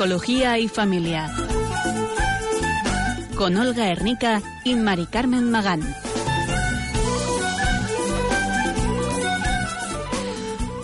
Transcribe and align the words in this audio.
Psicología 0.00 0.58
y 0.58 0.66
familia. 0.66 1.30
Con 3.36 3.54
Olga 3.58 3.90
Hernica 3.90 4.40
y 4.64 4.74
Mari 4.74 5.04
Carmen 5.04 5.50
Magán. 5.50 5.82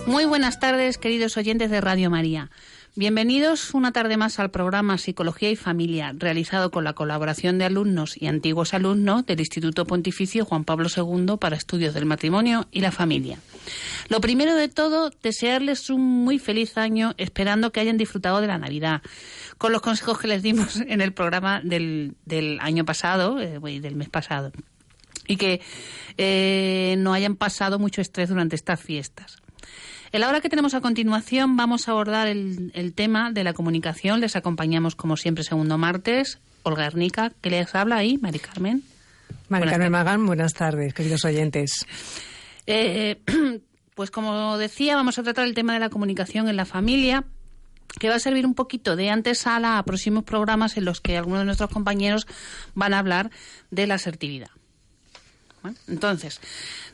Muy 0.04 0.26
buenas 0.26 0.60
tardes, 0.60 0.98
queridos 0.98 1.38
oyentes 1.38 1.70
de 1.70 1.80
Radio 1.80 2.10
María. 2.10 2.50
Bienvenidos 2.98 3.74
una 3.74 3.92
tarde 3.92 4.16
más 4.16 4.38
al 4.38 4.50
programa 4.50 4.96
Psicología 4.96 5.50
y 5.50 5.56
Familia, 5.56 6.14
realizado 6.16 6.70
con 6.70 6.82
la 6.82 6.94
colaboración 6.94 7.58
de 7.58 7.66
alumnos 7.66 8.16
y 8.16 8.26
antiguos 8.26 8.72
alumnos 8.72 9.26
del 9.26 9.40
Instituto 9.40 9.84
Pontificio 9.84 10.46
Juan 10.46 10.64
Pablo 10.64 10.88
II 10.88 11.36
para 11.38 11.56
Estudios 11.56 11.92
del 11.92 12.06
Matrimonio 12.06 12.68
y 12.72 12.80
la 12.80 12.92
Familia. 12.92 13.38
Lo 14.08 14.22
primero 14.22 14.54
de 14.54 14.68
todo, 14.68 15.10
desearles 15.22 15.90
un 15.90 16.00
muy 16.00 16.38
feliz 16.38 16.78
año, 16.78 17.12
esperando 17.18 17.70
que 17.70 17.80
hayan 17.80 17.98
disfrutado 17.98 18.40
de 18.40 18.46
la 18.46 18.56
Navidad, 18.56 19.02
con 19.58 19.72
los 19.72 19.82
consejos 19.82 20.18
que 20.18 20.28
les 20.28 20.42
dimos 20.42 20.76
en 20.88 21.02
el 21.02 21.12
programa 21.12 21.60
del, 21.62 22.16
año 22.62 22.86
pasado, 22.86 23.38
eh, 23.42 23.60
del 23.60 23.94
mes 23.94 24.08
pasado, 24.08 24.52
y 25.28 25.36
que 25.36 25.60
eh, 26.16 26.94
no 26.96 27.12
hayan 27.12 27.36
pasado 27.36 27.78
mucho 27.78 28.00
estrés 28.00 28.30
durante 28.30 28.56
estas 28.56 28.80
fiestas. 28.80 29.42
En 30.12 30.20
la 30.20 30.28
hora 30.28 30.40
que 30.40 30.48
tenemos 30.48 30.74
a 30.74 30.80
continuación 30.80 31.56
vamos 31.56 31.88
a 31.88 31.92
abordar 31.92 32.28
el, 32.28 32.92
tema 32.94 33.32
de 33.32 33.44
la 33.44 33.52
comunicación. 33.52 34.20
Les 34.20 34.36
acompañamos 34.36 34.94
como 34.94 35.16
siempre 35.16 35.44
segundo 35.44 35.78
martes. 35.78 36.38
Olga 36.62 36.86
Ernica, 36.86 37.32
que 37.40 37.50
les 37.50 37.74
habla 37.74 37.96
ahí, 37.96 38.18
Mari 38.18 38.38
Carmen. 38.38 38.82
Mari 39.48 39.68
Carmen 39.68 39.92
Magán, 39.92 40.26
buenas 40.26 40.54
tardes, 40.54 40.94
queridos 40.94 41.24
oyentes. 41.24 41.86
Eh, 42.66 43.20
pues 43.94 44.10
como 44.10 44.58
decía, 44.58 44.96
vamos 44.96 45.18
a 45.18 45.22
tratar 45.22 45.46
el 45.46 45.54
tema 45.54 45.74
de 45.74 45.80
la 45.80 45.90
comunicación 45.90 46.48
en 46.48 46.56
la 46.56 46.64
familia 46.64 47.24
que 47.98 48.08
va 48.08 48.16
a 48.16 48.20
servir 48.20 48.46
un 48.46 48.54
poquito 48.54 48.96
de 48.96 49.10
antesala 49.10 49.78
a 49.78 49.82
próximos 49.84 50.24
programas 50.24 50.76
en 50.76 50.84
los 50.84 51.00
que 51.00 51.16
algunos 51.16 51.40
de 51.40 51.46
nuestros 51.46 51.70
compañeros 51.70 52.26
van 52.74 52.94
a 52.94 52.98
hablar 52.98 53.30
de 53.70 53.86
la 53.86 53.94
asertividad. 53.94 54.50
entonces, 55.88 56.40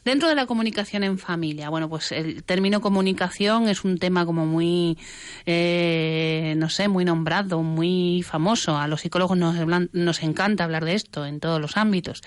Dentro 0.05 0.29
de 0.29 0.35
la 0.35 0.47
comunicación 0.47 1.05
en 1.05 1.17
familia, 1.19 1.69
bueno, 1.71 1.89
pues 1.89 2.11
el 2.11 2.43
término 2.43 2.81
comunicación 2.81 3.69
es 3.69 3.85
un 3.85 3.99
tema 3.99 4.27
como 4.27 4.47
muy, 4.47 4.99
eh, 5.47 6.55
no 6.57 6.69
sé, 6.69 6.89
muy 6.89 7.05
nombrado, 7.05 7.63
muy 7.63 8.23
famoso. 8.23 8.77
A 8.77 8.89
los 8.89 9.03
psicólogos 9.03 9.39
nos, 9.39 9.55
nos 9.93 10.23
encanta 10.23 10.65
hablar 10.65 10.85
de 10.85 10.95
esto 10.95 11.25
en 11.25 11.39
todos 11.39 11.61
los 11.61 11.77
ámbitos. 11.77 12.23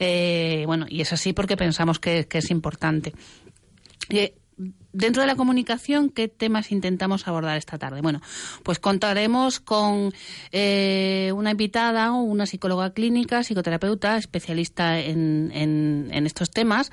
Eh, 0.00 0.64
bueno, 0.66 0.86
y 0.88 1.02
es 1.02 1.12
así 1.12 1.32
porque 1.32 1.56
pensamos 1.56 2.00
que, 2.00 2.26
es 2.28 2.50
importante. 2.50 3.12
Eh, 4.08 4.34
dentro 4.92 5.22
de 5.22 5.26
la 5.26 5.36
comunicación, 5.36 6.10
¿qué 6.10 6.28
temas 6.28 6.70
intentamos 6.72 7.26
abordar 7.26 7.56
esta 7.56 7.78
tarde? 7.78 8.00
Bueno, 8.00 8.20
pues 8.62 8.78
contaremos 8.78 9.60
con 9.60 10.12
eh, 10.52 11.32
una 11.34 11.52
invitada, 11.52 12.12
una 12.12 12.46
psicóloga 12.46 12.92
clínica, 12.92 13.42
psicoterapeuta, 13.42 14.16
especialista 14.16 14.98
en, 15.00 16.10
estos 16.26 16.50
temas, 16.50 16.90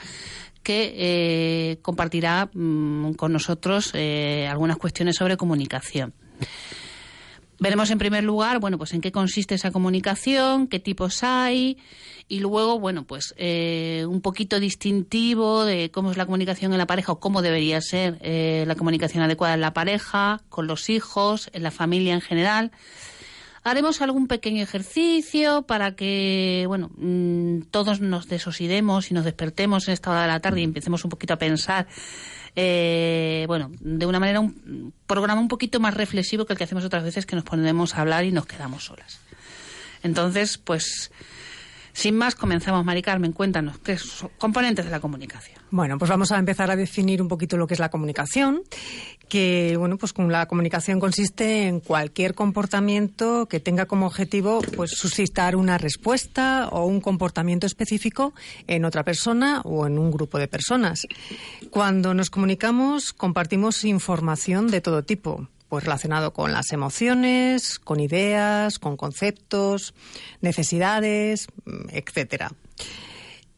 que 0.64 0.94
eh, 0.95 1.80
compartirá 1.81 2.50
mm, 2.53 3.14
con 3.14 3.34
nosotros 3.34 3.92
eh, 3.94 4.48
algunas 4.50 4.78
cuestiones 4.78 5.16
sobre 5.16 5.38
comunicación. 5.38 6.14
Veremos 7.62 7.92
en 7.92 8.00
primer 8.00 8.23
lugar, 8.23 8.58
bueno, 8.58 8.80
pues 8.80 8.91
en 8.94 9.02
qué 9.02 9.12
consiste 9.12 9.53
esa 9.53 9.69
comunicación, 9.69 10.66
qué 10.66 10.80
tipos 10.80 11.22
hay 11.22 11.78
y 12.28 12.40
luego, 12.40 12.80
bueno, 12.80 13.03
pues 13.03 13.36
eh, 13.38 14.03
un 14.09 14.22
poquito 14.22 14.59
distintivo 14.59 15.63
de 15.63 15.91
cómo 15.91 16.09
es 16.09 16.18
la 16.18 16.25
comunicación 16.25 16.72
en 16.72 16.80
la 16.80 16.88
pareja 16.88 17.12
o 17.12 17.19
cómo 17.19 17.44
debería 17.44 17.80
ser 17.80 18.18
eh, 18.22 18.63
la 18.66 18.74
comunicación 18.74 19.24
adecuada 19.24 19.53
en 19.53 19.62
la 19.62 19.74
pareja, 19.74 20.41
con 20.50 20.66
los 20.66 20.90
hijos, 20.90 21.52
en 21.53 21.62
la 21.62 21.69
familia 21.69 22.16
en 22.16 22.22
general. 22.22 22.72
Haremos 23.63 24.02
algún 24.02 24.25
pequeño 24.25 24.63
ejercicio 24.63 25.62
para 25.62 25.96
que, 25.96 26.66
bueno, 26.68 26.90
mm, 26.97 27.66
todos 27.69 28.02
nos 28.02 28.28
desosidemos 28.28 29.12
y 29.12 29.13
nos 29.13 29.24
despertemos 29.24 29.88
en 29.88 29.94
esta 29.94 30.09
hora 30.09 30.24
de 30.24 30.30
la 30.30 30.40
tarde 30.40 30.62
y 30.62 30.63
empecemos 30.63 31.03
un 31.03 31.12
poquito 31.12 31.36
a 31.36 31.38
pensar 31.38 31.86
eh, 32.56 33.45
bueno, 33.47 33.72
de 33.79 34.06
una 34.06 34.19
manera, 34.19 34.39
un 34.39 34.94
programa 35.07 35.41
un 35.41 35.47
poquito 35.47 35.79
más 35.79 35.94
reflexivo 35.94 36.45
que 36.45 36.53
el 36.53 36.57
que 36.57 36.63
hacemos 36.63 36.84
otras 36.84 37.03
veces 37.03 37.25
que 37.25 37.35
nos 37.35 37.45
ponemos 37.45 37.95
a 37.95 38.01
hablar 38.01 38.25
y 38.25 38.31
nos 38.31 38.45
quedamos 38.45 38.85
solas. 38.85 39.19
Entonces, 40.03 40.57
pues, 40.57 41.12
sin 41.94 42.16
más, 42.16 42.35
comenzamos. 42.35 42.84
Mari 42.85 43.02
Carmen, 43.02 43.31
cuéntanos, 43.31 43.78
¿qué 43.79 43.97
son 43.97 44.31
componentes 44.38 44.85
de 44.85 44.91
la 44.91 45.00
comunicación? 45.00 45.57
Bueno, 45.72 45.97
pues 45.97 46.09
vamos 46.09 46.31
a 46.31 46.38
empezar 46.38 46.72
a 46.72 46.75
definir 46.75 47.22
un 47.22 47.28
poquito 47.28 47.57
lo 47.57 47.68
que 47.68 47.74
es 47.74 47.79
la 47.79 47.90
comunicación, 47.90 48.62
que 49.29 49.75
bueno, 49.78 49.97
pues 49.97 50.13
la 50.18 50.46
comunicación 50.46 51.00
consiste 51.00 51.68
en 51.68 51.80
cualquier 51.80 52.34
comportamiento 52.34 53.47
que 53.47 53.59
tenga 53.59 53.85
como 53.85 54.06
objetivo 54.06 54.62
pues 54.75 54.91
suscitar 54.91 55.56
una 55.56 55.78
respuesta 55.78 56.68
o 56.72 56.85
un 56.85 57.01
comportamiento 57.01 57.66
específico 57.66 58.34
en 58.68 58.85
otra 58.85 59.03
persona 59.03 59.62
o 59.62 59.88
en 59.88 59.97
un 59.97 60.12
grupo 60.12 60.38
de 60.38 60.47
personas. 60.47 61.07
Cuando 61.69 62.13
nos 62.13 62.30
comunicamos, 62.30 63.13
compartimos 63.13 63.85
información 63.85 64.68
de 64.68 64.81
todo 64.81 65.03
tipo, 65.03 65.47
pues 65.72 65.86
relacionado 65.86 66.34
con 66.34 66.52
las 66.52 66.74
emociones, 66.74 67.80
con 67.80 68.02
ideas, 68.02 68.78
con 68.78 68.98
conceptos, 68.98 69.94
necesidades, 70.42 71.48
etcétera. 71.92 72.52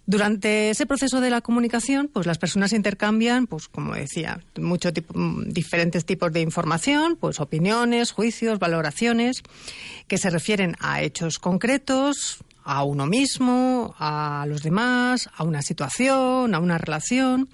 Durante 0.06 0.70
ese 0.70 0.86
proceso 0.86 1.22
de 1.22 1.32
la 1.32 1.42
comunicación, 1.42 2.12
pues 2.14 2.28
las 2.28 2.38
personas 2.38 2.72
intercambian, 2.72 3.48
pues 3.48 3.68
como 3.68 3.96
decía, 3.96 4.40
muchos 4.62 4.94
mm, 5.12 5.50
diferentes 5.50 6.06
tipos 6.06 6.32
de 6.32 6.42
información, 6.42 7.18
pues 7.20 7.40
opiniones, 7.40 8.12
juicios, 8.12 8.60
valoraciones, 8.60 9.42
que 10.08 10.20
se 10.20 10.30
refieren 10.30 10.76
a 10.82 11.02
hechos 11.02 11.40
concretos, 11.40 12.44
a 12.64 12.84
uno 12.84 13.06
mismo, 13.06 13.96
a 13.98 14.46
los 14.48 14.64
demás, 14.64 15.30
a 15.36 15.44
una 15.44 15.62
situación, 15.62 16.56
a 16.56 16.60
una 16.60 16.78
relación 16.78 17.50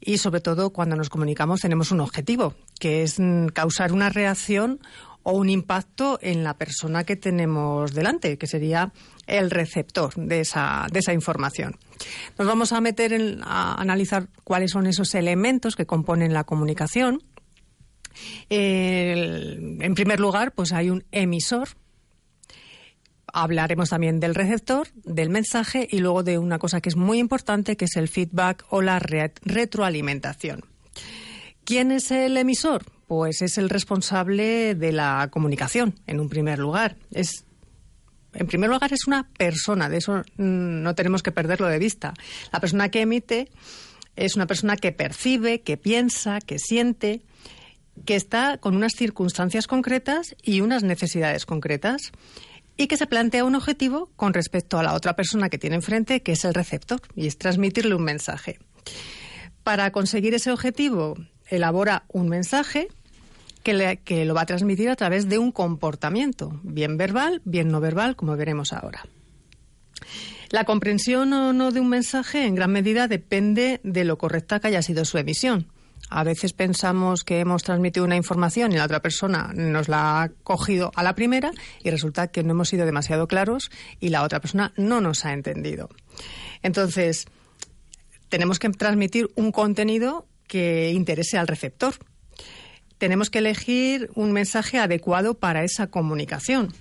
y 0.00 0.18
sobre 0.18 0.40
todo 0.40 0.70
cuando 0.70 0.96
nos 0.96 1.08
comunicamos 1.08 1.60
tenemos 1.60 1.92
un 1.92 2.00
objetivo, 2.00 2.54
que 2.78 3.02
es 3.02 3.18
mm, 3.18 3.46
causar 3.48 3.92
una 3.92 4.10
reacción 4.10 4.80
o 5.22 5.32
un 5.32 5.48
impacto 5.48 6.18
en 6.20 6.42
la 6.42 6.54
persona 6.54 7.04
que 7.04 7.16
tenemos 7.16 7.94
delante, 7.94 8.38
que 8.38 8.46
sería 8.46 8.92
el 9.26 9.50
receptor 9.50 10.12
de 10.16 10.40
esa, 10.40 10.86
de 10.92 10.98
esa 10.98 11.12
información. 11.12 11.78
Nos 12.38 12.48
vamos 12.48 12.72
a 12.72 12.80
meter 12.80 13.12
en, 13.12 13.40
a 13.44 13.80
analizar 13.80 14.28
cuáles 14.42 14.72
son 14.72 14.86
esos 14.86 15.14
elementos 15.14 15.76
que 15.76 15.86
componen 15.86 16.32
la 16.32 16.44
comunicación. 16.44 17.22
en 18.50 19.94
primer 19.94 20.18
lugar, 20.18 20.52
pues 20.52 20.72
hay 20.72 20.90
un 20.90 21.04
emisor. 21.12 21.68
Hablaremos 23.32 23.90
también 23.90 24.20
del 24.20 24.34
receptor, 24.34 24.88
del 25.04 25.30
mensaje 25.30 25.88
y 25.90 25.98
luego 25.98 26.22
de 26.22 26.38
una 26.38 26.58
cosa 26.58 26.80
que 26.80 26.90
es 26.90 26.96
muy 26.96 27.18
importante, 27.18 27.76
que 27.76 27.86
es 27.86 27.96
el 27.96 28.08
feedback 28.08 28.64
o 28.68 28.82
la 28.82 28.98
retroalimentación. 28.98 30.64
¿Quién 31.64 31.92
es 31.92 32.10
el 32.10 32.36
emisor? 32.36 32.84
Pues 33.06 33.40
es 33.40 33.56
el 33.56 33.70
responsable 33.70 34.74
de 34.74 34.92
la 34.92 35.28
comunicación, 35.30 35.94
en 36.06 36.20
un 36.20 36.28
primer 36.28 36.58
lugar. 36.58 36.96
Es 37.12 37.44
en 38.34 38.46
primer 38.46 38.70
lugar, 38.70 38.92
es 38.92 39.06
una 39.06 39.28
persona, 39.28 39.88
de 39.88 39.98
eso 39.98 40.22
mm, 40.36 40.82
no 40.82 40.94
tenemos 40.94 41.22
que 41.22 41.32
perderlo 41.32 41.68
de 41.68 41.78
vista. 41.78 42.14
La 42.52 42.60
persona 42.60 42.88
que 42.88 43.02
emite 43.02 43.50
es 44.16 44.36
una 44.36 44.46
persona 44.46 44.76
que 44.76 44.92
percibe, 44.92 45.60
que 45.60 45.76
piensa, 45.76 46.40
que 46.40 46.58
siente, 46.58 47.22
que 48.06 48.16
está 48.16 48.58
con 48.58 48.74
unas 48.74 48.92
circunstancias 48.92 49.66
concretas 49.66 50.34
y 50.42 50.60
unas 50.60 50.82
necesidades 50.82 51.44
concretas 51.44 52.12
y 52.76 52.86
que 52.86 52.96
se 52.96 53.06
plantea 53.06 53.44
un 53.44 53.54
objetivo 53.54 54.10
con 54.16 54.34
respecto 54.34 54.78
a 54.78 54.82
la 54.82 54.94
otra 54.94 55.14
persona 55.14 55.48
que 55.48 55.58
tiene 55.58 55.76
enfrente, 55.76 56.22
que 56.22 56.32
es 56.32 56.44
el 56.44 56.54
receptor, 56.54 57.00
y 57.14 57.26
es 57.26 57.38
transmitirle 57.38 57.94
un 57.94 58.04
mensaje. 58.04 58.58
Para 59.62 59.92
conseguir 59.92 60.34
ese 60.34 60.50
objetivo, 60.50 61.16
elabora 61.48 62.04
un 62.08 62.28
mensaje 62.28 62.88
que, 63.62 64.24
lo 64.24 64.34
va 64.34 64.42
a 64.42 64.46
transmitir 64.46 64.90
a 64.90 64.96
través 64.96 65.28
de 65.28 65.38
un 65.38 65.52
comportamiento, 65.52 66.60
bien 66.62 66.96
verbal, 66.96 67.42
bien 67.44 67.68
no 67.68 67.80
verbal, 67.80 68.16
como 68.16 68.36
veremos 68.36 68.72
ahora. 68.72 69.04
La 70.50 70.64
comprensión 70.64 71.32
o 71.32 71.52
no 71.52 71.70
de 71.70 71.80
un 71.80 71.88
mensaje 71.88 72.46
en 72.46 72.54
gran 72.54 72.72
medida 72.72 73.08
depende 73.08 73.80
de 73.84 74.04
lo 74.04 74.18
correcta 74.18 74.60
que 74.60 74.68
haya 74.68 74.82
sido 74.82 75.04
su 75.04 75.16
emisión. 75.16 75.71
A 76.14 76.24
veces 76.24 76.52
pensamos 76.52 77.24
que 77.24 77.40
hemos 77.40 77.62
transmitido 77.62 78.04
una 78.04 78.16
información 78.16 78.70
y 78.70 78.76
la 78.76 78.84
otra 78.84 79.00
persona 79.00 79.50
nos 79.54 79.88
la 79.88 80.22
ha 80.22 80.28
cogido 80.28 80.92
a 80.94 81.02
la 81.02 81.14
primera 81.14 81.52
y 81.82 81.88
resulta 81.88 82.28
que 82.28 82.42
no 82.42 82.50
hemos 82.50 82.68
sido 82.68 82.84
demasiado 82.84 83.26
claros 83.26 83.70
y 83.98 84.10
la 84.10 84.22
otra 84.22 84.38
persona 84.38 84.74
no 84.76 85.00
nos 85.00 85.24
ha 85.24 85.32
entendido. 85.32 85.88
Entonces, 86.62 87.24
tenemos 88.28 88.58
que 88.58 88.68
transmitir 88.68 89.30
un 89.36 89.52
contenido 89.52 90.26
que 90.48 90.90
interese 90.90 91.38
al 91.38 91.48
receptor, 91.48 91.94
tenemos 92.98 93.30
que 93.30 93.38
elegir 93.38 94.10
un 94.14 94.32
mensaje 94.32 94.78
adecuado 94.78 95.32
para 95.32 95.64
esa 95.64 95.86
comunicación. 95.86 96.74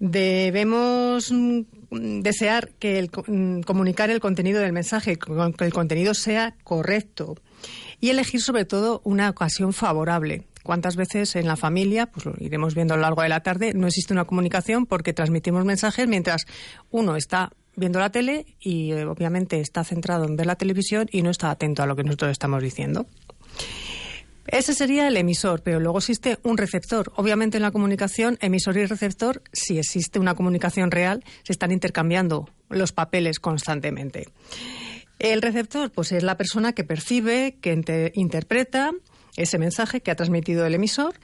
Debemos 0.00 1.32
mm, 1.32 2.20
desear 2.20 2.72
que 2.78 3.08
mm, 3.26 3.62
comunicar 3.62 4.10
el 4.10 4.20
contenido 4.20 4.60
del 4.60 4.74
mensaje, 4.74 5.16
que 5.16 5.64
el 5.64 5.72
contenido 5.72 6.12
sea 6.12 6.54
correcto 6.62 7.36
y 8.00 8.10
elegir 8.10 8.40
sobre 8.40 8.64
todo 8.64 9.00
una 9.04 9.30
ocasión 9.30 9.72
favorable, 9.72 10.44
¿Cuántas 10.68 10.96
veces 10.96 11.34
en 11.34 11.46
la 11.46 11.56
familia, 11.56 12.04
pues 12.04 12.26
lo 12.26 12.34
iremos 12.38 12.74
viendo 12.74 12.92
a 12.92 12.98
lo 12.98 13.02
largo 13.02 13.22
de 13.22 13.30
la 13.30 13.40
tarde, 13.40 13.72
no 13.72 13.86
existe 13.86 14.12
una 14.12 14.26
comunicación 14.26 14.84
porque 14.84 15.14
transmitimos 15.14 15.64
mensajes 15.64 16.06
mientras 16.06 16.44
uno 16.90 17.16
está 17.16 17.52
viendo 17.74 17.98
la 17.98 18.10
tele 18.10 18.44
y 18.60 18.92
eh, 18.92 19.06
obviamente 19.06 19.60
está 19.60 19.82
centrado 19.82 20.26
en 20.26 20.36
ver 20.36 20.44
la 20.44 20.56
televisión 20.56 21.08
y 21.10 21.22
no 21.22 21.30
está 21.30 21.50
atento 21.50 21.82
a 21.82 21.86
lo 21.86 21.96
que 21.96 22.04
nosotros 22.04 22.32
estamos 22.32 22.62
diciendo? 22.62 23.06
Ese 24.46 24.74
sería 24.74 25.08
el 25.08 25.16
emisor, 25.16 25.62
pero 25.62 25.80
luego 25.80 25.98
existe 25.98 26.38
un 26.42 26.58
receptor. 26.58 27.12
Obviamente 27.16 27.56
en 27.56 27.62
la 27.62 27.70
comunicación, 27.70 28.36
emisor 28.40 28.76
y 28.76 28.84
receptor, 28.84 29.42
si 29.52 29.78
existe 29.78 30.18
una 30.18 30.34
comunicación 30.34 30.90
real, 30.90 31.24
se 31.44 31.52
están 31.52 31.72
intercambiando 31.72 32.48
los 32.68 32.92
papeles 32.92 33.40
constantemente. 33.40 34.28
El 35.18 35.42
receptor, 35.42 35.90
pues 35.90 36.12
es 36.12 36.22
la 36.22 36.36
persona 36.36 36.72
que 36.72 36.84
percibe, 36.84 37.58
que 37.60 38.12
interpreta 38.14 38.92
ese 39.36 39.58
mensaje 39.58 40.00
que 40.00 40.10
ha 40.10 40.16
transmitido 40.16 40.64
el 40.66 40.74
emisor 40.74 41.14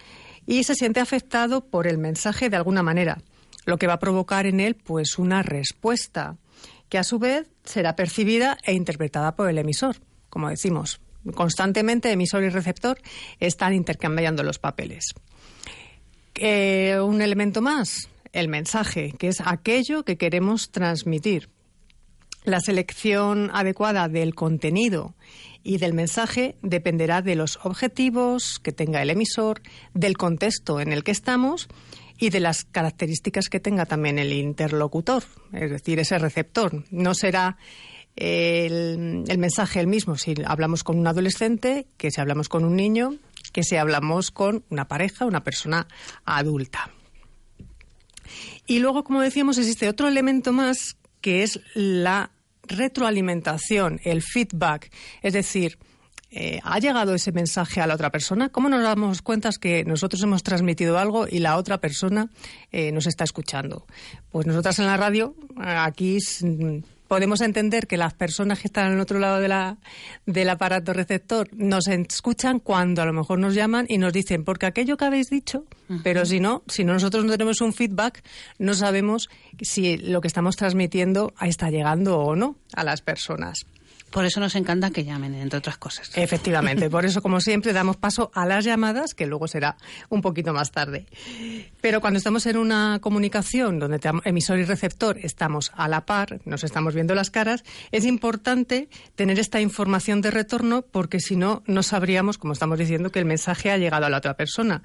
y 0.47 0.65
se 0.65 0.75
siente 0.75 1.01
afectado 1.01 1.65
por 1.67 1.87
el 1.87 1.99
mensaje 1.99 2.51
de 2.51 2.57
alguna 2.57 2.83
manera, 2.83 3.19
lo 3.67 3.79
que 3.79 3.87
va 3.87 3.95
a 3.95 3.99
provocar 3.99 4.47
en 4.47 4.61
él 4.61 4.75
pues 4.75 5.19
una 5.19 5.43
respuesta 5.43 6.37
que 6.89 6.99
a 6.99 7.05
su 7.05 7.19
vez 7.19 7.49
será 7.65 7.97
percibida 7.97 8.59
e 8.65 8.75
interpretada 8.75 9.37
por 9.37 9.49
el 9.49 9.59
emisor, 9.59 9.97
como 10.29 10.49
decimos, 10.49 11.01
constantemente 11.35 12.11
emisor 12.11 12.43
y 12.43 12.51
receptor 12.51 13.01
están 13.41 13.75
intercambiando 13.75 14.43
los 14.43 14.59
papeles. 14.59 15.15
Eh, 16.35 16.99
un 17.01 17.23
elemento 17.23 17.63
más, 17.63 18.09
el 18.33 18.49
mensaje, 18.49 19.15
que 19.19 19.29
es 19.29 19.41
aquello 19.41 20.05
que 20.05 20.19
queremos 20.19 20.71
transmitir. 20.71 21.49
La 22.45 22.61
selección 22.61 23.51
adecuada 23.55 24.07
del 24.09 24.35
contenido 24.35 25.15
y 25.63 25.79
del 25.79 25.95
mensaje 25.95 26.57
dependerá 26.61 27.23
de 27.23 27.37
los 27.37 27.59
objetivos 27.65 28.61
que 28.63 28.71
tenga 28.71 29.01
el 29.01 29.09
emisor, 29.09 29.63
del 29.95 30.19
contexto 30.19 30.79
en 30.79 30.93
el 30.93 31.05
que 31.05 31.11
estamos 31.11 31.69
y 32.19 32.29
de 32.29 32.41
las 32.41 32.65
características 32.65 33.49
que 33.49 33.61
tenga 33.61 33.87
también 33.87 34.19
el 34.19 34.33
interlocutor, 34.35 35.25
es 35.55 35.71
decir, 35.71 35.99
ese 35.99 36.19
receptor. 36.19 36.85
No 36.91 37.15
será 37.15 37.57
el, 38.15 39.25
mensaje 39.39 39.81
el 39.81 39.87
mismo 39.87 40.17
si 40.17 40.35
hablamos 40.45 40.85
con 40.85 40.99
un 40.99 41.07
adolescente 41.07 41.87
que 41.97 42.11
si 42.11 42.21
hablamos 42.21 42.51
con 42.51 42.67
un 42.67 42.77
niño, 42.77 43.17
que 43.53 43.63
si 43.63 43.77
hablamos 43.77 44.31
con 44.31 44.65
una 44.69 44.87
pareja, 44.87 45.25
una 45.25 45.43
persona 45.43 45.89
adulta. 46.27 46.91
Y 48.67 48.81
luego, 48.81 49.03
como 49.03 49.23
decíamos, 49.23 49.57
existe 49.57 49.89
otro 49.89 50.09
elemento 50.09 50.53
más 50.53 50.99
que 51.21 51.43
es 51.43 51.61
la 51.73 52.31
retroalimentación, 52.67 54.01
el 54.05 54.23
feedback. 54.23 54.91
Es 55.23 55.33
decir, 55.33 55.79
eh, 56.31 56.59
¿ha 56.65 56.81
llegado 56.81 57.15
ese 57.15 57.31
mensaje 57.31 57.81
a 57.81 57.87
la 57.87 57.95
otra 57.95 58.11
persona? 58.11 58.49
¿Cómo 58.49 58.69
nos 58.69 58.83
damos 58.83 59.23
cuenta 59.23 59.51
que 59.61 59.85
nosotros 59.85 60.21
hemos 60.23 60.43
transmitido 60.43 60.99
algo 60.99 61.27
y 61.29 61.39
la 61.39 61.57
otra 61.57 61.79
persona 61.79 62.29
eh, 62.73 62.91
nos 62.91 63.07
está 63.07 63.23
escuchando? 63.23 63.87
Pues 64.31 64.47
nosotras 64.47 64.79
en 64.81 64.87
la 64.87 64.97
radio, 64.97 65.37
aquí 65.57 66.19
podemos 67.09 67.41
entender 67.41 67.87
que 67.87 67.97
las 67.97 68.15
personas 68.15 68.61
que 68.61 68.69
están 68.69 68.93
al 68.93 69.01
otro 69.01 69.19
lado 69.19 69.41
de 69.41 69.49
la, 69.49 69.79
del 70.27 70.49
aparato 70.49 70.93
receptor 70.93 71.49
nos 71.53 71.89
escuchan 71.89 72.59
cuando 72.59 73.03
a 73.03 73.07
lo 73.07 73.13
mejor 73.13 73.39
nos 73.39 73.55
llaman 73.55 73.87
y 73.89 73.99
nos 73.99 74.13
dicen, 74.13 74.45
porque 74.45 74.67
aquello 74.67 74.97
que 74.97 75.05
habéis 75.05 75.31
dicho, 75.31 75.65
pero 76.03 76.25
si 76.25 76.41
no, 76.41 76.63
si 76.67 76.85
nosotros 76.85 77.25
no 77.25 77.33
tenemos 77.33 77.61
un 77.61 77.73
feedback, 77.73 78.23
no 78.59 78.75
sabemos 78.75 79.29
si 79.61 79.97
lo 79.97 80.21
que 80.21 80.29
estamos 80.29 80.57
transmitiendo 80.57 81.35
está 81.41 81.71
llegando 81.71 82.19
o 82.19 82.37
no 82.37 82.57
a 82.75 82.85
las 82.85 83.03
personas. 83.03 83.67
Por 84.15 84.25
eso 84.25 84.39
nos 84.39 84.55
encanta 84.55 84.91
que 84.91 85.03
llamen, 85.03 85.35
entre 85.35 85.59
otras 85.59 85.77
cosas. 85.77 86.13
Efectivamente, 86.15 86.89
por 86.89 87.05
eso, 87.05 87.21
como 87.21 87.41
siempre, 87.41 87.73
damos 87.73 87.97
paso 87.97 88.31
a 88.33 88.47
las 88.47 88.65
llamadas, 88.65 89.13
que 89.13 89.27
luego 89.27 89.49
será 89.49 89.77
un 90.09 90.23
poquito 90.23 90.53
más 90.53 90.71
tarde. 90.71 91.07
Pero 91.81 92.01
cuando 92.01 92.19
estamos 92.19 92.47
en 92.47 92.57
una 92.57 93.01
comunicación 93.01 93.81
donde 93.81 93.99
emisor 94.25 94.61
y 94.61 94.65
receptor 94.67 95.19
estamos 95.19 95.73
a 95.75 95.89
la 95.89 96.07
par, 96.07 96.41
nos 96.45 96.63
estamos 96.63 96.95
viendo 96.95 97.17
las 97.17 97.33
caras, 97.33 97.65
es 97.91 98.05
importante 98.05 98.89
tener 99.17 99.41
esta 99.41 99.61
información 99.61 100.21
de 100.21 100.31
retorno 100.31 100.83
porque 100.83 101.19
si 101.19 101.35
no, 101.35 101.65
no 101.67 101.83
sabríamos, 101.83 102.39
como 102.39 102.53
estamos 102.53 102.79
diciendo, 102.79 103.11
que 103.11 103.19
el 103.19 103.25
mensaje 103.25 103.73
ha 103.73 103.79
llegado 103.79 104.07
a 104.07 104.11
la 104.11 104.19
otra 104.19 104.37
persona. 104.37 104.85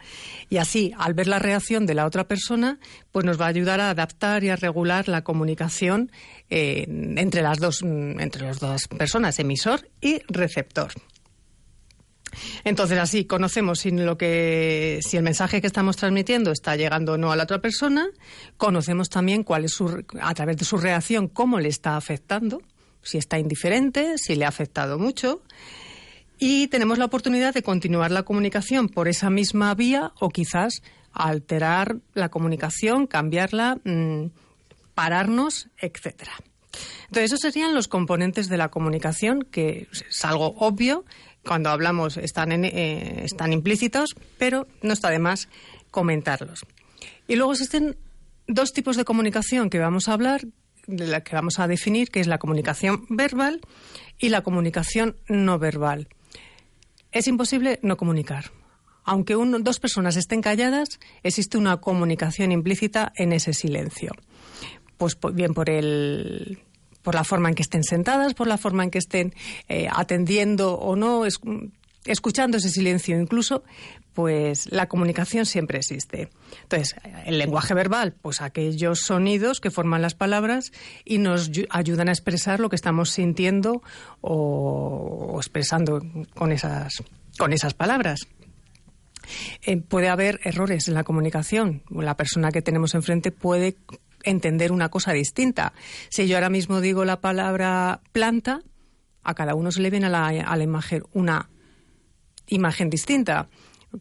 Y 0.49 0.57
así, 0.57 0.91
al 0.97 1.13
ver 1.13 1.27
la 1.27 1.37
reacción 1.37 1.85
de 1.85 1.93
la 1.93 2.07
otra 2.07 2.27
persona, 2.27 2.79
pues 3.11 3.25
nos 3.27 3.39
va 3.39 3.45
a 3.45 3.49
ayudar 3.49 3.79
a 3.79 3.91
adaptar 3.91 4.43
y 4.43 4.49
a 4.49 4.55
regular 4.55 5.07
la 5.07 5.23
comunicación 5.23 6.11
entre 6.49 7.41
las 7.41 7.59
dos 7.59 7.81
entre 7.83 8.43
las 8.43 8.59
dos 8.59 8.87
personas, 8.87 9.39
emisor 9.39 9.89
y 10.01 10.21
receptor. 10.27 10.91
Entonces, 12.63 12.97
así 12.99 13.25
conocemos 13.25 13.79
si, 13.79 13.91
lo 13.91 14.17
que, 14.17 14.99
si 15.01 15.17
el 15.17 15.23
mensaje 15.23 15.61
que 15.61 15.67
estamos 15.67 15.97
transmitiendo 15.97 16.51
está 16.51 16.75
llegando 16.75 17.13
o 17.13 17.17
no 17.17 17.31
a 17.31 17.35
la 17.35 17.43
otra 17.43 17.59
persona, 17.59 18.07
conocemos 18.57 19.09
también 19.09 19.43
cuál 19.43 19.65
es 19.65 19.73
su, 19.73 20.03
a 20.21 20.33
través 20.33 20.57
de 20.57 20.65
su 20.65 20.77
reacción 20.77 21.27
cómo 21.27 21.59
le 21.59 21.69
está 21.69 21.97
afectando, 21.97 22.61
si 23.01 23.17
está 23.17 23.39
indiferente, 23.39 24.17
si 24.17 24.35
le 24.35 24.45
ha 24.45 24.49
afectado 24.49 24.99
mucho, 24.99 25.41
y 26.37 26.67
tenemos 26.67 26.97
la 26.97 27.05
oportunidad 27.05 27.53
de 27.53 27.63
continuar 27.63 28.11
la 28.11 28.23
comunicación 28.23 28.87
por 28.87 29.07
esa 29.07 29.29
misma 29.29 29.73
vía 29.75 30.13
o 30.19 30.29
quizás 30.29 30.81
alterar 31.11 31.97
la 32.13 32.29
comunicación, 32.29 33.07
cambiarla. 33.07 33.77
Mm, 33.83 34.27
pararnos, 34.99 35.69
etcétera. 35.77 36.33
Entonces, 37.03 37.31
esos 37.31 37.39
serían 37.39 37.73
los 37.73 37.87
componentes 37.87 38.49
de 38.49 38.57
la 38.57 38.67
comunicación, 38.67 39.43
que 39.49 39.87
es 39.93 40.25
algo 40.25 40.55
obvio, 40.57 41.05
cuando 41.41 41.69
hablamos 41.69 42.17
están, 42.17 42.65
eh, 42.65 43.23
están 43.23 43.53
implícitos, 43.53 44.17
pero 44.37 44.67
no 44.81 44.91
está 44.91 45.09
de 45.09 45.19
más 45.19 45.47
comentarlos. 45.89 46.65
Y 47.29 47.37
luego 47.37 47.53
existen 47.53 47.95
dos 48.45 48.73
tipos 48.73 48.97
de 48.97 49.05
comunicación 49.05 49.69
que 49.69 49.79
vamos 49.79 50.09
a 50.09 50.13
hablar, 50.13 50.41
de 50.85 51.07
la 51.07 51.21
que 51.21 51.33
vamos 51.33 51.59
a 51.59 51.67
definir, 51.69 52.09
que 52.09 52.19
es 52.19 52.27
la 52.27 52.37
comunicación 52.37 53.05
verbal 53.09 53.61
y 54.17 54.27
la 54.27 54.41
comunicación 54.41 55.15
no 55.29 55.59
verbal. 55.59 56.09
Es 57.13 57.25
imposible 57.27 57.79
no 57.83 57.95
comunicar. 57.95 58.51
Aunque 59.05 59.35
dos 59.35 59.79
personas 59.79 60.17
estén 60.17 60.41
calladas, 60.41 60.99
existe 61.23 61.57
una 61.57 61.77
comunicación 61.77 62.51
implícita 62.51 63.13
en 63.15 63.31
ese 63.31 63.53
silencio 63.53 64.11
pues 64.99 65.17
bien 65.33 65.55
por 65.55 65.69
el 65.69 66.59
por 67.01 67.15
la 67.15 67.23
forma 67.23 67.49
en 67.49 67.55
que 67.55 67.63
estén 67.63 67.83
sentadas, 67.83 68.33
por 68.33 68.45
la 68.45 68.57
forma 68.57 68.83
en 68.83 68.91
que 68.91 68.99
estén 68.99 69.33
eh, 69.69 69.87
atendiendo 69.89 70.73
o 70.73 70.97
no, 70.97 71.23
escuchando 72.05 72.57
ese 72.57 72.69
silencio 72.69 73.19
incluso, 73.19 73.63
pues 74.13 74.69
la 74.69 74.87
comunicación 74.87 75.45
siempre 75.45 75.79
existe. 75.79 76.29
Entonces, 76.63 76.95
el 77.25 77.37
lenguaje 77.37 77.73
verbal, 77.73 78.13
pues 78.21 78.41
aquellos 78.41 78.99
sonidos 78.99 79.61
que 79.61 79.71
forman 79.71 80.01
las 80.01 80.13
palabras 80.13 80.73
y 81.05 81.19
nos 81.19 81.49
ayudan 81.69 82.09
a 82.09 82.11
expresar 82.11 82.59
lo 82.59 82.69
que 82.69 82.75
estamos 82.75 83.11
sintiendo 83.11 83.81
o, 84.19 85.37
expresando 85.37 86.01
con 86.35 86.51
esas, 86.51 87.01
con 87.37 87.53
esas 87.53 87.73
palabras. 87.73 88.27
Eh, 89.61 89.77
puede 89.77 90.09
haber 90.09 90.41
errores 90.43 90.89
en 90.89 90.95
la 90.95 91.05
comunicación. 91.05 91.83
La 91.89 92.17
persona 92.17 92.51
que 92.51 92.61
tenemos 92.61 92.95
enfrente 92.95 93.31
puede 93.31 93.77
entender 94.23 94.71
una 94.71 94.89
cosa 94.89 95.13
distinta. 95.13 95.73
Si 96.09 96.27
yo 96.27 96.37
ahora 96.37 96.49
mismo 96.49 96.81
digo 96.81 97.05
la 97.05 97.21
palabra 97.21 98.01
planta, 98.11 98.61
a 99.23 99.33
cada 99.33 99.55
uno 99.55 99.71
se 99.71 99.81
le 99.81 99.89
viene 99.89 100.07
a 100.07 100.09
la, 100.09 100.27
a 100.27 100.55
la 100.55 100.63
imagen 100.63 101.03
una 101.13 101.49
imagen 102.47 102.89
distinta. 102.89 103.47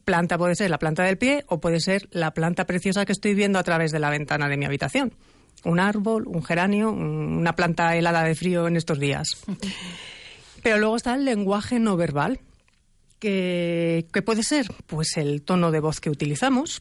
Planta 0.04 0.36
puede 0.36 0.54
ser 0.54 0.70
la 0.70 0.78
planta 0.78 1.02
del 1.02 1.18
pie 1.18 1.44
o 1.48 1.60
puede 1.60 1.80
ser 1.80 2.08
la 2.12 2.32
planta 2.32 2.66
preciosa 2.66 3.06
que 3.06 3.12
estoy 3.12 3.34
viendo 3.34 3.58
a 3.58 3.62
través 3.62 3.92
de 3.92 3.98
la 3.98 4.10
ventana 4.10 4.48
de 4.48 4.56
mi 4.56 4.66
habitación. 4.66 5.14
Un 5.64 5.80
árbol, 5.80 6.26
un 6.26 6.42
geranio, 6.42 6.90
una 6.92 7.56
planta 7.56 7.96
helada 7.96 8.22
de 8.22 8.34
frío 8.34 8.68
en 8.68 8.76
estos 8.76 8.98
días. 8.98 9.28
Pero 10.62 10.78
luego 10.78 10.96
está 10.96 11.14
el 11.14 11.24
lenguaje 11.24 11.78
no 11.78 11.96
verbal. 11.96 12.40
¿Qué, 13.18 14.06
¿Qué 14.12 14.22
puede 14.22 14.42
ser? 14.42 14.66
Pues 14.86 15.16
el 15.16 15.42
tono 15.42 15.70
de 15.70 15.80
voz 15.80 16.00
que 16.00 16.10
utilizamos, 16.10 16.80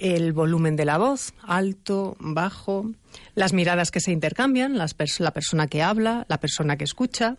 el 0.00 0.32
volumen 0.32 0.76
de 0.76 0.84
la 0.84 0.98
voz, 0.98 1.34
alto, 1.42 2.16
bajo, 2.18 2.90
las 3.34 3.52
miradas 3.52 3.90
que 3.90 4.00
se 4.00 4.12
intercambian, 4.12 4.78
la 4.78 4.88
persona 5.32 5.66
que 5.66 5.82
habla, 5.82 6.24
la 6.28 6.40
persona 6.40 6.76
que 6.76 6.84
escucha, 6.84 7.36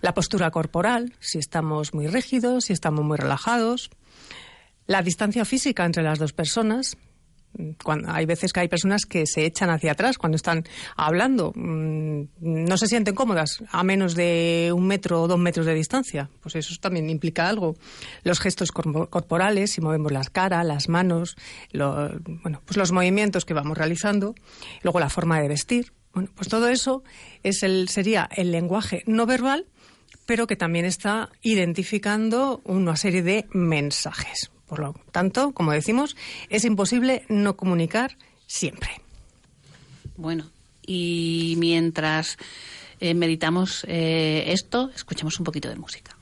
la 0.00 0.14
postura 0.14 0.50
corporal, 0.50 1.14
si 1.18 1.38
estamos 1.38 1.94
muy 1.94 2.06
rígidos, 2.06 2.66
si 2.66 2.72
estamos 2.72 3.04
muy 3.04 3.16
relajados, 3.16 3.90
la 4.86 5.02
distancia 5.02 5.44
física 5.44 5.84
entre 5.84 6.04
las 6.04 6.18
dos 6.18 6.32
personas, 6.32 6.96
hay 8.06 8.26
veces 8.26 8.52
que 8.52 8.60
hay 8.60 8.68
personas 8.68 9.06
que 9.06 9.26
se 9.26 9.44
echan 9.44 9.70
hacia 9.70 9.92
atrás 9.92 10.18
cuando 10.18 10.36
están 10.36 10.64
hablando, 10.96 11.52
mm, 11.54 12.22
no 12.40 12.76
se 12.76 12.86
sienten 12.86 13.14
cómodas 13.14 13.62
a 13.70 13.82
menos 13.82 14.14
de 14.14 14.72
un 14.74 14.86
metro 14.86 15.22
o 15.22 15.28
dos 15.28 15.38
metros 15.38 15.66
de 15.66 15.74
distancia. 15.74 16.30
Pues 16.40 16.56
eso 16.56 16.74
también 16.80 17.10
implica 17.10 17.48
algo. 17.48 17.76
Los 18.22 18.40
gestos 18.40 18.72
corporales, 18.72 19.72
si 19.72 19.80
movemos 19.80 20.12
las 20.12 20.30
caras, 20.30 20.64
las 20.64 20.88
manos, 20.88 21.36
bueno, 21.72 22.62
pues 22.64 22.76
los 22.76 22.92
movimientos 22.92 23.44
que 23.44 23.54
vamos 23.54 23.76
realizando, 23.76 24.34
luego 24.82 25.00
la 25.00 25.10
forma 25.10 25.40
de 25.40 25.48
vestir. 25.48 25.92
Bueno, 26.12 26.30
pues 26.34 26.48
todo 26.48 26.68
eso 26.68 27.02
es 27.42 27.62
el, 27.62 27.88
sería 27.88 28.28
el 28.34 28.50
lenguaje 28.50 29.02
no 29.06 29.26
verbal, 29.26 29.66
pero 30.24 30.46
que 30.46 30.56
también 30.56 30.84
está 30.84 31.30
identificando 31.42 32.60
una 32.64 32.96
serie 32.96 33.22
de 33.22 33.46
mensajes. 33.52 34.50
Por 34.66 34.80
lo 34.80 34.94
tanto, 35.12 35.52
como 35.52 35.72
decimos, 35.72 36.16
es 36.48 36.64
imposible 36.64 37.24
no 37.28 37.56
comunicar 37.56 38.16
siempre. 38.46 38.90
Bueno, 40.16 40.50
y 40.84 41.54
mientras 41.58 42.38
eh, 43.00 43.14
meditamos 43.14 43.84
eh, 43.88 44.44
esto, 44.48 44.90
escuchemos 44.94 45.38
un 45.38 45.44
poquito 45.44 45.68
de 45.68 45.76
música. 45.76 46.15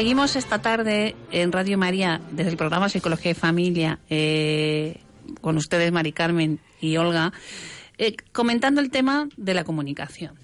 Seguimos 0.00 0.34
esta 0.34 0.62
tarde 0.62 1.14
en 1.30 1.52
Radio 1.52 1.76
María 1.76 2.22
desde 2.30 2.50
el 2.50 2.56
programa 2.56 2.88
Psicología 2.88 3.32
y 3.32 3.34
Familia 3.34 3.98
eh, 4.08 4.98
con 5.42 5.58
ustedes, 5.58 5.92
Mari 5.92 6.12
Carmen 6.12 6.58
y 6.80 6.96
Olga, 6.96 7.34
eh, 7.98 8.16
comentando 8.32 8.80
el 8.80 8.90
tema 8.90 9.28
de 9.36 9.52
la 9.52 9.62
comunicación. 9.62 10.38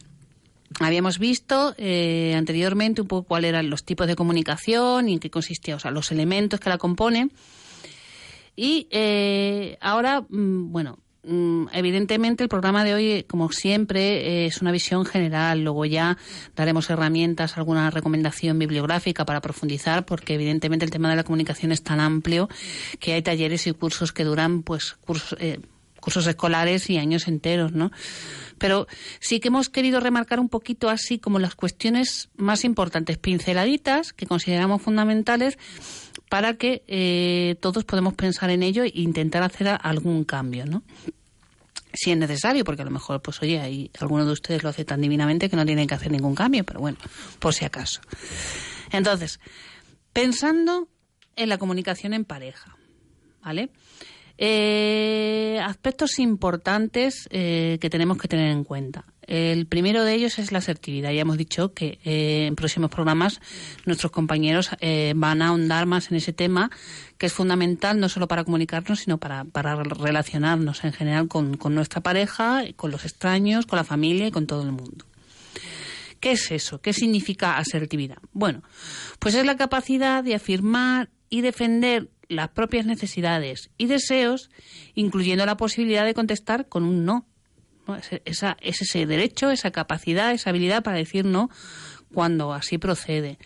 Habíamos 0.78 1.18
visto 1.18 1.74
eh, 1.78 2.34
anteriormente 2.36 3.00
un 3.00 3.08
poco 3.08 3.26
cuáles 3.26 3.48
eran 3.48 3.70
los 3.70 3.82
tipos 3.82 4.06
de 4.06 4.14
comunicación 4.14 5.08
y 5.08 5.14
en 5.14 5.20
qué 5.20 5.30
consistía, 5.30 5.76
o 5.76 5.78
sea, 5.78 5.90
los 5.90 6.12
elementos 6.12 6.60
que 6.60 6.68
la 6.68 6.76
componen. 6.76 7.32
Y 8.56 8.88
ahora, 9.80 10.20
mm, 10.20 10.70
bueno, 10.70 10.98
evidentemente 11.72 12.42
el 12.42 12.48
programa 12.48 12.84
de 12.84 12.94
hoy, 12.94 13.24
como 13.28 13.50
siempre, 13.50 14.46
es 14.46 14.60
una 14.62 14.72
visión 14.72 15.04
general. 15.04 15.62
Luego 15.62 15.84
ya 15.84 16.16
daremos 16.54 16.88
herramientas, 16.90 17.56
alguna 17.56 17.90
recomendación 17.90 18.58
bibliográfica 18.58 19.24
para 19.24 19.40
profundizar, 19.40 20.04
porque 20.04 20.34
evidentemente 20.34 20.84
el 20.84 20.90
tema 20.90 21.10
de 21.10 21.16
la 21.16 21.24
comunicación 21.24 21.72
es 21.72 21.82
tan 21.82 22.00
amplio 22.00 22.48
que 23.00 23.14
hay 23.14 23.22
talleres 23.22 23.66
y 23.66 23.72
cursos 23.72 24.12
que 24.12 24.24
duran, 24.24 24.62
pues, 24.62 24.94
cursos, 25.00 25.36
eh, 25.40 25.60
escolares 26.28 26.88
y 26.88 26.98
años 26.98 27.26
enteros, 27.26 27.72
¿no? 27.72 27.90
Pero 28.58 28.86
sí 29.18 29.40
que 29.40 29.48
hemos 29.48 29.68
querido 29.68 29.98
remarcar 29.98 30.38
un 30.38 30.48
poquito 30.48 30.88
así 30.88 31.18
como 31.18 31.40
las 31.40 31.56
cuestiones 31.56 32.28
más 32.36 32.64
importantes, 32.64 33.18
pinceladitas, 33.18 34.12
que 34.12 34.26
consideramos 34.26 34.82
fundamentales 34.82 35.58
para 36.28 36.54
que 36.54 36.84
eh, 36.86 37.56
todos 37.60 37.84
podemos 37.84 38.14
pensar 38.14 38.50
en 38.50 38.62
ello 38.62 38.84
e 38.84 38.92
intentar 38.94 39.42
hacer 39.42 39.76
algún 39.82 40.24
cambio, 40.24 40.64
¿no? 40.64 40.82
Si 41.96 42.10
es 42.10 42.16
necesario, 42.16 42.62
porque 42.64 42.82
a 42.82 42.84
lo 42.84 42.90
mejor, 42.90 43.22
pues 43.22 43.40
oye, 43.42 43.58
hay 43.58 43.90
alguno 43.98 44.26
de 44.26 44.32
ustedes 44.32 44.62
lo 44.62 44.68
hace 44.68 44.84
tan 44.84 45.00
divinamente 45.00 45.48
que 45.48 45.56
no 45.56 45.64
tienen 45.64 45.88
que 45.88 45.94
hacer 45.94 46.12
ningún 46.12 46.34
cambio, 46.34 46.62
pero 46.62 46.78
bueno, 46.78 46.98
por 47.38 47.54
si 47.54 47.64
acaso. 47.64 48.00
Entonces, 48.92 49.40
pensando 50.12 50.88
en 51.36 51.48
la 51.48 51.58
comunicación 51.58 52.12
en 52.12 52.24
pareja, 52.24 52.76
¿vale? 53.42 53.70
Eh, 54.38 55.58
aspectos 55.64 56.18
importantes 56.18 57.26
eh, 57.30 57.78
que 57.80 57.88
tenemos 57.88 58.18
que 58.18 58.28
tener 58.28 58.50
en 58.50 58.64
cuenta. 58.64 59.04
El 59.22 59.66
primero 59.66 60.04
de 60.04 60.14
ellos 60.14 60.38
es 60.38 60.52
la 60.52 60.58
asertividad. 60.58 61.10
Ya 61.10 61.22
hemos 61.22 61.38
dicho 61.38 61.72
que 61.72 61.98
eh, 62.04 62.46
en 62.46 62.54
próximos 62.54 62.90
programas 62.90 63.40
nuestros 63.84 64.12
compañeros 64.12 64.70
van 65.16 65.42
a 65.42 65.48
ahondar 65.48 65.86
más 65.86 66.12
en 66.12 66.18
ese 66.18 66.32
tema, 66.32 66.70
que 67.18 67.26
es 67.26 67.32
fundamental 67.32 67.98
no 67.98 68.08
solo 68.08 68.28
para 68.28 68.44
comunicarnos, 68.44 69.00
sino 69.00 69.18
para, 69.18 69.44
para 69.44 69.74
relacionarnos 69.82 70.84
en 70.84 70.92
general 70.92 71.26
con, 71.26 71.56
con 71.56 71.74
nuestra 71.74 72.02
pareja, 72.02 72.62
con 72.76 72.92
los 72.92 73.04
extraños, 73.04 73.66
con 73.66 73.78
la 73.78 73.84
familia 73.84 74.28
y 74.28 74.30
con 74.30 74.46
todo 74.46 74.62
el 74.62 74.72
mundo. 74.72 75.06
¿Qué 76.20 76.32
es 76.32 76.50
eso? 76.52 76.80
¿Qué 76.80 76.92
significa 76.92 77.58
asertividad? 77.58 78.18
Bueno, 78.32 78.62
pues 79.18 79.34
es 79.34 79.44
la 79.44 79.56
capacidad 79.56 80.22
de 80.22 80.34
afirmar 80.36 81.10
y 81.28 81.40
defender 81.40 82.08
las 82.28 82.48
propias 82.48 82.86
necesidades 82.86 83.70
y 83.78 83.86
deseos, 83.86 84.50
incluyendo 84.94 85.46
la 85.46 85.56
posibilidad 85.56 86.04
de 86.04 86.14
contestar 86.14 86.68
con 86.68 86.84
un 86.84 87.04
no. 87.04 87.26
Esa, 88.24 88.56
es 88.60 88.82
ese 88.82 89.06
derecho, 89.06 89.50
esa 89.50 89.70
capacidad, 89.70 90.32
esa 90.32 90.50
habilidad 90.50 90.82
para 90.82 90.96
decir 90.96 91.24
no 91.24 91.50
cuando 92.12 92.52
así 92.52 92.78
procede. 92.78 93.38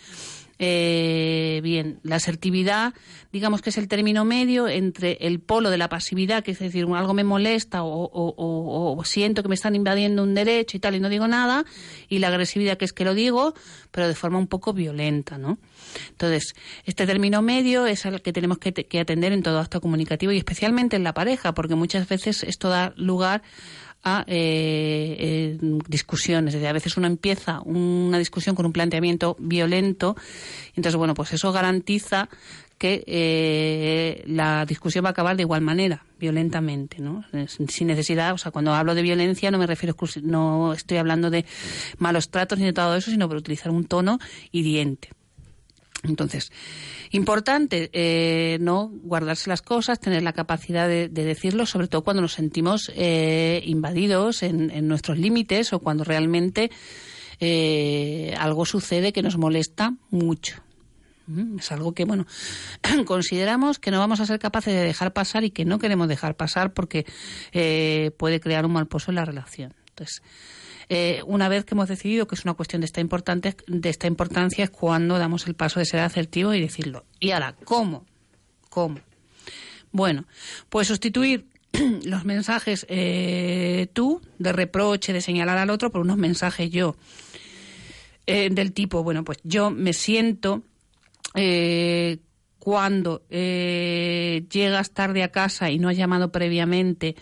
Eh, 0.62 1.60
bien, 1.62 2.00
la 2.02 2.16
asertividad, 2.16 2.92
digamos 3.32 3.62
que 3.62 3.70
es 3.70 3.78
el 3.78 3.88
término 3.88 4.26
medio 4.26 4.68
entre 4.68 5.16
el 5.22 5.40
polo 5.40 5.70
de 5.70 5.78
la 5.78 5.88
pasividad, 5.88 6.44
que 6.44 6.50
es 6.50 6.58
decir, 6.58 6.84
algo 6.94 7.14
me 7.14 7.24
molesta 7.24 7.80
o, 7.82 9.02
siento 9.06 9.42
que 9.42 9.48
me 9.48 9.54
están 9.54 9.74
invadiendo 9.74 10.22
un 10.22 10.34
derecho 10.34 10.76
y 10.76 10.80
tal 10.80 10.96
y 10.96 11.00
no 11.00 11.08
digo 11.08 11.26
nada, 11.26 11.64
y 12.10 12.18
la 12.18 12.28
agresividad, 12.28 12.76
que 12.76 12.84
es 12.84 12.92
que 12.92 13.06
lo 13.06 13.14
digo, 13.14 13.54
pero 13.90 14.06
de 14.06 14.14
forma 14.14 14.36
un 14.36 14.48
poco 14.48 14.74
violenta, 14.74 15.38
¿no? 15.38 15.58
Entonces, 16.10 16.52
este 16.84 17.06
término 17.06 17.40
medio 17.40 17.86
es 17.86 18.04
el 18.04 18.20
que 18.20 18.34
tenemos 18.34 18.58
que, 18.58 18.74
que 18.74 19.00
atender 19.00 19.32
en 19.32 19.42
todo 19.42 19.60
acto 19.60 19.80
comunicativo 19.80 20.30
y 20.30 20.36
especialmente 20.36 20.94
en 20.94 21.04
la 21.04 21.14
pareja, 21.14 21.54
porque 21.54 21.74
muchas 21.74 22.06
veces 22.06 22.42
esto 22.42 22.68
da 22.68 22.92
lugar 22.96 23.40
a 24.02 24.24
eh, 24.26 25.16
eh, 25.18 25.58
discusiones. 25.88 26.54
a 26.54 26.72
veces 26.72 26.96
uno 26.96 27.06
empieza 27.06 27.60
una 27.60 28.18
discusión 28.18 28.56
con 28.56 28.66
un 28.66 28.72
planteamiento 28.72 29.36
violento, 29.38 30.16
entonces, 30.74 30.96
bueno, 30.96 31.14
pues 31.14 31.32
eso 31.32 31.52
garantiza 31.52 32.28
que 32.78 33.04
eh, 33.06 34.24
la 34.26 34.64
discusión 34.64 35.04
va 35.04 35.10
a 35.10 35.12
acabar 35.12 35.36
de 35.36 35.42
igual 35.42 35.60
manera, 35.60 36.02
violentamente, 36.18 36.98
¿no? 36.98 37.24
Sin 37.46 37.88
necesidad, 37.88 38.32
o 38.32 38.38
sea, 38.38 38.52
cuando 38.52 38.72
hablo 38.72 38.94
de 38.94 39.02
violencia 39.02 39.50
no 39.50 39.58
me 39.58 39.66
refiero, 39.66 39.94
no 40.22 40.72
estoy 40.72 40.96
hablando 40.96 41.28
de 41.28 41.44
malos 41.98 42.30
tratos 42.30 42.58
ni 42.58 42.64
de 42.64 42.72
todo 42.72 42.96
eso, 42.96 43.10
sino 43.10 43.28
por 43.28 43.36
utilizar 43.36 43.70
un 43.70 43.84
tono 43.84 44.18
hiriente. 44.50 45.10
Entonces, 46.02 46.50
importante 47.10 47.90
eh, 47.92 48.58
no 48.60 48.88
guardarse 49.02 49.50
las 49.50 49.62
cosas, 49.62 50.00
tener 50.00 50.22
la 50.22 50.32
capacidad 50.32 50.88
de, 50.88 51.08
decirlo, 51.08 51.66
sobre 51.66 51.88
todo 51.88 52.02
cuando 52.02 52.22
nos 52.22 52.32
sentimos 52.32 52.90
eh, 52.94 53.62
invadidos 53.66 54.42
en, 54.42 54.88
nuestros 54.88 55.18
límites 55.18 55.72
o 55.72 55.80
cuando 55.80 56.04
realmente 56.04 56.70
eh, 57.38 58.34
algo 58.38 58.64
sucede 58.64 59.12
que 59.12 59.22
nos 59.22 59.36
molesta 59.36 59.94
mucho. 60.10 60.62
Mm, 61.26 61.58
es 61.58 61.70
algo 61.70 61.92
que, 61.92 62.04
bueno, 62.04 62.26
consideramos 63.06 63.78
que 63.78 63.90
no 63.90 63.98
vamos 63.98 64.20
a 64.20 64.26
ser 64.26 64.38
capaces 64.38 64.74
de 64.74 64.80
dejar 64.80 65.12
pasar 65.12 65.44
y 65.44 65.50
que 65.50 65.64
no 65.64 65.78
queremos 65.78 66.08
dejar 66.08 66.36
pasar 66.36 66.72
porque 66.72 67.06
eh, 67.52 68.10
puede 68.18 68.40
crear 68.40 68.66
un 68.66 68.72
mal 68.72 68.86
pozo 68.86 69.10
en 69.10 69.16
la 69.16 69.24
relación. 69.24 69.74
Entonces, 69.90 70.22
eh, 70.92 71.22
una 71.24 71.48
vez 71.48 71.64
que 71.64 71.74
hemos 71.74 71.88
decidido 71.88 72.26
que 72.26 72.34
es 72.34 72.44
una 72.44 72.54
cuestión 72.54 72.80
de 72.80 72.86
esta, 72.86 73.00
importante, 73.00 73.54
de 73.68 73.88
esta 73.88 74.08
importancia 74.08 74.64
es 74.64 74.70
cuando 74.70 75.18
damos 75.18 75.46
el 75.46 75.54
paso 75.54 75.78
de 75.78 75.86
ser 75.86 76.00
asertivo 76.00 76.52
y 76.52 76.60
decirlo. 76.60 77.04
Y 77.20 77.30
ahora, 77.30 77.54
¿cómo? 77.62 78.04
¿Cómo? 78.70 78.98
Bueno, 79.92 80.24
pues 80.68 80.88
sustituir 80.88 81.46
los 82.04 82.24
mensajes 82.24 82.86
eh, 82.88 83.86
tú, 83.92 84.20
de 84.40 84.52
reproche, 84.52 85.12
de 85.12 85.20
señalar 85.20 85.58
al 85.58 85.70
otro, 85.70 85.92
por 85.92 86.00
unos 86.00 86.16
mensajes 86.16 86.68
yo. 86.72 86.96
Eh, 88.26 88.50
del 88.50 88.72
tipo, 88.72 89.04
bueno, 89.04 89.22
pues 89.22 89.38
yo 89.44 89.70
me 89.70 89.92
siento 89.92 90.64
cuando 92.60 93.22
eh, 93.30 94.44
llegas 94.52 94.90
tarde 94.90 95.22
a 95.22 95.32
casa 95.32 95.70
y 95.70 95.78
no 95.78 95.88
has 95.88 95.96
llamado 95.96 96.30
previamente, 96.30 97.16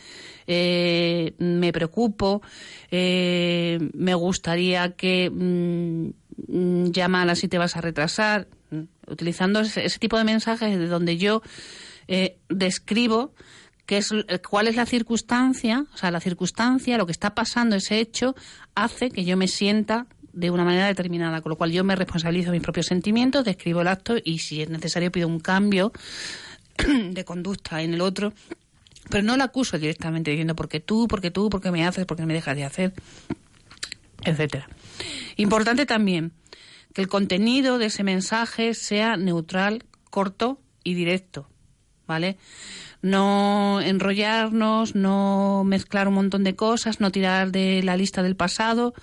eh, 0.49 1.33
me 1.39 1.73
preocupo, 1.73 2.43
eh, 2.91 3.79
me 3.95 4.15
gustaría 4.15 4.97
que 4.97 5.31
mm, 5.31 6.91
llamaras 6.91 7.39
si 7.39 7.49
te 7.49 7.57
vas 7.57 7.77
a 7.77 7.81
retrasar, 7.81 8.49
utilizando 9.07 9.61
ese, 9.61 9.89
tipo 9.99 10.19
de 10.19 10.25
mensajes 10.25 10.77
de 10.77 10.87
donde 10.89 11.17
yo 11.17 11.41
describo 12.49 13.33
qué 13.87 13.99
es, 13.99 14.11
cuál 14.49 14.67
es 14.69 14.77
la 14.77 14.87
circunstancia, 14.87 15.87
o 15.95 15.97
sea, 15.97 16.11
la 16.11 16.21
circunstancia, 16.21 16.99
lo 16.99 17.07
que 17.07 17.13
está 17.13 17.35
pasando, 17.35 17.77
ese 17.77 18.01
hecho, 18.01 18.35
hace 18.75 19.11
que 19.11 19.25
yo 19.25 19.37
me 19.37 19.49
sienta 19.49 20.07
de 20.39 20.51
una 20.51 20.65
manera 20.65 20.87
determinada, 20.87 21.41
con 21.41 21.51
lo 21.51 21.57
cual 21.57 21.73
yo 21.73 21.83
me 21.83 21.97
responsabilizo 21.97 22.53
mis 22.53 22.63
propios 22.63 22.87
sentimientos, 22.87 23.45
describo 23.45 23.81
el 23.81 23.89
acto 23.89 24.17
y 24.23 24.39
si 24.39 24.63
es 24.63 24.71
necesario 24.71 25.11
pido 25.11 25.27
un 25.27 25.41
cambio 25.41 25.93
de 27.11 27.25
conducta 27.25 27.83
en 27.83 27.95
el 27.95 28.01
otro, 28.01 28.33
pero 29.11 29.25
no 29.25 29.37
la 29.37 29.45
acuso 29.45 29.79
directamente 29.79 30.31
diciendo 30.31 30.55
porque 30.55 30.81
tú, 30.81 31.09
porque 31.09 31.31
tú, 31.31 31.51
porque 31.51 31.71
me 31.71 31.85
haces, 31.87 32.07
porque 32.07 32.25
me 32.25 32.35
dejas 32.35 32.57
de 32.57 32.65
hacer, 32.65 32.93
etcétera. 34.23 34.69
Importante 35.37 35.87
también 35.87 36.33
que 36.95 37.01
el 37.01 37.09
contenido 37.09 37.79
de 37.79 37.87
ese 37.87 38.05
mensaje 38.05 38.75
sea 38.75 39.17
neutral, 39.17 39.85
corto 40.11 40.61
y 40.85 40.95
directo, 40.95 41.49
¿vale? 42.07 42.39
no 43.03 43.81
enrollarnos, 43.81 44.95
no 44.95 45.63
mezclar 45.65 46.09
un 46.09 46.15
montón 46.15 46.45
de 46.45 46.57
cosas, 46.57 47.01
no 47.01 47.11
tirar 47.11 47.53
de 47.53 47.83
la 47.83 47.97
lista 47.97 48.23
del 48.23 48.37
pasado 48.37 48.95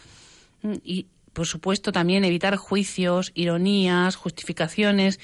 y, 0.84 1.08
por 1.36 1.46
supuesto, 1.46 1.92
también 1.92 2.24
evitar 2.24 2.56
juicios, 2.56 3.32
ironías, 3.36 4.16
justificaciones 4.16 5.20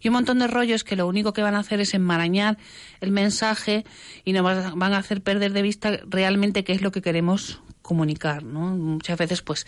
y 0.00 0.08
un 0.08 0.14
montón 0.14 0.38
de 0.38 0.46
rollos 0.46 0.84
que 0.84 0.96
lo 0.96 1.06
único 1.06 1.32
que 1.32 1.42
van 1.42 1.56
a 1.56 1.58
hacer 1.58 1.80
es 1.80 1.92
enmarañar 1.92 2.56
el 3.00 3.10
mensaje 3.10 3.84
y 4.24 4.32
nos 4.32 4.44
van 4.76 4.92
a 4.94 4.98
hacer 4.98 5.22
perder 5.22 5.52
de 5.52 5.62
vista 5.62 6.00
realmente 6.06 6.64
qué 6.64 6.72
es 6.72 6.82
lo 6.82 6.92
que 6.92 7.02
queremos 7.02 7.60
comunicar, 7.82 8.44
¿no? 8.44 8.76
Muchas 8.76 9.18
veces, 9.18 9.42
pues, 9.42 9.66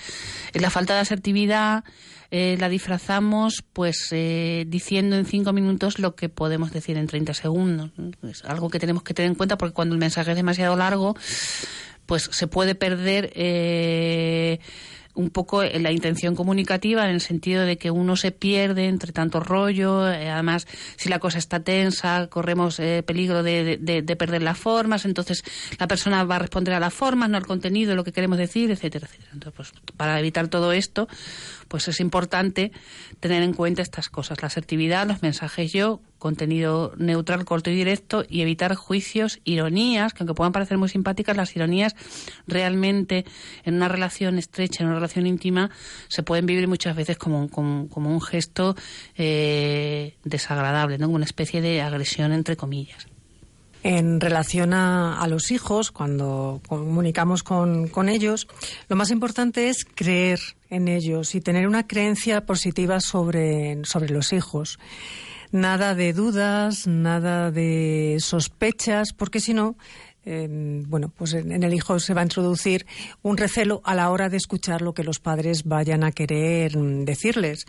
la 0.54 0.70
falta 0.70 0.94
de 0.94 1.00
asertividad 1.00 1.84
eh, 2.30 2.56
la 2.60 2.68
disfrazamos, 2.68 3.64
pues, 3.72 4.08
eh, 4.12 4.64
diciendo 4.68 5.16
en 5.16 5.24
cinco 5.24 5.52
minutos 5.52 5.98
lo 5.98 6.14
que 6.14 6.28
podemos 6.28 6.72
decir 6.72 6.96
en 6.96 7.06
30 7.06 7.34
segundos. 7.34 7.90
Es 8.22 8.44
algo 8.44 8.70
que 8.70 8.78
tenemos 8.78 9.02
que 9.02 9.14
tener 9.14 9.30
en 9.30 9.34
cuenta 9.34 9.58
porque 9.58 9.74
cuando 9.74 9.94
el 9.94 9.98
mensaje 9.98 10.30
es 10.30 10.36
demasiado 10.36 10.76
largo, 10.76 11.16
pues 12.06 12.28
se 12.32 12.46
puede 12.46 12.74
perder 12.74 13.30
eh, 13.34 14.60
un 15.18 15.30
poco 15.30 15.64
la 15.64 15.90
intención 15.90 16.36
comunicativa 16.36 17.04
en 17.04 17.10
el 17.10 17.20
sentido 17.20 17.64
de 17.64 17.76
que 17.76 17.90
uno 17.90 18.14
se 18.14 18.30
pierde 18.30 18.86
entre 18.86 19.10
tanto 19.10 19.40
rollo, 19.40 20.08
eh, 20.08 20.30
además 20.30 20.68
si 20.96 21.08
la 21.08 21.18
cosa 21.18 21.38
está 21.38 21.58
tensa 21.58 22.28
corremos 22.28 22.78
eh, 22.78 23.02
peligro 23.04 23.42
de, 23.42 23.78
de, 23.78 24.16
perder 24.16 24.42
las 24.42 24.56
formas, 24.58 25.04
entonces 25.04 25.42
la 25.78 25.88
persona 25.88 26.22
va 26.22 26.36
a 26.36 26.38
responder 26.38 26.74
a 26.74 26.80
las 26.80 26.94
formas, 26.94 27.28
no 27.30 27.36
al 27.36 27.46
contenido, 27.46 27.96
lo 27.96 28.04
que 28.04 28.12
queremos 28.12 28.38
decir, 28.38 28.70
etcétera, 28.70 29.08
etcétera. 29.08 29.30
Entonces, 29.32 29.56
pues, 29.56 29.72
para 29.96 30.20
evitar 30.20 30.46
todo 30.46 30.70
esto, 30.70 31.08
pues 31.68 31.86
es 31.88 32.00
importante 32.00 32.72
tener 33.20 33.42
en 33.42 33.52
cuenta 33.52 33.82
estas 33.82 34.08
cosas, 34.08 34.42
la 34.42 34.48
asertividad, 34.48 35.06
los 35.06 35.22
mensajes 35.22 35.72
yo, 35.72 36.00
contenido 36.18 36.92
neutral, 36.96 37.44
corto 37.44 37.70
y 37.70 37.74
directo 37.74 38.24
y 38.28 38.40
evitar 38.40 38.74
juicios, 38.74 39.40
ironías, 39.44 40.12
que 40.12 40.22
aunque 40.22 40.34
puedan 40.34 40.52
parecer 40.52 40.78
muy 40.78 40.88
simpáticas, 40.88 41.36
las 41.36 41.54
ironías 41.54 41.94
realmente 42.46 43.24
en 43.64 43.74
una 43.74 43.88
relación 43.88 44.38
estrecha, 44.38 44.82
en 44.82 44.88
una 44.88 44.96
relación 44.96 45.26
íntima, 45.26 45.70
se 46.08 46.22
pueden 46.22 46.46
vivir 46.46 46.66
muchas 46.66 46.96
veces 46.96 47.18
como, 47.18 47.48
como, 47.48 47.88
un 47.94 48.20
gesto 48.20 48.74
eh, 49.16 50.16
desagradable, 50.24 50.98
¿no? 50.98 51.06
como 51.06 51.16
una 51.16 51.24
especie 51.24 51.60
de 51.60 51.82
agresión 51.82 52.32
entre 52.32 52.56
comillas. 52.56 53.06
En 53.84 54.20
relación 54.20 54.74
a, 54.74 55.24
los 55.28 55.50
hijos, 55.50 55.92
cuando 55.92 56.60
comunicamos 56.66 57.42
con, 57.42 57.88
con, 57.88 58.08
ellos, 58.08 58.48
lo 58.88 58.96
más 58.96 59.10
importante 59.10 59.68
es 59.68 59.84
creer 59.84 60.40
en 60.68 60.88
ellos 60.88 61.34
y 61.34 61.40
tener 61.40 61.66
una 61.66 61.86
creencia 61.86 62.44
positiva 62.44 63.00
sobre, 63.00 63.84
sobre 63.84 64.10
los 64.10 64.32
hijos 64.32 64.78
nada 65.50 65.94
de 65.94 66.12
dudas, 66.12 66.86
nada 66.86 67.50
de 67.50 68.18
sospechas, 68.20 69.12
porque 69.12 69.40
si 69.40 69.54
no, 69.54 69.76
bueno, 70.24 71.10
pues 71.16 71.32
en, 71.32 71.62
el 71.62 71.72
hijo 71.72 71.98
se 72.00 72.12
va 72.12 72.20
a 72.20 72.24
introducir 72.24 72.86
un 73.22 73.36
recelo 73.36 73.80
a 73.84 73.94
la 73.94 74.10
hora 74.10 74.28
de 74.28 74.36
escuchar 74.36 74.82
lo 74.82 74.92
que 74.92 75.04
los 75.04 75.20
padres 75.20 75.64
vayan 75.64 76.04
a 76.04 76.12
querer 76.12 76.72
decirles. 76.72 77.66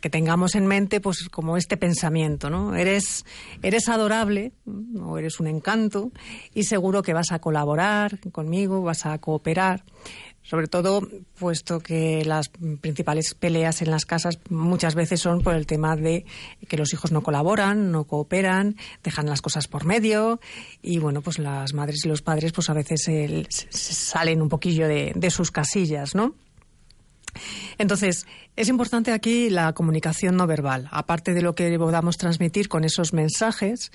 Que 0.00 0.10
tengamos 0.10 0.54
en 0.54 0.66
mente, 0.66 1.00
pues, 1.00 1.28
como 1.28 1.56
este 1.56 1.76
pensamiento, 1.76 2.50
¿no? 2.50 2.74
Eres, 2.74 3.24
eres 3.62 3.88
adorable, 3.88 4.52
o 5.00 5.18
eres 5.18 5.40
un 5.40 5.46
encanto, 5.46 6.12
y 6.54 6.64
seguro 6.64 7.02
que 7.02 7.12
vas 7.12 7.32
a 7.32 7.38
colaborar 7.38 8.18
conmigo, 8.30 8.82
vas 8.82 9.06
a 9.06 9.18
cooperar 9.18 9.84
sobre 10.44 10.68
todo 10.68 11.08
puesto 11.38 11.80
que 11.80 12.22
las 12.24 12.50
principales 12.80 13.34
peleas 13.34 13.80
en 13.80 13.90
las 13.90 14.04
casas 14.04 14.38
muchas 14.50 14.94
veces 14.94 15.20
son 15.20 15.40
por 15.40 15.54
el 15.54 15.66
tema 15.66 15.96
de 15.96 16.26
que 16.68 16.76
los 16.76 16.92
hijos 16.92 17.12
no 17.12 17.22
colaboran, 17.22 17.90
no 17.90 18.04
cooperan, 18.04 18.76
dejan 19.02 19.26
las 19.26 19.40
cosas 19.40 19.68
por 19.68 19.86
medio 19.86 20.40
y 20.82 20.98
bueno, 20.98 21.22
pues 21.22 21.38
las 21.38 21.72
madres 21.72 22.04
y 22.04 22.08
los 22.08 22.20
padres 22.20 22.52
pues 22.52 22.68
a 22.68 22.74
veces 22.74 23.08
salen 23.70 24.42
un 24.42 24.50
poquillo 24.50 24.86
de 24.86 25.30
sus 25.30 25.50
casillas, 25.50 26.14
¿no? 26.14 26.34
Entonces, 27.78 28.26
es 28.56 28.68
importante 28.68 29.12
aquí 29.12 29.50
la 29.50 29.72
comunicación 29.72 30.36
no 30.36 30.46
verbal, 30.46 30.88
aparte 30.90 31.34
de 31.34 31.42
lo 31.42 31.54
que 31.54 31.78
podamos 31.78 32.16
transmitir 32.16 32.68
con 32.68 32.84
esos 32.84 33.12
mensajes 33.12 33.90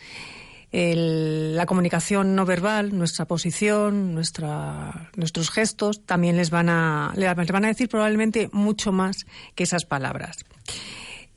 la 0.71 1.65
comunicación 1.65 2.35
no 2.35 2.45
verbal, 2.45 2.95
nuestra 2.97 3.25
posición, 3.25 4.13
nuestra, 4.13 5.09
nuestros 5.15 5.49
gestos, 5.49 6.05
también 6.05 6.37
les 6.37 6.51
van, 6.51 6.69
a, 6.69 7.13
les 7.15 7.51
van 7.51 7.65
a 7.65 7.69
decir 7.69 7.89
probablemente 7.89 8.49
mucho 8.51 8.91
más 8.91 9.25
que 9.55 9.63
esas 9.63 9.85
palabras. 9.85 10.37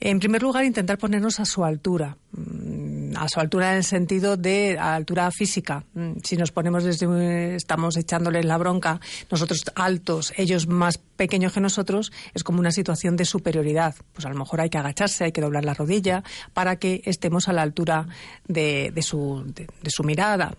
En 0.04 0.18
primer 0.18 0.42
lugar, 0.42 0.64
intentar 0.64 0.98
ponernos 0.98 1.38
a 1.38 1.44
su 1.44 1.64
altura, 1.64 2.16
mm, 2.32 3.16
a 3.16 3.28
su 3.28 3.38
altura 3.38 3.70
en 3.70 3.76
el 3.76 3.84
sentido 3.84 4.36
de 4.36 4.76
altura 4.76 5.30
física. 5.30 5.84
Mm, 5.94 6.14
si 6.24 6.36
nos 6.36 6.50
ponemos 6.50 6.82
desde, 6.82 7.54
estamos 7.54 7.96
echándoles 7.96 8.44
la 8.44 8.58
bronca, 8.58 9.00
nosotros 9.30 9.60
altos, 9.76 10.32
ellos 10.36 10.66
más 10.66 10.98
pequeños 10.98 11.52
que 11.52 11.60
nosotros, 11.60 12.10
es 12.34 12.42
como 12.42 12.58
una 12.58 12.72
situación 12.72 13.14
de 13.14 13.24
superioridad. 13.24 13.94
Pues 14.12 14.26
a 14.26 14.28
lo 14.30 14.34
mejor 14.34 14.60
hay 14.60 14.70
que 14.70 14.78
agacharse, 14.78 15.22
hay 15.22 15.30
que 15.30 15.40
doblar 15.40 15.64
la 15.64 15.74
rodilla 15.74 16.24
para 16.52 16.74
que 16.80 17.02
estemos 17.04 17.46
a 17.46 17.52
la 17.52 17.62
altura 17.62 18.08
de, 18.48 18.92
su, 19.02 19.44
de, 19.54 19.68
su 19.90 20.02
mirada. 20.02 20.56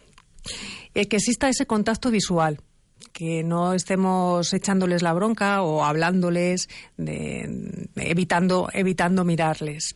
Eh, 0.94 1.10
que 1.10 1.18
exista 1.18 1.50
ese 1.50 1.66
contacto 1.66 2.12
visual 2.12 2.62
que 3.12 3.44
no 3.44 3.74
estemos 3.74 4.54
echándoles 4.54 5.02
la 5.02 5.14
bronca 5.14 5.62
o 5.62 5.84
hablándoles, 5.84 6.70
de, 6.98 7.90
evitando, 7.96 8.70
evitando 8.74 9.24
mirarles. 9.26 9.96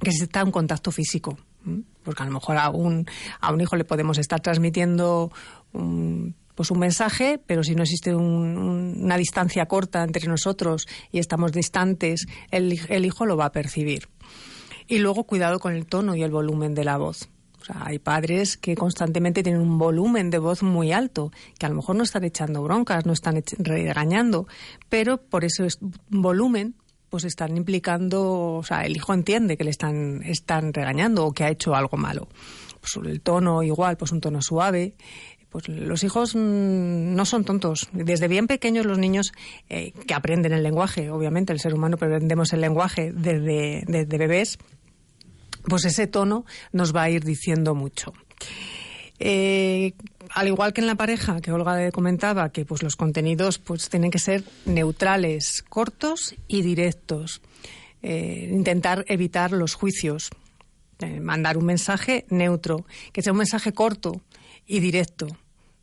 Que 0.00 0.12
se 0.12 0.24
está 0.24 0.44
un 0.44 0.52
contacto 0.52 0.90
físico. 0.90 1.38
Porque 2.02 2.22
a 2.22 2.26
lo 2.26 2.32
mejor 2.32 2.56
a 2.56 2.70
un, 2.70 3.06
a 3.40 3.52
un 3.52 3.60
hijo 3.60 3.76
le 3.76 3.84
podemos 3.84 4.18
estar 4.18 4.40
transmitiendo 4.40 5.30
un, 5.72 6.34
pues 6.54 6.70
un 6.70 6.78
mensaje, 6.78 7.40
pero 7.46 7.62
si 7.62 7.74
no 7.74 7.82
existe 7.82 8.14
una 8.14 9.16
distancia 9.16 9.66
corta 9.66 10.02
entre 10.02 10.26
nosotros 10.26 10.88
y 11.12 11.18
estamos 11.18 11.52
distantes, 11.52 12.26
el, 12.50 12.80
el 12.88 13.04
hijo 13.04 13.26
lo 13.26 13.36
va 13.36 13.46
a 13.46 13.52
percibir. 13.52 14.08
Y 14.88 14.98
luego 14.98 15.24
cuidado 15.24 15.60
con 15.60 15.74
el 15.74 15.86
tono 15.86 16.16
y 16.16 16.22
el 16.22 16.30
volumen 16.30 16.74
de 16.74 16.84
la 16.84 16.96
voz. 16.96 17.28
Hay 17.68 17.98
padres 17.98 18.56
que 18.56 18.74
constantemente 18.74 19.42
tienen 19.42 19.60
un 19.60 19.78
volumen 19.78 20.30
de 20.30 20.38
voz 20.38 20.62
muy 20.62 20.92
alto, 20.92 21.32
que 21.58 21.66
a 21.66 21.68
lo 21.68 21.76
mejor 21.76 21.96
no 21.96 22.02
están 22.02 22.24
echando 22.24 22.62
broncas, 22.62 23.06
no 23.06 23.12
están 23.12 23.42
regañando, 23.58 24.46
pero 24.88 25.18
por 25.18 25.44
ese 25.44 25.68
volumen 26.08 26.74
pues 27.08 27.24
están 27.24 27.56
implicando, 27.56 28.56
o 28.56 28.62
sea, 28.62 28.84
el 28.84 28.96
hijo 28.96 29.14
entiende 29.14 29.56
que 29.56 29.64
le 29.64 29.70
están, 29.70 30.22
están 30.24 30.72
regañando 30.72 31.24
o 31.24 31.32
que 31.32 31.44
ha 31.44 31.50
hecho 31.50 31.74
algo 31.74 31.96
malo. 31.96 32.28
Pues 32.80 32.96
el 33.06 33.20
tono 33.20 33.62
igual, 33.62 33.96
pues 33.96 34.12
un 34.12 34.20
tono 34.20 34.42
suave. 34.42 34.94
Pues 35.48 35.66
los 35.68 36.04
hijos 36.04 36.34
mm, 36.34 37.14
no 37.14 37.24
son 37.24 37.44
tontos. 37.44 37.88
Desde 37.92 38.28
bien 38.28 38.46
pequeños 38.46 38.84
los 38.84 38.98
niños 38.98 39.32
eh, 39.70 39.92
que 40.06 40.14
aprenden 40.14 40.52
el 40.52 40.62
lenguaje, 40.62 41.10
obviamente 41.10 41.52
el 41.54 41.60
ser 41.60 41.72
humano 41.72 41.96
aprendemos 41.96 42.52
el 42.52 42.60
lenguaje 42.60 43.12
desde, 43.12 43.84
desde 43.86 44.18
bebés, 44.18 44.58
pues 45.68 45.84
ese 45.84 46.06
tono 46.06 46.44
nos 46.72 46.94
va 46.94 47.02
a 47.02 47.10
ir 47.10 47.24
diciendo 47.24 47.74
mucho. 47.74 48.12
Eh, 49.18 49.94
al 50.30 50.48
igual 50.48 50.72
que 50.72 50.80
en 50.80 50.86
la 50.86 50.94
pareja, 50.94 51.40
que 51.40 51.52
Olga 51.52 51.90
comentaba, 51.90 52.50
que 52.50 52.64
pues 52.64 52.82
los 52.82 52.96
contenidos 52.96 53.58
pues 53.58 53.88
tienen 53.88 54.10
que 54.10 54.18
ser 54.18 54.44
neutrales, 54.64 55.62
cortos 55.68 56.34
y 56.46 56.62
directos. 56.62 57.40
Eh, 58.02 58.48
intentar 58.52 59.04
evitar 59.08 59.52
los 59.52 59.74
juicios. 59.74 60.30
Eh, 61.00 61.20
mandar 61.20 61.56
un 61.56 61.64
mensaje 61.64 62.26
neutro, 62.28 62.84
que 63.12 63.22
sea 63.22 63.32
un 63.32 63.38
mensaje 63.38 63.72
corto 63.72 64.20
y 64.66 64.80
directo. 64.80 65.28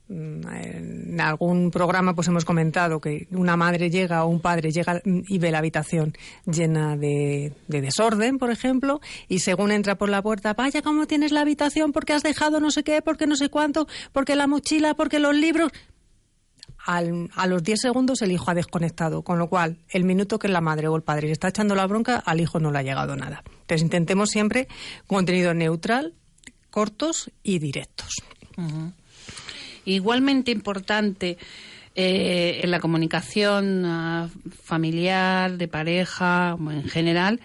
Mm, 0.08 0.48
en 0.48 1.20
algún 1.20 1.72
programa 1.72 2.14
pues 2.14 2.28
hemos 2.28 2.46
comentado 2.46 3.02
que 3.02 3.28
una 3.32 3.58
madre 3.58 3.90
llega 3.90 4.24
o 4.24 4.28
un 4.28 4.40
padre 4.40 4.70
llega 4.70 5.02
y 5.04 5.40
ve 5.40 5.50
la 5.50 5.58
habitación 5.58 6.14
llena 6.46 6.96
de, 6.96 7.54
desorden, 7.68 8.38
por 8.38 8.52
ejemplo, 8.52 9.02
y 9.28 9.40
según 9.40 9.72
entra 9.72 9.96
por 9.96 10.10
la 10.10 10.22
puerta, 10.22 10.54
vaya 10.54 10.84
cómo 10.84 11.08
tienes 11.08 11.32
la 11.32 11.42
habitación, 11.42 11.92
porque 11.92 12.14
has 12.14 12.22
dejado 12.22 12.60
no 12.60 12.70
sé 12.70 12.84
qué, 12.84 13.02
porque 13.02 13.26
no 13.26 13.36
sé 13.36 13.50
cuánto, 13.50 13.88
porque 14.12 14.36
la 14.36 14.46
mochila, 14.46 14.94
porque 14.94 15.18
los 15.18 15.36
libros. 15.36 15.72
a 16.86 17.48
los 17.48 17.64
10 17.64 17.82
segundos 17.82 18.22
el 18.22 18.32
hijo 18.32 18.52
ha 18.52 18.54
desconectado, 18.54 19.24
con 19.24 19.40
lo 19.40 19.50
cual 19.50 19.80
el 19.90 20.04
minuto 20.04 20.38
que 20.38 20.50
la 20.50 20.62
madre 20.62 20.88
o 20.88 20.96
el 20.96 21.02
padre 21.02 21.28
le 21.28 21.34
está 21.34 21.48
echando 21.48 21.74
la 21.74 21.88
bronca, 21.88 22.18
al 22.18 22.40
hijo 22.40 22.60
no 22.60 22.72
le 22.72 22.78
ha 22.78 22.84
llegado 22.84 23.16
nada. 23.16 23.44
Entonces 23.62 23.82
intentemos 23.82 24.30
siempre 24.30 24.68
contenido 25.08 25.56
neutral, 25.56 26.14
cortos 26.70 27.32
y 27.42 27.58
directos. 27.58 28.14
Igualmente 29.86 30.52
importante 30.52 31.38
eh, 31.96 32.60
en 32.64 32.72
la 32.72 32.80
comunicación 32.80 33.84
ah, 33.86 34.30
familiar, 34.64 35.58
de 35.58 35.68
pareja, 35.68 36.58
en 36.60 36.84
general, 36.90 37.40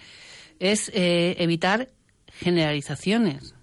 es 0.59 0.91
eh, 0.93 1.35
evitar 1.39 1.87
generalizaciones, 2.33 3.55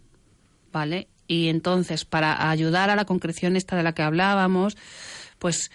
¿vale? 0.73 1.09
Y 1.27 1.49
entonces, 1.49 2.07
para 2.07 2.51
ayudar 2.51 2.89
a 2.89 2.97
la 2.97 3.05
concreción 3.05 3.55
esta 3.55 3.77
de 3.77 3.83
la 3.83 3.93
que 3.93 4.03
hablábamos, 4.03 4.79
pues, 5.39 5.71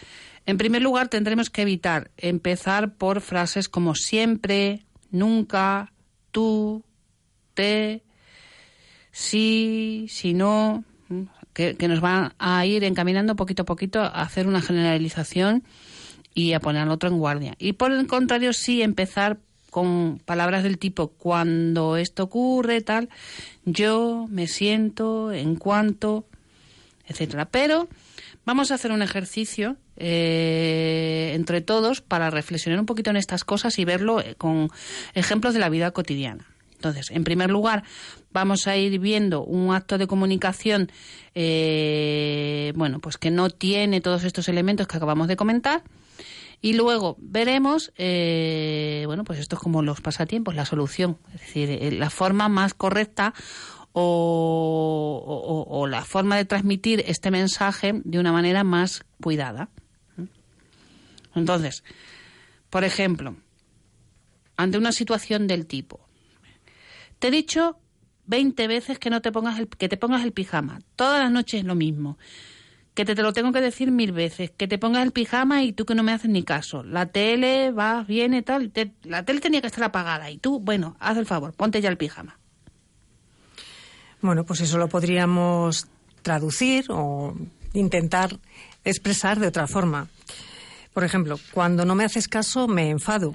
en 0.46 0.58
primer 0.58 0.82
lugar, 0.82 1.10
tendremos 1.10 1.50
que 1.50 1.62
evitar 1.62 2.10
empezar 2.18 2.96
por 2.96 3.22
frases 3.22 3.70
como 3.70 3.94
siempre, 3.94 4.84
nunca, 5.12 5.94
tú, 6.32 6.84
te, 7.54 8.02
sí, 9.12 10.08
si 10.10 10.34
no, 10.34 10.84
que, 11.54 11.76
nos 11.88 12.02
van 12.02 12.34
a 12.40 12.66
ir 12.66 12.84
encaminando 12.84 13.36
poquito 13.36 13.64
a 13.64 13.66
poquito 13.66 14.02
a 14.02 14.08
hacer 14.08 14.48
una 14.48 14.62
generalización 14.62 15.64
y 16.34 16.54
a 16.54 16.60
poner 16.60 16.84
al 16.84 16.90
otro 16.90 17.10
en 17.10 17.18
guardia. 17.18 17.56
Y 17.60 17.74
por 17.74 17.92
el 17.92 18.08
contrario, 18.08 18.54
sí 18.54 18.82
empezar 18.82 19.40
con 19.70 20.20
palabras 20.26 20.64
del 20.64 20.78
tipo 20.78 21.10
cuando 21.10 21.98
esto 21.98 22.24
ocurre, 22.24 22.82
tal, 22.82 23.10
yo 23.66 24.28
me 24.30 24.48
siento, 24.48 25.32
en 25.32 25.56
cuanto, 25.56 26.26
etcétera. 27.08 27.46
Pero 27.46 27.88
vamos 28.46 28.72
a 28.72 28.76
hacer 28.76 28.92
un 28.92 29.02
ejercicio 29.02 29.78
eh, 29.98 31.32
entre 31.36 31.62
todos 31.62 32.02
para 32.02 32.30
reflexionar 32.30 32.80
un 32.80 32.86
poquito 32.86 33.10
en 33.10 33.18
estas 33.18 33.44
cosas 33.44 33.78
y 33.80 33.86
verlo 33.86 34.22
eh, 34.22 34.36
con 34.36 34.70
ejemplos 35.14 35.54
de 35.54 35.60
la 35.60 35.70
vida 35.70 35.92
cotidiana. 35.92 36.53
Entonces, 36.84 37.12
en 37.12 37.24
primer 37.24 37.50
lugar, 37.50 37.84
vamos 38.34 38.68
a 38.68 38.76
ir 38.76 39.00
viendo 39.00 39.42
un 39.42 39.74
acto 39.74 39.98
de 39.98 40.06
comunicación, 40.06 40.92
eh, 41.34 42.74
bueno, 42.76 43.00
pues 43.00 43.16
que 43.16 43.32
no 43.32 43.50
tiene 43.50 44.02
todos 44.02 44.26
estos 44.26 44.50
elementos 44.50 44.86
que 44.86 44.98
acabamos 44.98 45.30
de 45.30 45.38
comentar. 45.38 45.82
Y 46.60 46.74
luego 46.74 47.16
veremos, 47.22 47.94
eh, 47.98 49.04
bueno, 49.06 49.24
pues 49.24 49.40
esto 49.40 49.56
es 49.56 49.62
como 49.62 49.82
los 49.82 50.02
pasatiempos, 50.02 50.56
la 50.56 50.66
solución, 50.66 51.18
es 51.34 51.40
decir, 51.40 51.70
eh, 51.70 51.92
la 51.94 52.10
forma 52.10 52.50
más 52.50 52.74
correcta 52.74 53.34
o, 53.94 55.66
o, 55.70 55.88
la 55.88 56.04
forma 56.04 56.36
de 56.36 56.44
transmitir 56.44 57.02
este 57.08 57.32
mensaje 57.32 58.02
de 58.04 58.20
una 58.20 58.34
manera 58.34 58.66
más 58.66 59.06
cuidada. 59.22 59.70
Entonces, 61.34 61.84
por 62.70 62.84
ejemplo, 62.84 63.38
ante 64.58 64.78
una 64.78 64.92
situación 64.92 65.48
del 65.48 65.66
tipo, 65.66 66.03
te 67.24 67.30
he 67.30 67.32
dicho 67.32 67.78
20 68.26 68.68
veces 68.68 69.00
que 69.00 69.10
no 69.10 69.22
te 69.22 69.32
pongas 69.32 69.58
el, 69.58 69.70
que 69.70 69.88
te 69.88 69.96
pongas 69.96 70.26
el 70.26 70.34
pijama. 70.34 70.82
Todas 70.98 71.24
las 71.24 71.32
noches 71.32 71.62
es 71.62 71.66
lo 71.66 71.74
mismo. 71.74 72.18
Que 72.96 73.06
te, 73.06 73.16
te 73.16 73.22
lo 73.22 73.32
tengo 73.32 73.54
que 73.54 73.62
decir 73.62 73.92
mil 73.92 74.12
veces. 74.12 74.52
Que 74.52 74.68
te 74.68 74.78
pongas 74.78 75.04
el 75.04 75.14
pijama 75.14 75.64
y 75.64 75.72
tú 75.72 75.86
que 75.86 75.96
no 75.96 76.04
me 76.04 76.12
haces 76.12 76.30
ni 76.30 76.44
caso. 76.44 76.84
La 76.84 77.06
tele 77.06 77.72
va, 77.72 78.04
viene, 78.04 78.42
tal. 78.42 78.74
la 79.04 79.24
tele 79.24 79.40
tenía 79.40 79.62
que 79.62 79.68
estar 79.68 79.86
apagada 79.86 80.32
y 80.32 80.38
tú, 80.38 80.60
bueno, 80.60 80.98
haz 81.00 81.16
el 81.16 81.26
favor, 81.26 81.54
ponte 81.54 81.80
ya 81.80 81.88
el 81.88 81.96
pijama. 81.96 82.38
Bueno, 84.20 84.44
pues 84.44 84.60
eso 84.60 84.78
lo 84.78 84.90
podríamos 84.90 85.88
traducir 86.24 86.88
o 86.90 87.38
intentar 87.72 88.38
expresar 88.84 89.40
de 89.40 89.48
otra 89.48 89.68
forma. 89.68 90.10
Por 90.94 91.06
ejemplo, 91.06 91.40
cuando 91.54 91.86
no 91.86 91.96
me 91.96 92.04
haces 92.04 92.28
caso, 92.28 92.68
me 92.68 92.90
enfado. 92.90 93.34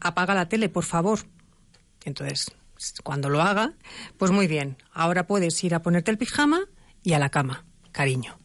Apaga 0.00 0.32
la 0.32 0.48
tele, 0.48 0.70
por 0.70 0.84
favor. 0.84 1.18
Entonces, 2.06 2.56
cuando 3.02 3.28
lo 3.28 3.42
haga, 3.42 3.72
pues 4.18 4.30
muy 4.30 4.46
bien, 4.46 4.76
ahora 4.92 5.26
puedes 5.26 5.62
ir 5.64 5.74
a 5.74 5.82
ponerte 5.82 6.10
el 6.10 6.18
pijama 6.18 6.60
y 7.02 7.12
a 7.12 7.18
la 7.18 7.30
cama, 7.30 7.64
cariño. 7.92 8.38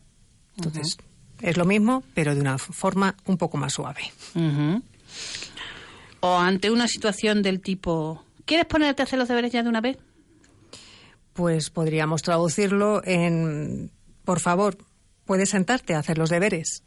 Entonces, 0.56 0.98
es 1.42 1.58
lo 1.58 1.66
mismo, 1.66 2.04
pero 2.14 2.36
de 2.36 2.42
una 2.42 2.58
forma 2.58 3.16
un 3.26 3.38
poco 3.38 3.58
más 3.58 3.74
suave. 3.74 4.12
O 6.20 6.38
ante 6.38 6.70
una 6.70 6.88
situación 6.88 7.42
del 7.42 7.62
tipo, 7.62 8.24
¿quieres 8.46 8.66
ponerte 8.66 9.02
a 9.02 9.06
hacer 9.06 9.18
los 9.18 9.28
deberes 9.28 9.52
ya 9.52 9.64
de 9.64 9.70
una 9.70 9.82
vez? 9.82 9.98
Pues 11.34 11.70
podríamos 11.70 12.22
traducirlo 12.22 13.02
en, 13.06 13.92
por 14.26 14.40
favor, 14.40 14.78
puedes 15.26 15.50
sentarte 15.50 15.96
a 15.96 16.00
hacer 16.00 16.18
los 16.18 16.30
deberes. 16.30 16.84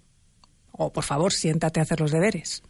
O 0.71 0.93
por 0.93 1.05
favor, 1.05 1.33
siéntate 1.33 1.81
a 1.81 1.85
hacer 1.85 2.01
los 2.01 2.13
deberes 2.13 2.63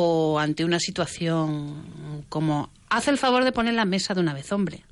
o 0.00 0.38
ante 0.38 0.64
una 0.64 0.78
situación 0.78 2.24
como 2.28 2.70
haz 2.88 3.08
el 3.08 3.18
favor 3.18 3.42
de 3.42 3.50
poner 3.50 3.74
la 3.74 3.84
mesa 3.84 4.14
de 4.14 4.20
una 4.20 4.32
vez, 4.32 4.52
hombre. 4.52 4.84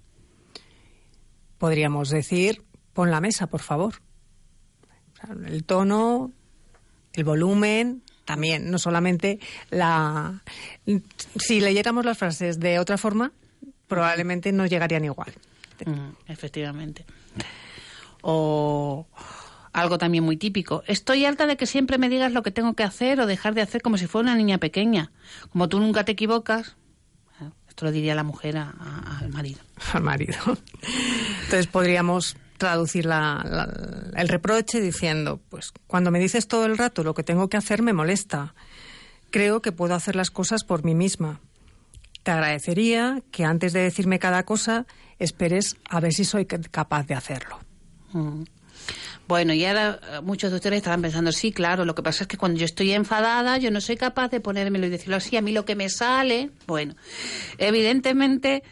Podríamos 1.59 2.11
decir, 2.11 2.65
pon 2.93 3.13
la 3.13 3.21
mesa, 3.21 3.47
por 3.47 3.63
favor. 3.63 4.03
El 5.47 5.63
tono, 5.63 6.33
el 7.13 7.23
volumen, 7.23 8.03
también, 8.25 8.69
no 8.69 8.81
solamente 8.81 9.39
la... 9.71 10.43
Si 11.37 11.61
leyéramos 11.61 12.05
las 12.05 12.19
frases 12.19 12.59
de 12.59 12.81
otra 12.81 12.99
forma, 12.99 13.31
probablemente 13.87 14.51
no 14.51 14.67
llegarían 14.67 15.05
igual. 15.05 15.33
Mm, 15.85 16.33
efectivamente. 16.33 17.07
O 18.23 19.07
algo 19.77 19.99
también 19.99 20.25
muy 20.25 20.39
típico. 20.39 20.83
Estoy 20.87 21.27
harta 21.27 21.47
de 21.47 21.59
que 21.59 21.67
siempre 21.67 21.99
me 21.99 22.09
digas 22.09 22.33
lo 22.33 22.43
que 22.43 22.51
tengo 22.51 22.73
que 22.73 22.83
hacer 22.83 23.21
o 23.21 23.27
dejar 23.27 23.55
de 23.55 23.61
hacer 23.61 23.83
como 23.83 23.99
si 23.99 24.07
fuera 24.07 24.31
una 24.31 24.35
niña 24.35 24.57
pequeña. 24.57 25.13
Como 25.51 25.69
tú 25.69 25.79
nunca 25.79 26.03
te 26.03 26.13
equivocas. 26.13 26.77
Esto 27.69 27.85
lo 27.85 27.93
diría 27.93 28.15
la 28.15 28.23
mujer 28.23 28.57
al 28.57 29.29
marido. 29.29 29.61
Al 29.93 30.03
marido. 30.03 30.39
Entonces 31.45 31.67
podríamos 31.67 32.39
traducir 32.57 33.07
el 34.15 34.29
reproche 34.29 34.81
diciendo, 34.81 35.41
pues 35.51 35.75
cuando 35.87 36.11
me 36.11 36.21
dices 36.21 36.49
todo 36.49 36.65
el 36.65 36.79
rato 36.79 37.05
lo 37.05 37.13
que 37.13 37.23
tengo 37.23 37.51
que 37.51 37.59
hacer 37.59 37.83
me 37.83 37.93
molesta. 37.93 38.55
Creo 39.31 39.61
que 39.61 39.73
puedo 39.73 39.95
hacer 39.95 40.17
las 40.17 40.31
cosas 40.31 40.65
por 40.65 40.85
mí 40.85 40.95
misma. 40.95 41.41
Te 42.23 42.31
agradecería 42.31 43.23
que 43.31 43.45
antes 43.45 43.75
de 43.75 43.81
decirme 43.81 44.19
cada 44.19 44.45
cosa 44.45 44.87
esperes 45.19 45.77
a 45.91 46.01
ver 46.01 46.15
si 46.15 46.25
soy 46.25 46.47
capaz 46.47 47.07
de 47.07 47.15
hacerlo. 47.15 47.61
Mm. 48.15 48.45
Bueno, 49.29 49.53
y 49.53 49.65
ahora 49.65 49.99
eh, 50.03 50.21
muchos 50.23 50.51
de 50.51 50.57
ustedes 50.57 50.79
estarán 50.79 51.03
pensando, 51.03 51.33
sí, 51.33 51.53
claro, 51.53 51.85
lo 51.85 51.95
que 51.95 52.03
pasa 52.03 52.25
es 52.25 52.29
que 52.29 52.37
cuando 52.37 52.59
yo 52.59 52.65
estoy 52.65 52.93
enfadada, 52.93 53.59
yo 53.59 53.71
no 53.71 53.81
soy 53.81 53.97
capaz 53.97 54.29
de 54.29 54.41
ponérmelo 54.41 54.87
y 54.87 54.91
decirlo 54.91 55.17
así, 55.17 55.37
a 55.37 55.43
mí 55.43 55.53
lo 55.53 55.65
que 55.65 55.75
me 55.75 55.89
sale, 55.89 56.51
bueno, 56.67 56.95
evidentemente 57.59 58.63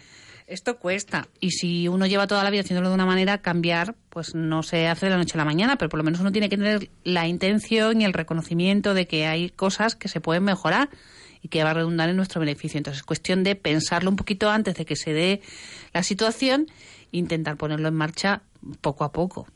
esto 0.47 0.79
cuesta. 0.79 1.29
Y 1.41 1.53
si 1.53 1.89
uno 1.89 2.07
lleva 2.07 2.27
toda 2.27 2.45
la 2.45 2.51
vida 2.51 2.61
haciéndolo 2.61 2.89
de 2.91 2.95
una 2.95 3.07
manera, 3.07 3.39
cambiar, 3.39 3.95
pues 4.11 4.35
no 4.35 4.63
se 4.63 4.89
hace 4.89 5.07
de 5.07 5.11
la 5.11 5.19
noche 5.19 5.35
a 5.35 5.39
la 5.39 5.45
mañana, 5.45 5.77
pero 5.77 5.89
por 5.89 5.99
lo 5.99 6.05
menos 6.05 6.21
uno 6.21 6.33
tiene 6.33 6.49
que 6.49 6.57
tener 6.57 6.91
la 7.03 7.27
intención 7.27 8.01
y 8.01 8.05
el 8.05 8.13
reconocimiento 8.13 8.95
de 8.95 9.07
que 9.07 9.27
hay 9.27 9.51
cosas 9.51 9.97
que 9.97 10.09
se 10.09 10.21
pueden 10.21 10.45
mejorar 10.45 10.91
y 11.43 11.49
que 11.49 11.65
va 11.65 11.71
a 11.71 11.75
redundar 11.75 12.09
en 12.09 12.17
nuestro 12.17 12.41
beneficio. 12.41 12.79
Entonces 12.79 13.01
es 13.01 13.05
cuestión 13.05 13.43
de 13.45 13.55
pensarlo 13.55 14.11
un 14.11 14.17
poquito 14.17 14.51
antes 14.51 14.75
de 14.77 14.85
que 14.85 14.97
se 14.97 15.13
dé 15.13 15.43
la 15.93 16.03
situación 16.03 16.67
intentar 17.11 17.57
ponerlo 17.57 17.89
en 17.89 17.95
marcha 17.95 18.43
poco 18.81 19.05
a 19.05 19.13
poco. 19.13 19.47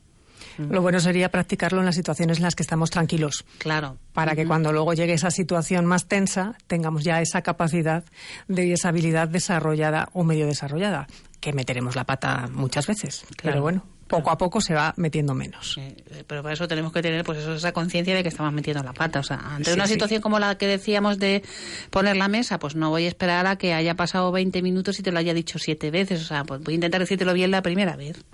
Lo 0.57 0.81
bueno 0.81 0.99
sería 0.99 1.29
practicarlo 1.29 1.79
en 1.79 1.85
las 1.85 1.95
situaciones 1.95 2.37
en 2.37 2.43
las 2.43 2.55
que 2.55 2.63
estamos 2.63 2.89
tranquilos. 2.89 3.45
Claro. 3.57 3.97
Para 4.13 4.35
que 4.35 4.45
cuando 4.45 4.71
luego 4.71 4.93
llegue 4.93 5.13
esa 5.13 5.31
situación 5.31 5.85
más 5.85 6.07
tensa, 6.07 6.55
tengamos 6.67 7.03
ya 7.03 7.21
esa 7.21 7.41
capacidad 7.41 8.03
de 8.47 8.73
esa 8.73 8.89
habilidad 8.89 9.27
desarrollada 9.27 10.09
o 10.13 10.23
medio 10.23 10.45
desarrollada, 10.45 11.07
que 11.39 11.53
meteremos 11.53 11.95
la 11.95 12.05
pata 12.05 12.49
muchas 12.51 12.87
veces. 12.87 13.25
Pero 13.41 13.61
bueno, 13.61 13.85
poco 14.09 14.31
a 14.31 14.37
poco 14.37 14.59
se 14.59 14.73
va 14.73 14.93
metiendo 14.97 15.33
menos. 15.33 15.77
Eh, 15.77 15.95
pero 16.27 16.41
para 16.41 16.53
eso 16.53 16.67
tenemos 16.67 16.91
que 16.91 17.01
tener 17.01 17.23
pues 17.23 17.37
eso, 17.37 17.53
esa 17.53 17.71
conciencia 17.71 18.15
de 18.15 18.23
que 18.23 18.29
estamos 18.29 18.51
metiendo 18.51 18.83
la 18.83 18.91
pata. 18.91 19.19
O 19.19 19.23
sea, 19.23 19.37
ante 19.37 19.71
una 19.71 19.87
situación 19.87 20.21
como 20.21 20.39
la 20.39 20.57
que 20.57 20.67
decíamos 20.67 21.19
de 21.19 21.43
poner 21.91 22.17
la 22.17 22.27
mesa, 22.27 22.59
pues 22.59 22.75
no 22.75 22.89
voy 22.89 23.05
a 23.05 23.07
esperar 23.07 23.45
a 23.47 23.57
que 23.57 23.73
haya 23.73 23.95
pasado 23.95 24.31
20 24.31 24.61
minutos 24.61 24.99
y 24.99 25.03
te 25.03 25.11
lo 25.11 25.19
haya 25.19 25.33
dicho 25.33 25.59
siete 25.59 25.91
veces. 25.91 26.21
O 26.21 26.25
sea, 26.25 26.43
pues 26.43 26.61
voy 26.61 26.73
a 26.73 26.75
intentar 26.75 26.99
decírtelo 26.99 27.33
bien 27.33 27.51
la 27.51 27.61
primera 27.61 27.95
vez. 27.95 28.25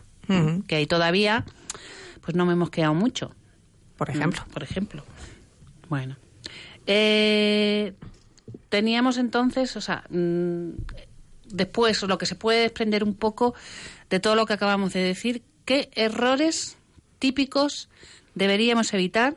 Que 0.67 0.75
ahí 0.77 0.87
todavía 0.87 1.45
pues 2.25 2.35
no 2.35 2.45
me 2.45 2.53
hemos 2.53 2.71
quedado 2.71 2.95
mucho. 2.95 3.31
Por 3.97 4.09
ejemplo. 4.09 4.43
Por 4.51 4.63
ejemplo. 4.63 5.03
Bueno. 5.87 6.17
Eh, 6.87 7.93
teníamos 8.69 9.17
entonces, 9.17 9.75
o 9.77 9.81
sea, 9.81 10.03
mm, 10.09 10.69
después 11.45 12.01
lo 12.03 12.17
que 12.17 12.25
se 12.25 12.35
puede 12.35 12.61
desprender 12.61 13.03
un 13.03 13.13
poco 13.13 13.53
de 14.09 14.19
todo 14.19 14.35
lo 14.35 14.47
que 14.47 14.53
acabamos 14.53 14.91
de 14.93 15.01
decir, 15.01 15.43
qué 15.65 15.89
errores 15.93 16.77
típicos 17.19 17.89
deberíamos 18.33 18.93
evitar 18.93 19.35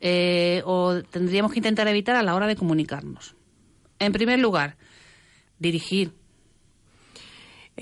eh, 0.00 0.62
o 0.64 1.02
tendríamos 1.02 1.52
que 1.52 1.58
intentar 1.58 1.88
evitar 1.88 2.16
a 2.16 2.22
la 2.22 2.34
hora 2.34 2.46
de 2.46 2.56
comunicarnos. 2.56 3.34
En 3.98 4.12
primer 4.12 4.38
lugar, 4.38 4.76
dirigir. 5.58 6.12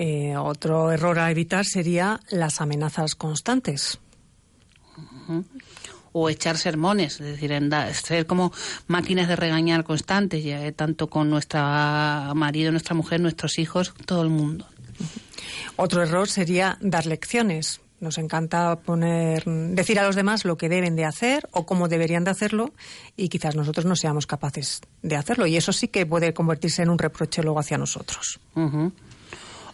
Eh, 0.01 0.37
otro 0.37 0.93
error 0.93 1.19
a 1.19 1.29
evitar 1.29 1.65
sería 1.65 2.21
las 2.31 2.61
amenazas 2.61 3.17
constantes. 3.17 3.99
O 6.13 6.31
echar 6.31 6.57
sermones, 6.57 7.21
es 7.21 7.27
decir, 7.27 7.53
ser 7.95 8.27
como 8.27 8.53
máquinas 8.87 9.27
de 9.27 9.35
regañar 9.35 9.83
constantes, 9.83 10.45
ya, 10.45 10.71
tanto 10.71 11.11
con 11.11 11.29
nuestro 11.29 11.61
marido, 12.37 12.71
nuestra 12.71 12.95
mujer, 12.95 13.21
nuestros 13.21 13.59
hijos, 13.59 13.93
todo 14.07 14.23
el 14.23 14.29
mundo. 14.29 14.67
Otro 15.75 16.03
error 16.05 16.29
sería 16.29 16.79
dar 16.81 17.05
lecciones. 17.05 17.81
Nos 17.99 18.19
encanta 18.19 18.77
poner, 18.77 19.45
decir 19.45 19.99
a 19.99 20.07
los 20.07 20.15
demás 20.15 20.45
lo 20.45 20.57
que 20.57 20.69
deben 20.69 20.95
de 20.95 21.07
hacer 21.07 21.49
o 21.51 21.67
cómo 21.67 21.89
deberían 21.89 22.23
de 22.23 22.31
hacerlo 22.31 22.73
y 23.17 23.29
quizás 23.29 23.57
nosotros 23.57 23.85
no 23.85 23.97
seamos 23.97 24.29
capaces 24.29 24.81
de 25.03 25.17
hacerlo. 25.17 25.49
Y 25.49 25.57
eso 25.57 25.73
sí 25.73 25.89
que 25.89 26.07
puede 26.07 26.33
convertirse 26.33 26.83
en 26.83 26.91
un 26.91 26.99
reproche 26.99 27.43
luego 27.43 27.59
hacia 27.59 27.79
nosotros 27.79 28.39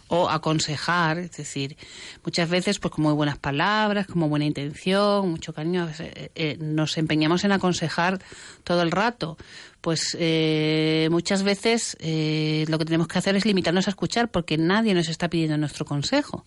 o 0.07 0.29
aconsejar, 0.29 1.17
es 1.17 1.31
decir, 1.37 1.77
muchas 2.23 2.49
veces 2.49 2.79
pues 2.79 2.93
con 2.93 3.03
muy 3.03 3.13
buenas 3.13 3.37
palabras, 3.37 4.07
con 4.07 4.19
muy 4.19 4.29
buena 4.29 4.45
intención, 4.45 5.29
mucho 5.29 5.53
cariño, 5.53 5.89
eh, 5.99 6.31
eh, 6.35 6.57
nos 6.59 6.97
empeñamos 6.97 7.43
en 7.43 7.51
aconsejar 7.51 8.19
todo 8.63 8.81
el 8.81 8.91
rato. 8.91 9.37
Pues 9.81 10.15
eh, 10.19 11.07
muchas 11.11 11.43
veces 11.43 11.95
lo 12.01 12.77
que 12.79 12.85
tenemos 12.85 13.07
que 13.07 13.19
hacer 13.19 13.35
es 13.35 13.45
limitarnos 13.45 13.87
a 13.87 13.91
escuchar 13.91 14.29
porque 14.29 14.57
nadie 14.57 14.95
nos 14.95 15.09
está 15.09 15.29
pidiendo 15.29 15.57
nuestro 15.57 15.85
consejo. 15.85 16.43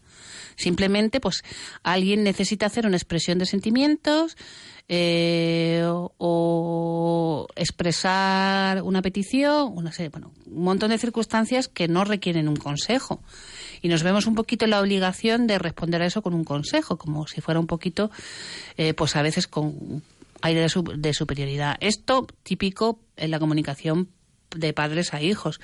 Simplemente, 0.59 1.21
pues 1.21 1.45
alguien 1.85 2.25
necesita 2.25 2.67
hacer 2.67 2.85
una 2.85 2.97
expresión 2.97 3.39
de 3.39 3.47
sentimientos 3.47 4.37
o, 6.19 7.47
expresar 7.55 8.83
una 8.83 9.01
petición, 9.01 9.73
una 9.75 9.93
bueno, 10.11 10.33
un 10.47 10.65
montón 10.65 10.91
de 10.91 10.99
circunstancias 10.99 11.69
que 11.69 11.87
no 11.87 12.05
requieren 12.05 12.49
un 12.49 12.57
consejo 12.57 13.23
y 13.83 13.89
nos 13.89 14.03
vemos 14.03 14.27
un 14.27 14.35
poquito 14.35 14.65
en 14.65 14.73
la 14.73 14.81
obligación 14.81 15.47
de 15.47 15.61
responder 15.61 16.03
a 16.03 16.07
eso 16.07 16.23
con 16.23 16.35
un 16.35 16.43
consejo, 16.43 16.99
como 16.99 17.29
si 17.29 17.41
fuera 17.41 17.61
un 17.61 17.69
poquito, 17.69 18.11
eh, 18.77 18.95
pues 18.95 19.15
a 19.15 19.23
veces 19.23 19.47
con 19.47 20.03
aire 20.43 20.61
de, 20.61 20.69
de 20.97 21.15
superioridad. 21.15 21.77
Esto 21.79 22.27
típico 22.43 22.99
en 23.17 23.31
la 23.31 23.39
comunicación 23.39 24.09
de 24.57 24.73
padres 24.73 25.15
a 25.15 25.21
hijos. 25.21 25.61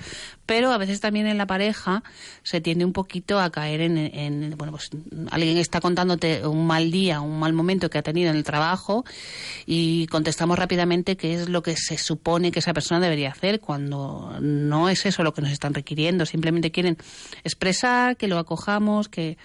Pero 0.46 0.72
a 0.72 0.78
veces 0.78 1.00
también 1.00 1.26
en 1.26 1.38
la 1.38 1.46
pareja 1.46 2.02
se 2.42 2.60
tiende 2.60 2.84
un 2.84 2.92
poquito 2.92 3.40
a 3.40 3.50
caer 3.50 3.80
en, 3.80 4.54
bueno, 4.56 4.72
pues 4.72 4.90
alguien 5.30 5.56
está 5.56 5.80
contándote 5.80 6.46
un 6.46 6.66
mal 6.66 6.90
día, 6.90 7.20
un 7.20 7.38
mal 7.38 7.52
momento 7.52 7.90
que 7.90 7.98
ha 7.98 8.02
tenido 8.02 8.30
en 8.30 8.36
el 8.36 8.44
trabajo 8.44 9.04
y 9.66 10.06
contestamos 10.08 10.58
rápidamente 10.58 11.16
qué 11.16 11.34
es 11.34 11.48
lo 11.48 11.62
que 11.62 11.76
se 11.76 11.98
supone 11.98 12.52
que 12.52 12.58
esa 12.58 12.74
persona 12.74 13.00
debería 13.00 13.30
hacer 13.30 13.60
cuando 13.60 14.36
no 14.40 14.88
es 14.88 15.06
eso 15.06 15.22
lo 15.22 15.32
que 15.32 15.42
nos 15.42 15.50
están 15.50 15.74
requiriendo. 15.74 16.26
Simplemente 16.26 16.70
quieren 16.70 16.98
expresar, 17.42 18.16
que 18.16 18.28
lo 18.28 18.38
acojamos, 18.38 19.08
que 19.08 19.38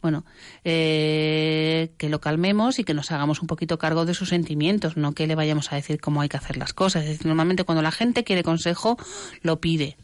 bueno, 0.00 0.24
eh, 0.64 1.92
que 1.98 2.08
lo 2.08 2.20
calmemos 2.20 2.78
y 2.78 2.84
que 2.84 2.94
nos 2.94 3.10
hagamos 3.10 3.40
un 3.40 3.48
poquito 3.48 3.78
cargo 3.78 4.04
de 4.04 4.14
sus 4.14 4.28
sentimientos, 4.28 4.96
no 4.96 5.12
que 5.12 5.26
le 5.26 5.34
vayamos 5.34 5.72
a 5.72 5.76
decir 5.76 6.00
cómo 6.00 6.20
hay 6.20 6.28
que 6.28 6.36
hacer 6.36 6.56
las 6.56 6.72
cosas. 6.72 7.02
Es 7.02 7.10
decir, 7.10 7.26
normalmente 7.26 7.64
cuando 7.64 7.82
la 7.82 7.90
gente 7.90 8.24
quiere 8.24 8.42
consejo, 8.42 8.96
lo 9.42 9.60
pide. 9.60 9.96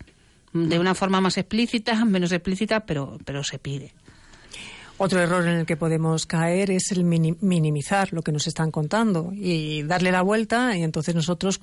De 0.52 0.78
una 0.78 0.94
forma 0.94 1.20
más 1.20 1.36
explícita, 1.36 2.04
menos 2.04 2.32
explícita, 2.32 2.80
pero, 2.86 3.18
pero 3.24 3.44
se 3.44 3.58
pide. 3.58 3.94
Otro 4.96 5.20
error 5.20 5.46
en 5.46 5.58
el 5.58 5.66
que 5.66 5.76
podemos 5.76 6.24
caer 6.24 6.70
es 6.70 6.92
el 6.92 7.02
minimizar 7.02 8.12
lo 8.12 8.22
que 8.22 8.30
nos 8.30 8.46
están 8.46 8.70
contando 8.70 9.32
y 9.34 9.82
darle 9.82 10.12
la 10.12 10.22
vuelta 10.22 10.76
y 10.76 10.84
entonces 10.84 11.16
nosotros 11.16 11.58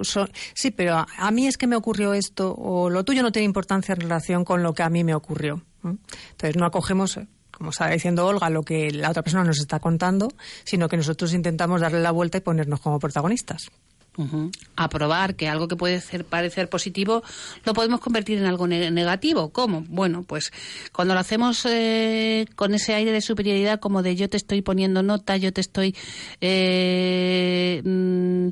sí, 0.53 0.71
pero 0.71 1.05
a, 1.17 1.31
mí 1.31 1.47
es 1.47 1.57
que 1.57 1.65
me 1.65 1.77
ocurrió 1.77 2.13
esto 2.13 2.53
o 2.53 2.89
lo 2.89 3.05
tuyo 3.05 3.23
no 3.23 3.31
tiene 3.31 3.45
importancia 3.45 3.93
en 3.93 4.01
relación 4.01 4.43
con 4.43 4.63
lo 4.63 4.73
que 4.73 4.83
a 4.83 4.89
mí 4.89 5.05
me 5.05 5.15
ocurrió. 5.15 5.61
Entonces 5.81 6.57
no 6.57 6.65
acogemos 6.65 7.19
como 7.61 7.69
estaba 7.69 7.91
diciendo 7.91 8.25
Olga, 8.25 8.49
lo 8.49 8.63
que 8.63 8.89
la 8.89 9.11
otra 9.11 9.21
persona 9.21 9.43
nos 9.43 9.59
está 9.59 9.79
contando, 9.79 10.33
sino 10.63 10.89
que 10.89 10.97
nosotros 10.97 11.31
intentamos 11.31 11.81
darle 11.81 12.01
la 12.01 12.09
vuelta 12.09 12.39
y 12.39 12.41
ponernos 12.41 12.79
como 12.79 12.97
protagonistas. 12.97 13.69
Aprobar 14.75 15.35
que 15.35 15.47
algo 15.47 15.67
que 15.67 15.75
puede 15.75 16.01
ser, 16.01 16.25
parecer 16.25 16.69
positivo 16.69 17.21
lo 17.63 17.75
podemos 17.75 17.99
convertir 17.99 18.39
en 18.39 18.45
algo 18.45 18.65
negativo. 18.65 19.51
¿Cómo? 19.51 19.85
Bueno, 19.89 20.23
pues 20.23 20.51
cuando 20.91 21.13
lo 21.13 21.19
hacemos 21.19 21.63
eh, 21.69 22.47
con 22.55 22.73
ese 22.73 22.95
aire 22.95 23.11
de 23.11 23.21
superioridad, 23.21 23.79
como 23.79 24.01
de 24.01 24.15
yo 24.15 24.27
te 24.27 24.37
estoy 24.37 24.63
poniendo 24.63 25.03
nota, 25.03 25.37
yo 25.37 25.53
te 25.53 25.61
estoy. 25.61 25.95
Eh, 26.41 27.83
mm, 27.85 28.49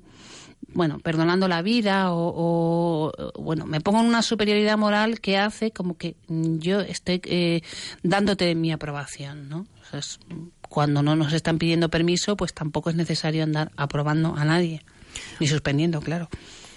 bueno, 0.73 0.99
perdonando 0.99 1.47
la 1.47 1.61
vida 1.61 2.07
o, 2.11 3.11
bueno, 3.39 3.65
me 3.65 3.81
pongo 3.81 3.99
en 3.99 4.05
una 4.05 4.21
superioridad 4.21 4.77
moral 4.77 5.19
que 5.19 5.37
hace 5.37 5.71
como 5.71 5.97
que 5.97 6.15
yo 6.27 6.81
estoy 6.81 7.21
eh, 7.25 7.61
dándote 8.03 8.53
mi 8.55 8.71
aprobación, 8.71 9.49
¿no? 9.49 9.65
cuando 10.61 11.01
no 11.01 11.15
nos 11.15 11.33
están 11.33 11.57
pidiendo 11.57 11.89
permiso, 11.89 12.37
pues 12.37 12.53
tampoco 12.53 12.91
es 12.91 12.95
necesario 12.95 13.43
andar 13.43 13.71
aprobando 13.75 14.35
a 14.35 14.45
nadie, 14.45 14.83
ni 15.39 15.47
suspendiendo, 15.47 15.99
claro. 15.99 16.29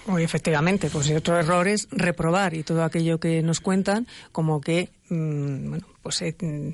Muy 0.07 0.23
efectivamente, 0.23 0.89
pues 0.89 1.09
otro 1.11 1.39
error 1.39 1.67
es 1.67 1.87
reprobar 1.91 2.55
y 2.55 2.63
todo 2.63 2.83
aquello 2.83 3.19
que 3.19 3.41
nos 3.41 3.61
cuentan 3.61 4.07
como 4.33 4.59
que, 4.59 4.89
mm, 5.09 5.69
bueno, 5.69 5.87
pues 6.01 6.21
eh, 6.23 6.35
mm, 6.41 6.69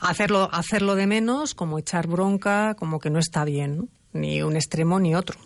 hacerlo, 0.00 0.48
hacerlo 0.52 0.94
de 0.94 1.06
menos, 1.06 1.54
como 1.54 1.78
echar 1.78 2.06
bronca, 2.06 2.74
como 2.74 2.98
que 2.98 3.10
no 3.10 3.18
está 3.18 3.44
bien, 3.44 3.90
ni 4.12 4.40
un 4.42 4.56
extremo 4.56 4.98
ni 5.00 5.14
otro. 5.14 5.38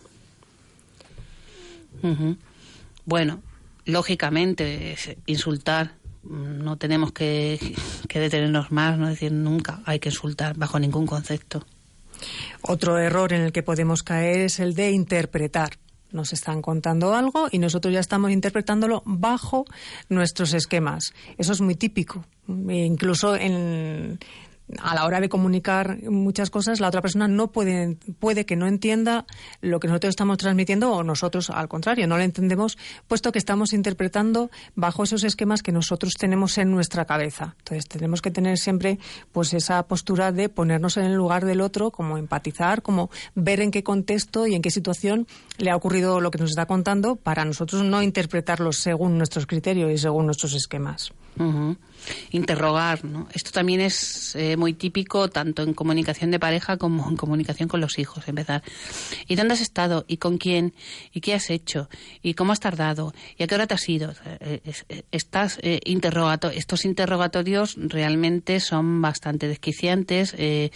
Bueno, 3.05 3.41
lógicamente, 3.85 4.95
insultar 5.25 5.93
no 6.23 6.77
tenemos 6.77 7.11
que, 7.11 7.75
detenernos 8.13 8.71
más, 8.71 8.97
no 8.97 9.07
decir 9.07 9.31
nunca 9.31 9.81
hay 9.85 9.99
que 9.99 10.09
insultar 10.09 10.55
bajo 10.55 10.79
ningún 10.79 11.07
concepto. 11.07 11.65
Otro 12.61 12.99
error 12.99 13.33
en 13.33 13.41
el 13.41 13.51
que 13.51 13.63
podemos 13.63 14.03
caer 14.03 14.41
es 14.41 14.59
el 14.59 14.75
de 14.75 14.91
interpretar. 14.91 15.77
Nos 16.11 16.33
están 16.33 16.61
contando 16.61 17.15
algo 17.15 17.47
y 17.51 17.57
nosotros 17.57 17.93
ya 17.93 18.01
estamos 18.01 18.31
interpretándolo 18.31 19.01
bajo 19.05 19.65
nuestros 20.09 20.53
esquemas. 20.53 21.13
Eso 21.37 21.53
es 21.53 21.61
muy 21.61 21.75
típico. 21.75 22.25
E 22.47 22.85
incluso 22.85 23.35
en, 23.35 24.19
a 24.79 24.95
la 24.95 25.05
hora 25.05 25.19
de 25.19 25.29
comunicar 25.29 26.01
muchas 26.03 26.49
cosas, 26.49 26.79
la 26.79 26.87
otra 26.87 27.01
persona 27.01 27.27
no 27.27 27.51
puede, 27.51 27.97
puede 28.19 28.45
que 28.45 28.55
no 28.55 28.67
entienda 28.67 29.25
lo 29.61 29.79
que 29.79 29.87
nosotros 29.87 30.11
estamos 30.11 30.37
transmitiendo 30.37 30.91
o 30.91 31.03
nosotros, 31.03 31.49
al 31.49 31.67
contrario, 31.67 32.07
no 32.07 32.17
lo 32.17 32.23
entendemos, 32.23 32.77
puesto 33.07 33.31
que 33.31 33.39
estamos 33.39 33.73
interpretando 33.73 34.51
bajo 34.75 35.03
esos 35.03 35.23
esquemas 35.23 35.63
que 35.63 35.71
nosotros 35.71 36.13
tenemos 36.13 36.57
en 36.57 36.71
nuestra 36.71 37.05
cabeza. 37.05 37.55
Entonces, 37.59 37.87
tenemos 37.87 38.21
que 38.21 38.31
tener 38.31 38.57
siempre 38.57 38.99
pues 39.31 39.53
esa 39.53 39.83
postura 39.83 40.31
de 40.31 40.49
ponernos 40.49 40.97
en 40.97 41.05
el 41.05 41.13
lugar 41.13 41.45
del 41.45 41.61
otro, 41.61 41.91
como 41.91 42.17
empatizar, 42.17 42.81
como 42.81 43.09
ver 43.35 43.61
en 43.61 43.71
qué 43.71 43.83
contexto 43.83 44.47
y 44.47 44.55
en 44.55 44.61
qué 44.61 44.71
situación 44.71 45.27
le 45.57 45.71
ha 45.71 45.75
ocurrido 45.75 46.21
lo 46.21 46.31
que 46.31 46.39
nos 46.39 46.51
está 46.51 46.65
contando, 46.65 47.15
para 47.15 47.45
nosotros 47.45 47.83
no 47.83 48.01
interpretarlo 48.01 48.71
según 48.71 49.17
nuestros 49.17 49.45
criterios 49.45 49.91
y 49.91 49.97
según 49.97 50.25
nuestros 50.25 50.53
esquemas. 50.53 51.11
Interrogar, 52.31 53.05
¿no? 53.05 53.27
Esto 53.33 53.51
también 53.51 53.81
es 53.81 54.35
eh, 54.35 54.57
muy 54.57 54.73
típico 54.73 55.29
tanto 55.29 55.63
en 55.63 55.73
comunicación 55.73 56.31
de 56.31 56.39
pareja 56.39 56.77
como 56.77 57.09
en 57.09 57.17
comunicación 57.17 57.69
con 57.69 57.81
los 57.81 57.99
hijos, 57.99 58.27
empezar. 58.27 58.63
¿Y 59.27 59.35
dónde 59.35 59.53
has 59.53 59.61
estado? 59.61 60.05
¿Y 60.07 60.17
con 60.17 60.37
quién? 60.37 60.73
¿Y 61.13 61.21
qué 61.21 61.33
has 61.33 61.49
hecho? 61.49 61.89
¿Y 62.21 62.33
cómo 62.33 62.53
has 62.53 62.59
tardado? 62.59 63.13
¿Y 63.37 63.43
a 63.43 63.47
qué 63.47 63.55
hora 63.55 63.67
te 63.67 63.73
has 63.73 63.87
ido? 63.87 64.13
Eh, 64.39 64.61
eh, 64.89 65.03
estás 65.11 65.59
interrogato 65.85 66.49
estos 66.49 66.85
interrogatorios 66.85 67.75
realmente 67.77 68.59
son 68.59 69.01
bastante 69.01 69.47
desquiciantes 69.47 70.35
y 70.37 70.71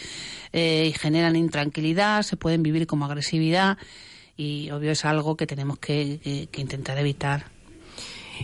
generan 0.94 1.36
intranquilidad, 1.36 2.24
se 2.24 2.38
pueden 2.38 2.64
vivir 2.64 2.88
como 2.88 3.06
agresividad 3.06 3.78
y 4.38 4.70
obvio 4.72 4.92
es 4.92 5.06
algo 5.06 5.36
que 5.36 5.48
tenemos 5.48 5.80
que 5.80 6.50
intentar 6.58 6.98
evitar. 6.98 7.55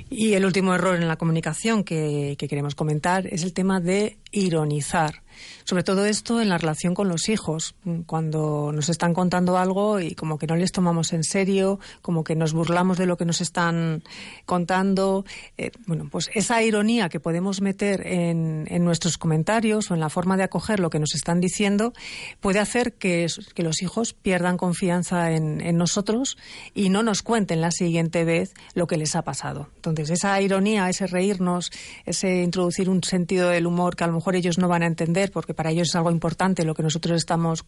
Y 0.10 0.34
el 0.34 0.46
último 0.46 0.74
error 0.74 0.96
en 0.96 1.08
la 1.08 1.18
comunicación 1.18 1.84
que, 1.84 2.36
queremos 2.38 2.76
comentar 2.76 3.28
es 3.28 3.44
el 3.44 3.54
tema 3.54 3.80
de 3.80 4.18
ironizar. 4.32 5.24
Sobre 5.64 5.84
todo 5.84 6.06
esto 6.06 6.42
en 6.42 6.50
la 6.50 6.58
relación 6.58 6.94
con 6.94 7.08
los 7.08 7.30
hijos, 7.30 7.76
cuando 8.06 8.72
nos 8.74 8.90
están 8.90 9.14
contando 9.14 9.58
algo 9.58 10.00
y 10.00 10.16
como 10.16 10.38
que 10.38 10.48
no 10.48 10.56
les 10.56 10.72
tomamos 10.72 11.14
en 11.14 11.24
serio, 11.24 11.80
como 12.02 12.24
que 12.24 12.36
nos 12.36 12.54
burlamos 12.54 12.98
de 12.98 13.06
lo 13.06 13.18
que 13.18 13.26
nos 13.26 13.42
están 13.42 14.04
contando. 14.46 15.26
Eh, 15.58 15.72
bueno, 15.86 16.08
pues 16.12 16.30
esa 16.34 16.62
ironía 16.64 17.10
que 17.10 17.20
podemos 17.20 17.62
meter 17.62 18.06
en, 18.06 18.66
nuestros 18.84 19.18
comentarios 19.18 19.92
o 19.92 19.94
en 19.94 20.00
la 20.00 20.10
forma 20.10 20.38
de 20.38 20.44
acoger 20.44 20.80
lo 20.80 20.90
que 20.90 21.00
nos 21.00 21.14
están 21.14 21.40
diciendo 21.40 21.94
puede 22.40 22.60
hacer 22.60 22.94
que, 22.94 23.28
los 23.58 23.84
hijos 23.84 24.14
pierdan 24.14 24.58
confianza 24.58 25.32
en, 25.32 25.62
en 25.62 25.78
nosotros 25.78 26.38
y 26.74 26.90
no 26.90 27.04
nos 27.04 27.22
cuenten 27.22 27.62
la 27.62 27.70
siguiente 27.70 28.24
vez 28.26 28.54
lo 28.74 28.88
que 28.88 28.98
les 28.98 29.16
ha 29.16 29.22
pasado. 29.22 29.70
Entonces, 29.76 30.10
esa 30.10 30.42
ironía, 30.42 30.90
ese 30.90 31.06
reírnos, 31.06 31.72
ese 32.06 32.42
introducir 32.42 32.90
un 32.90 33.04
sentido 33.04 33.50
del 33.50 33.68
humor 33.68 33.96
que 33.96 34.04
a 34.04 34.08
lo 34.08 34.14
mejor 34.14 34.36
ellos 34.36 34.58
no 34.58 34.68
van 34.68 34.84
a 34.84 34.88
entender 34.88 35.31
porque 35.32 35.54
para 35.54 35.72
ellos 35.72 35.89
es 35.89 35.96
algo 35.96 36.12
importante 36.12 36.63
lo 36.63 36.76
que 36.76 36.84
nosotros 36.84 37.17
estamos, 37.17 37.65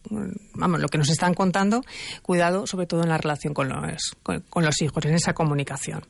vamos, 0.54 0.80
lo 0.80 0.88
que 0.88 0.98
nos 0.98 1.08
están 1.08 1.34
contando, 1.34 1.82
cuidado 2.22 2.66
sobre 2.66 2.86
todo 2.86 3.02
en 3.02 3.08
la 3.08 3.18
relación 3.18 3.54
con 3.54 3.68
los, 3.68 4.16
con, 4.22 4.64
los 4.64 4.82
hijos, 4.82 5.04
en 5.04 5.14
esa 5.14 5.34
comunicación. 5.34 6.04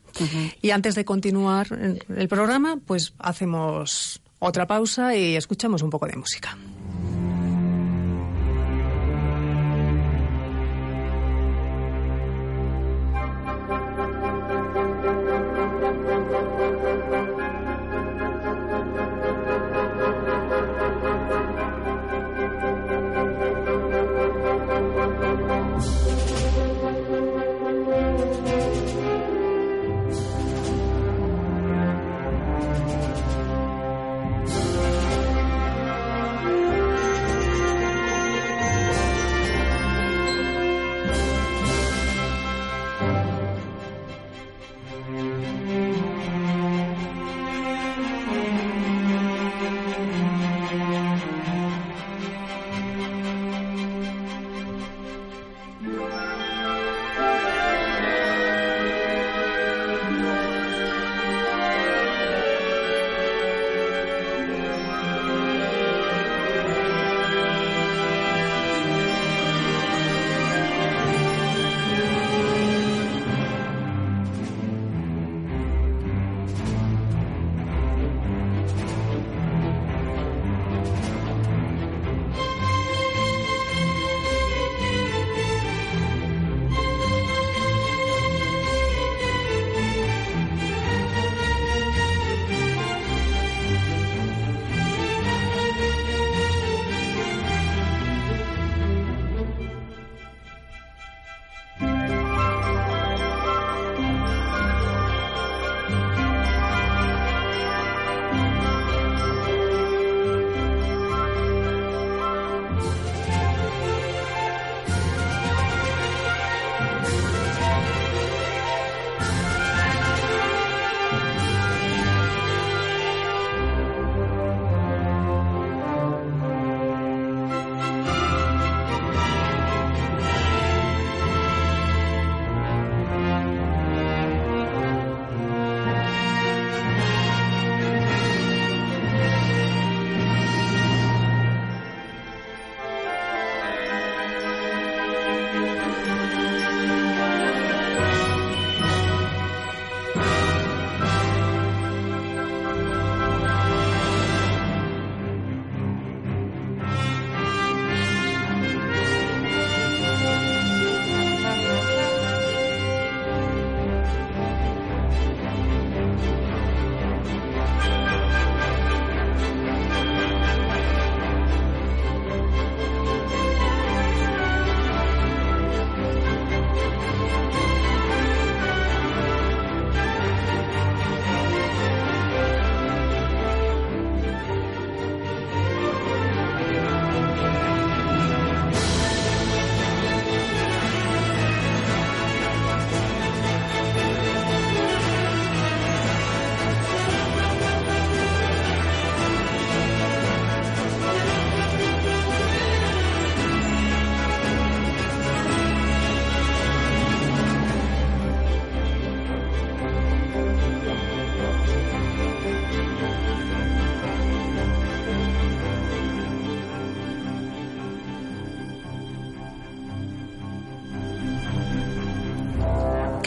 Y 0.60 0.70
antes 0.70 0.94
de 0.94 1.04
continuar 1.04 1.68
el 2.16 2.28
programa, 2.28 2.78
pues 2.84 3.14
hacemos 3.18 4.20
otra 4.38 4.66
pausa 4.66 5.16
y 5.16 5.36
escuchamos 5.36 5.82
un 5.82 5.90
poco 5.90 6.06
de 6.06 6.16
música. 6.16 6.56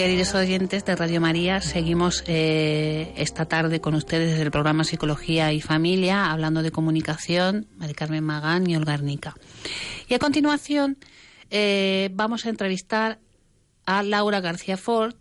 Queridos 0.08 0.36
oyentes 0.36 0.86
de 0.86 0.96
Radio 0.96 1.20
María, 1.20 1.60
seguimos 1.60 2.24
eh, 2.28 3.12
esta 3.18 3.44
tarde 3.44 3.82
con 3.82 3.94
ustedes 3.94 4.30
desde 4.30 4.44
el 4.44 4.52
programa 4.52 4.86
Psicología 4.86 5.52
y 5.52 5.60
Familia, 5.60 6.32
hablando 6.32 6.64
de 6.64 6.72
comunicación, 6.72 7.68
María 7.76 7.94
Carmen 7.94 8.24
Magán 8.24 8.70
y 8.70 8.78
Olga 8.78 8.94
Arnica. 8.94 9.36
Y 10.08 10.14
a 10.14 10.20
continuación 10.20 10.98
eh, 11.50 12.10
vamos 12.14 12.46
a 12.46 12.50
entrevistar 12.50 13.20
a 13.86 14.02
Laura 14.02 14.40
García 14.40 14.78
Ford, 14.78 15.16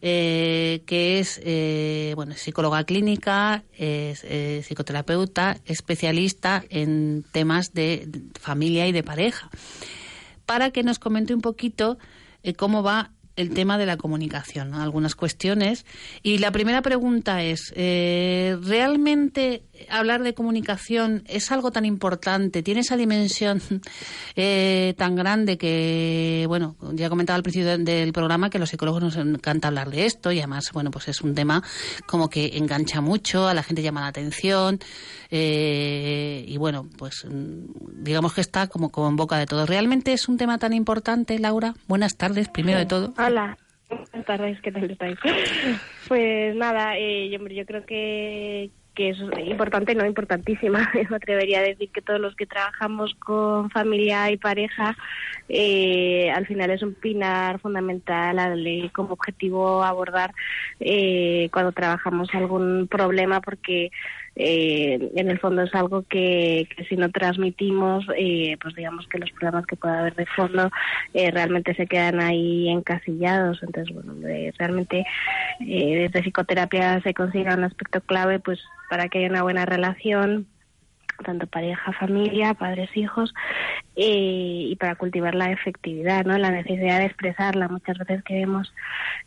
eh, 0.00 0.84
que 0.86 1.18
es 1.18 1.38
bueno, 2.16 2.32
psicóloga 2.34 2.82
clínica, 2.84 3.62
psicoterapeuta, 3.76 5.58
especialista 5.66 6.64
en 6.70 7.26
temas 7.30 7.74
de 7.74 8.08
familia 8.40 8.86
y 8.86 8.92
de 8.92 9.02
pareja, 9.02 9.50
para 10.46 10.70
que 10.70 10.82
nos 10.82 10.98
comente 10.98 11.34
un 11.34 11.42
poquito 11.42 11.98
cómo 12.56 12.82
va 12.82 13.10
el 13.36 13.50
tema 13.50 13.78
de 13.78 13.86
la 13.86 13.96
comunicación, 13.96 14.74
algunas 14.74 15.14
cuestiones. 15.14 15.84
Y 16.22 16.38
la 16.38 16.50
primera 16.50 16.82
pregunta 16.82 17.42
es, 17.42 17.72
eh, 17.76 18.56
¿realmente 18.62 19.62
hablar 19.88 20.22
de 20.22 20.34
comunicación 20.34 21.24
es 21.26 21.50
algo 21.52 21.70
tan 21.70 21.84
importante? 21.84 22.62
¿Tiene 22.62 22.80
esa 22.80 22.96
dimensión 22.96 23.60
eh, 24.36 24.94
tan 24.96 25.16
grande 25.16 25.58
que, 25.58 26.44
bueno, 26.48 26.76
ya 26.92 27.08
comentaba 27.08 27.36
al 27.36 27.42
principio 27.42 27.78
del 27.78 28.12
programa 28.12 28.50
que 28.50 28.58
los 28.58 28.70
psicólogos 28.70 29.02
nos 29.02 29.16
encanta 29.16 29.68
hablar 29.68 29.90
de 29.90 30.06
esto 30.06 30.32
y 30.32 30.38
además, 30.38 30.70
bueno, 30.72 30.90
pues 30.90 31.08
es 31.08 31.20
un 31.20 31.34
tema 31.34 31.62
como 32.06 32.28
que 32.28 32.56
engancha 32.56 33.00
mucho, 33.00 33.48
a 33.48 33.54
la 33.54 33.62
gente 33.62 33.82
llama 33.82 34.00
la 34.00 34.08
atención 34.08 34.78
eh, 35.30 36.44
y 36.46 36.56
bueno, 36.56 36.88
pues 36.96 37.26
digamos 37.28 38.34
que 38.34 38.40
está 38.40 38.68
como, 38.68 38.90
como 38.90 39.08
en 39.08 39.16
boca 39.16 39.38
de 39.38 39.46
todos. 39.46 39.68
¿Realmente 39.68 40.12
es 40.12 40.28
un 40.28 40.36
tema 40.36 40.58
tan 40.58 40.72
importante, 40.72 41.38
Laura? 41.38 41.74
Buenas 41.88 42.16
tardes, 42.16 42.48
primero 42.48 42.78
de 42.78 42.86
todo. 42.86 43.14
Hola. 43.18 43.56
Buenas 43.88 44.26
tardes, 44.26 44.60
¿qué 44.62 44.72
tal 44.72 44.90
estáis? 44.90 45.18
Pues 46.08 46.54
nada, 46.54 46.98
eh, 46.98 47.30
yo 47.30 47.64
creo 47.64 47.86
que, 47.86 48.70
que 48.94 49.10
es 49.10 49.18
importante, 49.44 49.94
no 49.94 50.06
importantísima. 50.06 50.90
Me 51.10 51.16
atrevería 51.16 51.58
a 51.58 51.62
decir 51.62 51.90
que 51.90 52.02
todos 52.02 52.20
los 52.20 52.34
que 52.36 52.46
trabajamos 52.46 53.14
con 53.14 53.70
familia 53.70 54.30
y 54.30 54.36
pareja, 54.36 54.96
eh, 55.48 56.30
al 56.30 56.46
final 56.46 56.70
es 56.70 56.82
un 56.82 56.94
pilar 56.94 57.58
fundamental 57.60 58.38
como 58.92 59.14
objetivo 59.14 59.82
abordar 59.82 60.32
eh, 60.80 61.48
cuando 61.52 61.72
trabajamos 61.72 62.28
algún 62.34 62.88
problema, 62.88 63.40
porque 63.40 63.90
eh, 64.36 65.10
en 65.14 65.30
el 65.30 65.38
fondo 65.38 65.62
es 65.62 65.74
algo 65.74 66.02
que, 66.02 66.68
si 66.88 66.96
no 66.96 67.10
transmitimos, 67.10 68.04
eh, 68.16 68.56
pues 68.60 68.74
digamos 68.74 69.06
que 69.08 69.18
los 69.18 69.30
problemas 69.32 69.66
que 69.66 69.76
pueda 69.76 70.00
haber 70.00 70.14
de 70.14 70.26
fondo 70.26 70.70
eh, 71.12 71.30
realmente 71.30 71.74
se 71.74 71.86
quedan 71.86 72.20
ahí 72.20 72.68
encasillados. 72.68 73.62
Entonces, 73.62 73.94
bueno, 73.94 74.14
realmente 74.58 75.04
desde 75.60 76.22
psicoterapia 76.22 77.00
se 77.02 77.14
considera 77.14 77.54
un 77.54 77.64
aspecto 77.64 78.00
clave 78.00 78.40
pues 78.40 78.60
para 78.90 79.08
que 79.08 79.18
haya 79.18 79.28
una 79.28 79.42
buena 79.42 79.66
relación 79.66 80.46
tanto 81.24 81.46
pareja, 81.46 81.92
familia, 81.92 82.54
padres, 82.54 82.90
hijos, 82.96 83.34
y 83.94 84.76
para 84.80 84.96
cultivar 84.96 85.34
la 85.34 85.52
efectividad, 85.52 86.24
¿no? 86.24 86.36
La 86.38 86.50
necesidad 86.50 86.98
de 86.98 87.06
expresarla. 87.06 87.68
Muchas 87.68 87.98
veces 87.98 88.24
que 88.24 88.34
vemos, 88.34 88.72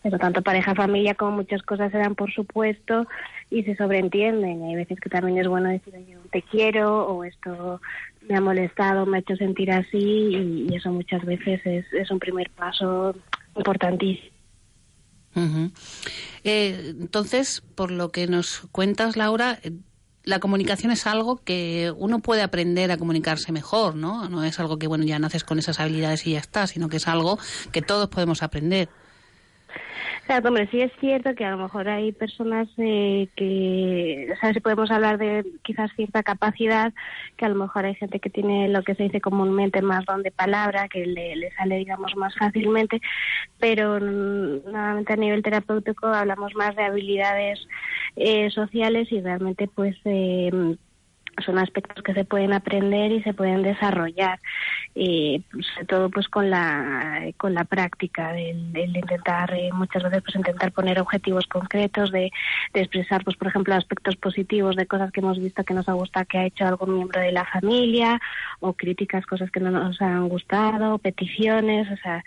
pero 0.03 0.17
tanto 0.17 0.41
pareja, 0.41 0.75
familia 0.75 1.15
como 1.15 1.31
muchas 1.31 1.61
cosas 1.63 1.91
se 1.91 2.07
por 2.15 2.31
supuesto 2.33 3.07
y 3.49 3.63
se 3.63 3.75
sobreentienden. 3.75 4.63
Hay 4.63 4.75
veces 4.75 4.99
que 4.99 5.09
también 5.09 5.37
es 5.37 5.47
bueno 5.47 5.69
decir, 5.69 5.93
yo 6.07 6.19
te 6.31 6.41
quiero 6.41 7.07
o 7.07 7.23
esto 7.23 7.81
me 8.27 8.35
ha 8.35 8.41
molestado, 8.41 9.05
me 9.05 9.17
ha 9.17 9.19
hecho 9.21 9.35
sentir 9.35 9.71
así 9.71 10.67
y, 10.69 10.75
eso 10.75 10.91
muchas 10.91 11.23
veces 11.25 11.61
es, 11.65 12.11
un 12.11 12.19
primer 12.19 12.49
paso 12.51 13.15
importantísimo. 13.55 14.35
Eh, 16.43 16.95
entonces, 16.99 17.61
por 17.75 17.91
lo 17.91 18.11
que 18.11 18.25
nos 18.25 18.67
cuentas, 18.71 19.15
Laura, 19.15 19.59
eh, 19.61 19.71
la 20.27 20.39
comunicación 20.39 20.91
es 20.91 21.07
algo 21.07 21.37
que 21.37 21.93
uno 21.95 22.19
puede 22.19 22.41
aprender 22.41 22.91
a 22.91 22.97
comunicarse 22.97 23.53
mejor, 23.53 23.95
¿no? 23.95 24.27
No 24.27 24.43
es 24.43 24.59
algo 24.59 24.77
que, 24.77 24.85
bueno, 24.85 25.05
ya 25.05 25.19
naces 25.19 25.45
con 25.45 25.57
esas 25.57 25.79
habilidades 25.79 26.27
y 26.27 26.31
ya 26.33 26.39
está, 26.39 26.67
sino 26.67 26.89
que 26.89 26.97
es 26.97 27.07
algo 27.07 27.39
que 27.71 27.81
todos 27.81 28.09
podemos 28.09 28.43
aprender. 28.43 28.89
Claro, 30.27 30.49
hombre, 30.49 30.67
sí 30.69 30.81
es 30.81 30.91
cierto 30.99 31.33
que 31.35 31.45
a 31.45 31.51
lo 31.51 31.57
mejor 31.57 31.87
hay 31.87 32.11
personas 32.11 32.67
eh, 32.75 33.29
que, 33.37 34.27
¿sabes? 34.41 34.55
Si 34.55 34.59
podemos 34.59 34.91
hablar 34.91 35.17
de 35.17 35.45
quizás 35.63 35.89
cierta 35.95 36.21
capacidad, 36.21 36.93
que 37.37 37.45
a 37.45 37.49
lo 37.49 37.55
mejor 37.55 37.85
hay 37.85 37.95
gente 37.95 38.19
que 38.19 38.29
tiene 38.29 38.67
lo 38.67 38.83
que 38.83 38.93
se 38.95 39.03
dice 39.03 39.21
comúnmente 39.21 39.81
más 39.81 40.03
don 40.05 40.23
de 40.23 40.31
palabra, 40.31 40.89
que 40.89 41.05
le, 41.05 41.49
sale, 41.51 41.77
digamos, 41.77 42.13
más 42.17 42.35
fácilmente, 42.35 42.99
pero 43.57 44.01
nuevamente 44.01 45.13
a 45.13 45.15
nivel 45.15 45.43
terapéutico 45.43 46.07
hablamos 46.07 46.53
más 46.55 46.75
de 46.75 46.83
habilidades 46.83 47.65
eh, 48.17 48.49
sociales 48.49 49.09
y 49.13 49.21
realmente, 49.21 49.69
pues, 49.73 49.95
eh, 50.03 50.51
son 51.45 51.57
aspectos 51.57 52.03
que 52.03 52.13
se 52.13 52.25
pueden 52.25 52.53
aprender 52.53 53.11
y 53.11 53.21
se 53.23 53.33
pueden 53.33 53.61
desarrollar 53.61 54.39
y 54.95 55.43
sobre 55.73 55.85
todo 55.85 56.09
pues 56.09 56.27
con 56.27 56.49
la 56.49 57.31
con 57.37 57.53
la 57.53 57.63
práctica 57.63 58.33
del, 58.33 58.75
intentar 58.75 59.53
eh, 59.53 59.69
muchas 59.73 60.03
veces 60.03 60.23
pues 60.23 60.35
intentar 60.35 60.71
poner 60.71 60.99
objetivos 60.99 61.45
concretos 61.47 62.11
de, 62.11 62.31
expresar 62.73 63.23
pues 63.23 63.37
por 63.37 63.47
ejemplo 63.47 63.75
aspectos 63.75 64.15
positivos 64.15 64.75
de 64.75 64.87
cosas 64.87 65.11
que 65.11 65.19
hemos 65.19 65.39
visto 65.39 65.63
que 65.63 65.73
nos 65.73 65.87
ha 65.89 65.93
gustado 65.93 66.25
que 66.25 66.37
ha 66.37 66.45
hecho 66.45 66.65
algún 66.65 66.95
miembro 66.95 67.21
de 67.21 67.31
la 67.31 67.45
familia 67.45 68.19
o 68.59 68.73
críticas 68.73 69.25
cosas 69.25 69.51
que 69.51 69.59
no 69.59 69.71
nos 69.71 70.01
han 70.01 70.27
gustado 70.29 70.97
peticiones 70.97 71.91
o 71.91 71.97
sea 71.97 72.23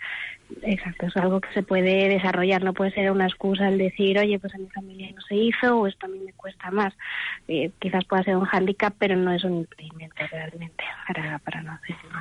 Exacto, 0.63 1.07
es 1.07 1.17
algo 1.17 1.41
que 1.41 1.51
se 1.53 1.63
puede 1.63 2.09
desarrollar, 2.09 2.63
no 2.63 2.73
puede 2.73 2.91
ser 2.91 3.11
una 3.11 3.25
excusa 3.25 3.67
el 3.67 3.77
decir, 3.77 4.17
oye, 4.19 4.39
pues 4.39 4.53
en 4.55 4.63
mi 4.63 4.69
familia 4.69 5.11
no 5.15 5.21
se 5.21 5.35
hizo 5.35 5.77
o 5.77 5.87
esto 5.87 6.05
a 6.05 6.09
mí 6.09 6.19
me 6.19 6.33
cuesta 6.33 6.71
más. 6.71 6.93
Eh, 7.47 7.71
quizás 7.79 8.05
pueda 8.05 8.23
ser 8.23 8.35
un 8.35 8.45
hándicap, 8.45 8.93
pero 8.97 9.15
no 9.15 9.31
es 9.31 9.43
un 9.43 9.57
impedimento 9.57 10.15
realmente 10.31 10.83
para, 11.07 11.39
para 11.39 11.61
no 11.61 11.71
hacerlo. 11.71 12.19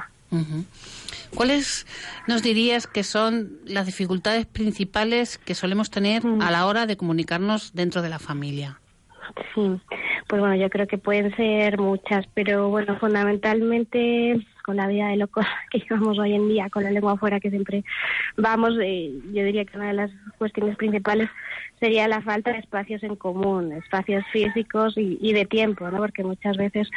¿Cuáles 1.35 1.87
nos 2.27 2.43
dirías 2.43 2.87
que 2.87 3.03
son 3.03 3.59
las 3.67 3.87
dificultades 3.87 4.47
principales 4.47 5.39
que 5.39 5.55
solemos 5.55 5.91
tener 5.91 6.25
mm. 6.25 6.41
a 6.41 6.51
la 6.51 6.67
hora 6.67 6.87
de 6.87 6.97
comunicarnos 6.97 7.75
dentro 7.75 8.03
de 8.03 8.11
la 8.11 8.19
familia? 8.19 8.80
Sí, 9.55 9.81
pues 10.29 10.41
bueno, 10.41 10.55
yo 10.57 10.71
creo 10.71 10.87
que 10.87 10.99
pueden 10.99 11.35
ser 11.37 11.79
muchas, 11.79 12.27
pero 12.35 12.69
bueno, 12.69 12.99
fundamentalmente 12.99 14.45
con 14.65 14.77
la 14.77 14.87
vida 14.87 15.09
de 15.09 15.17
locos 15.17 15.45
que 15.71 15.79
llevamos 15.81 16.19
hoy 16.19 16.35
en 16.35 16.49
día, 16.49 16.69
con 16.71 16.85
la 16.85 16.91
lengua 16.91 17.13
afuera 17.13 17.41
que 17.41 17.51
siempre 17.51 17.85
vamos, 18.37 18.75
eh, 18.81 19.13
yo 19.33 19.45
diría 19.45 19.65
que 19.65 19.77
una 19.77 19.89
de 19.89 19.95
las 19.95 20.11
cuestiones 20.39 20.77
principales 20.77 21.29
sería 21.79 22.09
la 22.09 22.21
falta 22.21 22.53
de 22.53 22.59
espacios 22.59 23.03
en 23.03 23.17
común, 23.17 23.73
espacios 23.73 24.25
físicos 24.33 24.95
y, 24.97 25.33
de 25.33 25.47
tiempo, 25.47 25.91
¿no? 25.91 25.99
Porque 25.99 26.23
muchas 26.23 26.57
veces, 26.57 26.91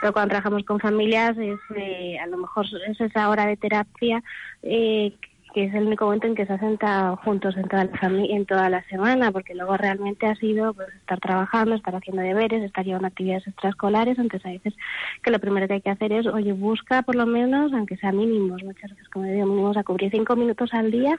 cuando 0.00 0.28
trabajamos 0.28 0.64
con 0.64 0.78
familias, 0.78 1.36
es 1.36 1.58
eh, 1.76 2.18
a 2.18 2.26
lo 2.26 2.38
mejor 2.38 2.66
es 2.88 3.00
esa 3.00 3.28
hora 3.28 3.46
de 3.46 3.56
terapia 3.56 4.22
eh, 4.62 5.12
que 5.52 5.64
es 5.64 5.74
el 5.74 5.86
único 5.86 6.04
momento 6.04 6.26
en 6.26 6.34
que 6.34 6.46
se 6.46 6.52
ha 6.52 6.58
sentado 6.58 7.16
juntos 7.16 7.56
en 7.56 7.68
toda 7.68 7.84
la 7.84 7.98
familia, 7.98 8.36
en 8.36 8.46
toda 8.46 8.70
la 8.70 8.82
semana, 8.84 9.32
porque 9.32 9.54
luego 9.54 9.76
realmente 9.76 10.26
ha 10.26 10.34
sido 10.36 10.74
pues, 10.74 10.88
estar 10.94 11.18
trabajando, 11.20 11.74
estar 11.74 11.94
haciendo 11.94 12.22
deberes, 12.22 12.62
estar 12.62 12.84
llevando 12.84 13.08
actividades 13.08 13.46
extraescolares, 13.46 14.18
entonces 14.18 14.46
a 14.46 14.50
veces 14.50 14.74
que 15.22 15.30
lo 15.30 15.38
primero 15.38 15.66
que 15.66 15.74
hay 15.74 15.80
que 15.80 15.90
hacer 15.90 16.12
es, 16.12 16.26
oye, 16.26 16.52
busca 16.52 17.02
por 17.02 17.14
lo 17.14 17.26
menos, 17.26 17.72
aunque 17.72 17.96
sea 17.96 18.12
mínimos, 18.12 18.62
muchas 18.62 18.90
veces 18.90 19.08
como 19.08 19.26
digo, 19.26 19.46
mínimos 19.46 19.76
a 19.76 19.84
cubrir 19.84 20.10
cinco 20.10 20.36
minutos 20.36 20.72
al 20.72 20.90
día 20.90 21.16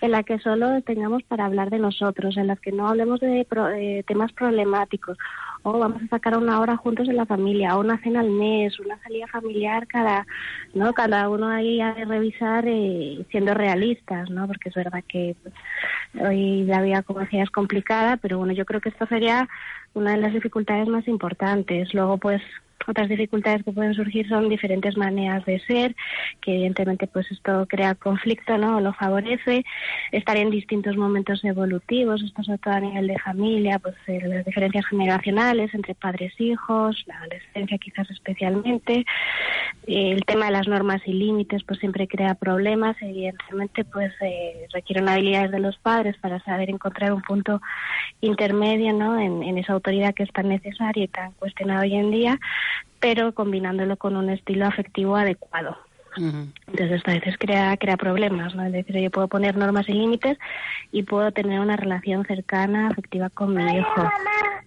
en 0.00 0.10
la 0.10 0.22
que 0.22 0.38
solo 0.38 0.80
tengamos 0.82 1.22
para 1.24 1.46
hablar 1.46 1.70
de 1.70 1.78
nosotros, 1.78 2.36
en 2.36 2.46
las 2.46 2.60
que 2.60 2.72
no 2.72 2.88
hablemos 2.88 3.20
de, 3.20 3.28
de 3.28 4.04
temas 4.06 4.32
problemáticos 4.32 5.18
o 5.62 5.78
vamos 5.78 6.02
a 6.02 6.08
sacar 6.08 6.36
una 6.36 6.60
hora 6.60 6.76
juntos 6.76 7.08
en 7.08 7.16
la 7.16 7.26
familia, 7.26 7.76
o 7.76 7.80
una 7.80 8.00
cena 8.02 8.20
al 8.20 8.30
mes, 8.30 8.78
una 8.80 8.98
salida 9.02 9.26
familiar 9.28 9.86
cada, 9.86 10.26
¿no? 10.74 10.92
Cada 10.92 11.28
uno 11.28 11.48
ahí 11.48 11.80
ha 11.80 11.94
de 11.94 12.04
revisar 12.04 12.64
eh, 12.66 13.24
siendo 13.30 13.54
realistas, 13.54 14.28
¿no? 14.30 14.46
Porque 14.46 14.68
es 14.68 14.74
verdad 14.74 15.04
que 15.06 15.36
hoy 16.20 16.64
la 16.64 16.82
vida, 16.82 17.02
como 17.02 17.20
decía, 17.20 17.42
es 17.42 17.50
complicada, 17.50 18.16
pero 18.16 18.38
bueno, 18.38 18.52
yo 18.52 18.64
creo 18.64 18.80
que 18.80 18.88
esto 18.88 19.06
sería 19.06 19.48
una 19.94 20.12
de 20.12 20.18
las 20.18 20.32
dificultades 20.32 20.88
más 20.88 21.06
importantes. 21.06 21.94
Luego, 21.94 22.18
pues, 22.18 22.42
otras 22.86 23.08
dificultades 23.08 23.62
que 23.64 23.72
pueden 23.72 23.94
surgir 23.94 24.28
son 24.28 24.48
diferentes 24.48 24.96
maneras 24.96 25.44
de 25.44 25.60
ser, 25.60 25.94
que 26.40 26.54
evidentemente 26.54 27.06
pues 27.06 27.30
esto 27.30 27.66
crea 27.68 27.94
conflicto, 27.94 28.58
¿no? 28.58 28.80
Lo 28.80 28.92
favorece, 28.92 29.64
estar 30.10 30.36
en 30.36 30.50
distintos 30.50 30.96
momentos 30.96 31.44
evolutivos, 31.44 32.22
esto 32.22 32.42
sobre 32.42 32.58
todo 32.58 32.74
a 32.74 32.80
nivel 32.80 33.06
de 33.06 33.18
familia, 33.18 33.78
pues 33.78 33.94
eh, 34.06 34.20
las 34.24 34.44
diferencias 34.44 34.86
generacionales 34.86 35.74
entre 35.74 35.94
padres 35.94 36.32
e 36.38 36.44
hijos, 36.44 37.02
la 37.06 37.18
adolescencia 37.18 37.78
quizás 37.78 38.10
especialmente, 38.10 39.04
el 39.86 40.24
tema 40.24 40.46
de 40.46 40.52
las 40.52 40.68
normas 40.68 41.02
y 41.06 41.12
límites 41.12 41.62
pues 41.64 41.80
siempre 41.80 42.06
crea 42.06 42.34
problemas, 42.34 42.96
evidentemente 43.00 43.84
pues 43.84 44.12
eh, 44.20 44.66
requieren 44.72 45.08
habilidades 45.08 45.50
de 45.50 45.60
los 45.60 45.76
padres 45.78 46.16
para 46.18 46.40
saber 46.40 46.70
encontrar 46.70 47.12
un 47.12 47.22
punto 47.22 47.60
intermedio, 48.20 48.92
¿no? 48.92 49.18
En, 49.18 49.42
en 49.42 49.58
esa 49.58 49.72
autoridad 49.72 50.14
que 50.14 50.22
es 50.22 50.32
tan 50.32 50.48
necesaria 50.48 51.04
y 51.04 51.08
tan 51.08 51.32
cuestionada 51.32 51.82
hoy 51.82 51.94
en 51.94 52.10
día 52.10 52.38
pero 53.00 53.32
combinándolo 53.32 53.96
con 53.96 54.16
un 54.16 54.30
estilo 54.30 54.66
afectivo 54.66 55.16
adecuado. 55.16 55.76
Entonces, 56.16 56.92
esto 56.92 57.10
a 57.10 57.14
veces 57.14 57.36
crea, 57.38 57.76
crea 57.76 57.96
problemas, 57.96 58.54
¿no? 58.54 58.64
Es 58.66 58.72
decir, 58.72 58.98
yo 58.98 59.10
puedo 59.10 59.28
poner 59.28 59.56
normas 59.56 59.88
y 59.88 59.94
límites 59.94 60.38
y 60.90 61.04
puedo 61.04 61.32
tener 61.32 61.60
una 61.60 61.76
relación 61.76 62.24
cercana, 62.26 62.88
afectiva 62.88 63.30
con 63.30 63.54
mi 63.54 63.78
hijo. 63.78 64.10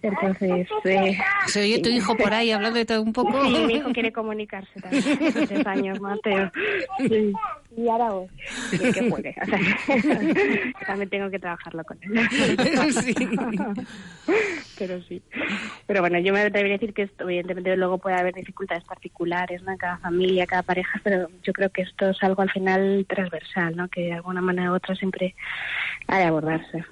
Entonces... 0.02 0.68
Eh, 0.84 1.16
¿Se 1.46 1.62
oye 1.62 1.80
tu 1.80 1.88
hijo 1.88 2.16
por 2.16 2.34
ahí 2.34 2.50
hablando 2.50 2.78
de 2.78 2.84
todo 2.84 3.02
un 3.02 3.12
poco? 3.12 3.44
Sí, 3.44 3.64
mi 3.66 3.74
hijo 3.74 3.92
quiere 3.92 4.12
comunicarse 4.12 4.80
también. 4.80 5.02
tres 5.46 5.66
años, 5.66 6.00
Mateo. 6.00 6.50
Sí. 6.98 7.32
Y 7.76 7.88
ahora 7.88 8.10
voy. 8.10 8.26
Y 8.72 8.78
que 8.92 9.10
juegue. 9.10 9.34
O 9.42 9.44
sea, 9.44 9.58
también 10.86 11.10
tengo 11.10 11.30
que 11.30 11.38
trabajarlo 11.38 11.84
con 11.84 11.98
él. 12.02 12.16
Sí. 12.96 13.14
Pero 14.78 15.02
sí. 15.02 15.22
Pero 15.86 16.00
bueno, 16.00 16.18
yo 16.18 16.32
me 16.32 16.40
debería 16.40 16.74
decir 16.74 16.94
que 16.94 17.02
esto, 17.02 17.24
evidentemente 17.24 17.76
luego 17.76 17.98
puede 17.98 18.16
haber 18.16 18.34
dificultades 18.34 18.84
particulares 18.84 19.62
¿no? 19.62 19.72
en 19.72 19.78
cada 19.78 19.98
familia, 19.98 20.46
cada 20.46 20.62
pareja, 20.62 21.00
pero 21.02 21.28
yo 21.42 21.52
creo 21.52 21.70
que 21.70 21.82
esto 21.82 22.10
es 22.10 22.22
algo 22.22 22.42
al 22.42 22.50
final 22.50 23.06
transversal, 23.08 23.76
¿no? 23.76 23.88
que 23.88 24.02
de 24.02 24.12
alguna 24.14 24.40
manera 24.40 24.72
u 24.72 24.74
otra 24.74 24.94
siempre 24.94 25.34
ha 26.06 26.18
de 26.18 26.24
abordarse. 26.24 26.84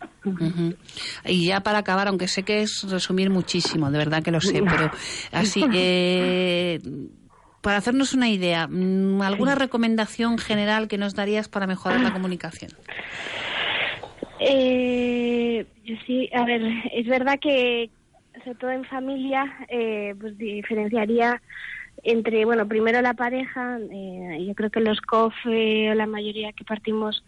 Y 1.24 1.46
ya 1.46 1.60
para 1.60 1.78
acabar, 1.78 2.08
aunque 2.08 2.28
sé 2.28 2.42
que 2.42 2.62
es 2.62 2.86
resumir 2.90 3.30
muchísimo, 3.30 3.90
de 3.90 3.98
verdad 3.98 4.22
que 4.22 4.30
lo 4.30 4.40
sé, 4.40 4.62
pero 4.62 4.90
así, 5.32 5.64
eh, 5.72 6.80
para 7.64 7.78
hacernos 7.78 8.12
una 8.12 8.28
idea, 8.28 8.68
mm, 8.68 9.22
¿alguna 9.22 9.54
recomendación 9.54 10.36
general 10.36 10.86
que 10.86 10.98
nos 10.98 11.14
darías 11.14 11.48
para 11.48 11.66
mejorar 11.66 12.00
la 12.00 12.12
comunicación? 12.12 12.70
Eh, 14.38 15.64
sí, 16.06 16.28
a 16.34 16.44
ver, 16.44 16.60
es 16.92 17.06
verdad 17.06 17.38
que 17.40 17.88
sobre 18.44 18.58
todo 18.58 18.70
en 18.70 18.84
familia, 18.84 19.50
eh, 19.70 20.14
pues 20.20 20.36
diferenciaría 20.36 21.40
entre, 22.02 22.44
bueno, 22.44 22.68
primero 22.68 23.00
la 23.00 23.14
pareja, 23.14 23.78
eh, 23.90 24.44
yo 24.46 24.54
creo 24.54 24.70
que 24.70 24.80
los 24.80 25.00
COF 25.00 25.34
eh, 25.46 25.90
o 25.90 25.94
la 25.94 26.06
mayoría 26.06 26.52
que 26.52 26.64
partimos 26.64 27.24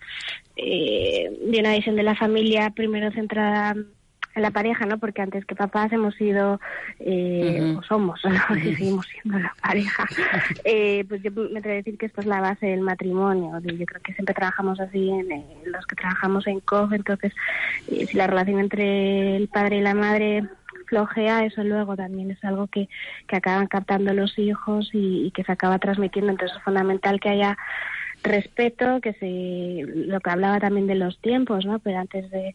eh, 0.57 1.31
de 1.47 1.61
una 1.61 1.73
visión 1.73 1.97
de 1.97 2.03
la 2.03 2.15
familia 2.15 2.71
primero 2.71 3.11
centrada 3.13 3.71
en 3.71 3.87
la 4.41 4.51
pareja, 4.51 4.87
¿no? 4.87 4.99
Porque 4.99 5.23
antes 5.23 5.45
que 5.45 5.55
papás 5.55 5.93
hemos 5.93 6.15
sido, 6.15 6.61
eh, 7.01 7.75
o 7.79 7.83
somos, 7.83 8.21
¿no? 8.25 8.55
seguimos 8.55 9.07
siendo 9.07 9.39
la 9.39 9.55
pareja. 9.63 10.07
Eh, 10.65 11.05
pues 11.09 11.23
yo 11.23 11.31
me 11.33 11.59
atrevo 11.59 11.75
a 11.75 11.77
decir 11.77 11.99
que 11.99 12.07
esto 12.07 12.21
es 12.21 12.27
la 12.27 12.41
base 12.41 12.67
del 12.67 12.81
matrimonio. 12.81 13.59
Yo 13.61 13.87
creo 13.87 14.03
que 14.03 14.13
siempre 14.15 14.35
trabajamos 14.35 14.81
así 14.81 15.11
en, 15.11 15.45
los 15.67 15.87
que 15.87 15.97
trabajamos 15.97 16.47
en 16.47 16.61
COF, 16.61 16.93
entonces 16.93 17.33
si 17.89 18.17
la 18.17 18.27
relación 18.27 18.61
entre 18.61 19.37
el 19.37 19.49
padre 19.49 19.79
y 19.79 19.81
la 19.81 19.95
madre 19.95 20.45
flojea, 20.87 21.45
eso 21.45 21.65
luego 21.65 21.97
también 21.97 22.31
es 22.31 22.43
algo 22.45 22.69
que, 22.69 22.89
que 23.27 23.37
acaban 23.37 23.67
captando 23.67 24.13
los 24.15 24.39
hijos 24.39 24.91
y, 24.93 25.27
y 25.27 25.31
que 25.33 25.45
se 25.45 25.53
acaba 25.53 25.79
transmitiendo. 25.79 26.31
Entonces 26.31 26.57
es 26.57 26.63
fundamental 26.63 27.21
que 27.21 27.31
haya 27.31 27.57
respeto, 28.23 29.01
que 29.01 29.13
se 29.15 29.85
lo 29.95 30.21
que 30.21 30.31
hablaba 30.31 30.61
también 30.61 30.87
de 30.87 30.95
los 30.95 31.19
tiempos, 31.21 31.65
¿no? 31.65 31.79
Pero 31.79 31.99
antes 31.99 32.31
de 32.31 32.55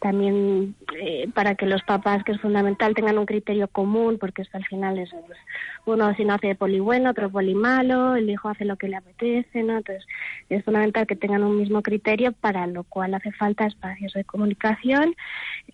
también 0.00 0.74
eh, 0.98 1.28
para 1.34 1.54
que 1.54 1.66
los 1.66 1.82
papás, 1.82 2.24
que 2.24 2.32
es 2.32 2.40
fundamental, 2.40 2.94
tengan 2.94 3.18
un 3.18 3.26
criterio 3.26 3.68
común, 3.68 4.18
porque 4.18 4.42
esto 4.42 4.56
al 4.56 4.64
final 4.66 4.98
es 4.98 5.10
pues, 5.26 5.38
uno 5.84 6.14
si 6.14 6.24
no 6.24 6.34
hace 6.34 6.54
poli 6.54 6.78
bueno, 6.78 7.10
otro 7.10 7.30
poli 7.30 7.54
malo, 7.54 8.14
el 8.14 8.30
hijo 8.30 8.48
hace 8.48 8.64
lo 8.64 8.76
que 8.76 8.88
le 8.88 8.96
apetece, 8.96 9.62
¿no? 9.62 9.78
Entonces 9.78 10.06
es 10.48 10.64
fundamental 10.64 11.06
que 11.06 11.16
tengan 11.16 11.42
un 11.42 11.58
mismo 11.58 11.82
criterio, 11.82 12.32
para 12.32 12.66
lo 12.66 12.84
cual 12.84 13.14
hace 13.14 13.32
falta 13.32 13.66
espacios 13.66 14.12
de 14.12 14.24
comunicación, 14.24 15.14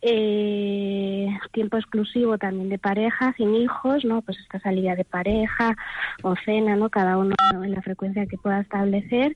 eh, 0.00 1.28
tiempo 1.52 1.76
exclusivo 1.76 2.38
también 2.38 2.70
de 2.70 2.78
pareja, 2.78 3.34
sin 3.36 3.54
hijos, 3.54 4.04
¿no? 4.04 4.22
Pues 4.22 4.38
esta 4.38 4.58
salida 4.60 4.94
de 4.94 5.04
pareja 5.04 5.76
o 6.22 6.34
cena, 6.44 6.74
¿no? 6.76 6.88
Cada 6.88 7.18
uno 7.18 7.34
en 7.52 7.72
la 7.72 7.82
frecuencia 7.82 8.26
que 8.26 8.38
pueda 8.38 8.60
establecer 8.60 9.34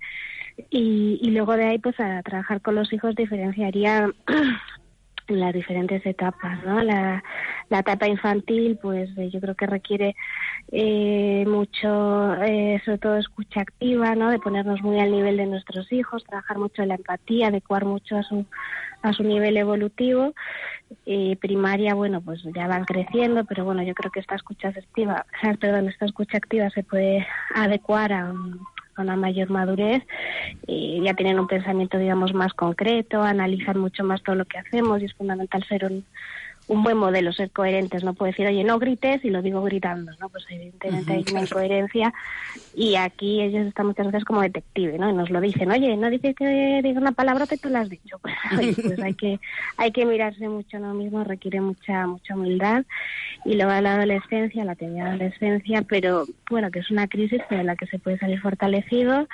y, 0.71 1.19
y 1.21 1.31
luego 1.31 1.57
de 1.57 1.65
ahí 1.65 1.79
pues 1.79 1.99
a 2.01 2.23
trabajar 2.23 2.61
con 2.63 2.75
los 2.75 2.93
hijos 2.93 3.15
diferenciaría 3.15 4.11
las 5.29 5.53
diferentes 5.53 6.05
etapas, 6.05 6.63
¿no? 6.65 6.83
La, 6.83 7.23
la 7.69 7.79
etapa 7.79 8.07
infantil, 8.07 8.79
pues 8.81 9.11
eh, 9.17 9.31
yo 9.31 9.41
creo 9.41 9.55
que 9.55 9.67
requiere 9.67 10.17
eh, 10.71 11.45
mucho, 11.47 12.35
eh, 12.43 12.81
sobre 12.85 12.99
todo 12.99 13.17
escucha 13.17 13.61
activa, 13.61 14.15
¿no? 14.15 14.31
De 14.31 14.39
ponernos 14.39 14.83
muy 14.83 15.01
al 15.01 15.11
nivel 15.11 15.37
de 15.37 15.47
nuestros 15.47 15.91
hijos, 15.93 16.25
trabajar 16.25 16.59
mucho 16.59 16.85
la 16.85 16.95
empatía, 16.97 17.49
adecuar 17.49 17.85
mucho 17.85 18.17
a 18.17 18.23
su 18.23 18.47
a 19.03 19.13
su 19.13 19.25
nivel 19.25 19.57
evolutivo. 19.57 20.33
Eh, 21.07 21.37
primaria, 21.41 21.95
bueno, 21.95 22.21
pues 22.21 22.43
ya 22.55 22.67
van 22.67 22.85
creciendo, 22.85 23.45
pero 23.45 23.65
bueno, 23.65 23.83
yo 23.83 23.95
creo 23.95 24.11
que 24.11 24.21
esta 24.21 24.37
escucha 24.37 24.69
activa, 24.69 25.27
perdón, 25.61 25.89
esta 25.89 26.07
escucha 26.07 26.37
activa 26.37 26.71
se 26.71 26.83
puede 26.85 27.27
adecuar 27.55 28.13
a, 28.13 28.33
a 28.97 29.03
una 29.03 29.17
mayor 29.17 29.51
madurez, 29.51 30.03
y 30.67 31.03
ya 31.03 31.15
tienen 31.15 31.41
un 31.41 31.47
pensamiento, 31.47 31.99
digamos, 31.99 32.35
más 32.35 32.53
concreto, 32.55 33.23
analizan 33.23 33.79
mucho 33.79 34.05
más 34.05 34.23
todo 34.23 34.37
lo 34.37 34.45
que 34.45 34.59
hacemos 34.59 35.01
y 35.01 35.07
es 35.07 35.15
fundamental 35.15 35.65
ser 35.65 35.85
un, 35.85 36.05
un 36.69 36.83
buen 36.83 36.97
modelo, 36.97 37.33
ser 37.33 37.51
coherentes. 37.51 38.05
No 38.05 38.15
puedo 38.15 38.31
decir, 38.31 38.47
oye, 38.47 38.65
no 38.65 38.79
grites 38.79 39.25
y 39.25 39.31
lo 39.31 39.43
digo 39.43 39.63
gritando, 39.63 40.13
¿no? 40.21 40.29
Pues 40.29 40.45
evidentemente 40.49 41.13
hay 41.13 41.25
una 41.31 41.43
incoherencia 41.43 42.15
y 42.75 42.97
aquí 42.97 43.43
ellos 43.43 43.67
están 43.67 43.87
muchas 43.87 44.07
veces 44.07 44.25
como 44.25 44.41
detective, 44.41 44.99
¿no? 44.99 45.11
Y 45.11 45.13
nos 45.13 45.31
lo 45.31 45.41
dicen, 45.41 45.71
oye, 45.71 45.97
no 45.97 46.09
dices 46.11 46.35
que 46.35 46.81
diga 46.83 47.01
una 47.01 47.13
palabra 47.13 47.47
que 47.47 47.59
tú 47.59 47.69
la 47.69 47.81
has 47.81 47.89
dicho. 47.89 48.21
Pues, 48.53 48.77
pues 48.77 49.03
hay 49.03 49.15
que 49.15 49.41
hay 49.79 49.93
que 49.93 50.05
mirarse 50.05 50.47
mucho 50.47 50.77
a 50.77 50.81
uno 50.81 50.93
mismo, 50.93 51.25
requiere 51.25 51.61
mucha 51.61 52.07
mucha 52.07 52.35
humildad. 52.35 52.85
Y 53.45 53.55
luego 53.55 53.73
la 53.81 53.95
adolescencia, 53.95 54.65
la 54.65 54.75
tenía 54.75 55.07
adolescencia, 55.07 55.83
pero 55.83 56.27
bueno, 56.51 56.71
que 56.71 56.81
es 56.81 56.91
una 56.91 57.09
crisis 57.09 57.41
de 57.49 57.65
la 57.65 57.77
que 57.77 57.87
se 57.87 57.99
puede 57.99 58.19
salir 58.19 58.41
fortalecido 58.41 59.27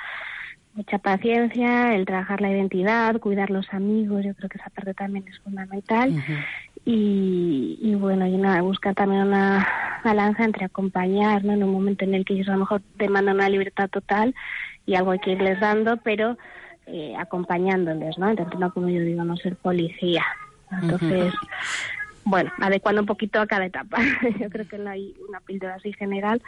mucha 0.79 0.97
paciencia, 0.99 1.93
el 1.95 2.05
trabajar 2.05 2.41
la 2.41 2.51
identidad, 2.51 3.19
cuidar 3.19 3.49
los 3.49 3.67
amigos, 3.73 4.23
yo 4.23 4.33
creo 4.33 4.49
que 4.49 4.57
esa 4.57 4.69
parte 4.69 4.93
también 4.93 5.25
es 5.27 5.37
fundamental. 5.39 6.13
Y, 6.85 7.95
bueno, 7.95 8.25
y 8.25 8.37
nada, 8.37 8.61
buscar 8.61 8.95
también 8.95 9.27
una 9.27 9.67
balanza 10.03 10.43
entre 10.43 10.65
acompañar, 10.65 11.43
¿no? 11.43 11.53
En 11.53 11.63
un 11.63 11.71
momento 11.71 12.05
en 12.05 12.15
el 12.15 12.25
que 12.25 12.33
ellos 12.33 12.47
a 12.49 12.53
lo 12.53 12.59
mejor 12.59 12.81
demandan 12.95 13.35
una 13.35 13.49
libertad 13.49 13.89
total 13.89 14.33
y 14.85 14.95
algo 14.95 15.11
hay 15.11 15.19
que 15.19 15.31
irles 15.31 15.59
dando, 15.59 15.97
pero 15.97 16.37
eh, 16.87 17.13
acompañándoles, 17.17 18.17
¿no? 18.17 18.29
Intentando, 18.29 18.73
como 18.73 18.89
yo 18.89 19.01
digo, 19.01 19.23
no 19.23 19.37
ser 19.37 19.55
policía. 19.55 20.25
Entonces, 20.81 21.33
bueno, 22.23 22.51
adecuando 22.59 23.01
un 23.01 23.07
poquito 23.07 23.39
a 23.39 23.47
cada 23.47 23.65
etapa. 23.65 23.99
yo 24.39 24.49
creo 24.49 24.67
que 24.67 24.77
no 24.77 24.89
hay 24.89 25.15
una 25.27 25.39
píldora 25.41 25.75
así 25.75 25.93
general, 25.93 26.41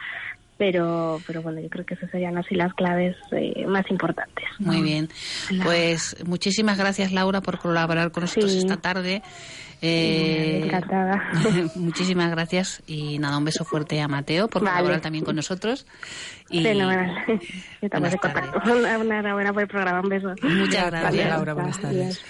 pero 0.62 1.20
pero 1.26 1.42
bueno 1.42 1.60
yo 1.60 1.70
creo 1.70 1.84
que 1.88 1.96
esas 1.96 2.12
serían 2.12 2.38
así 2.38 2.54
las 2.54 2.72
claves 2.76 3.16
eh, 3.32 3.66
más 3.66 3.90
importantes 3.90 4.46
muy 4.60 4.84
bien. 4.84 5.10
Pues 5.64 6.16
muchísimas 6.24 6.78
gracias 6.78 7.12
Laura 7.12 7.42
por 7.42 7.58
colaborar 7.58 8.12
con 8.12 8.22
nosotros 8.22 8.54
esta 8.54 8.78
tarde. 8.78 9.24
Eh, 9.82 10.62
encantada. 10.66 11.20
muchísimas 11.76 12.30
gracias 12.30 12.84
y 12.86 13.18
nada 13.18 13.40
un 13.40 13.46
beso 13.46 13.66
fuerte 13.66 14.00
a 14.02 14.08
Mateo 14.08 14.48
por 14.50 14.62
colaborar 14.62 15.02
también 15.02 15.26
con 15.26 15.36
nosotros. 15.36 15.88
Y 16.52 16.64
estamos 17.82 18.12
de 18.12 18.18
contacto 18.20 18.62
una, 18.72 18.94
enhorabuena 18.98 19.54
por 19.54 19.64
el 19.64 19.68
programa 19.68 20.02
un 20.02 20.10
beso. 20.10 20.36
Muchas 20.44 20.92
gracias 20.92 21.28
Laura 21.28 21.54
buenas 21.56 21.80
tardes 21.80 22.24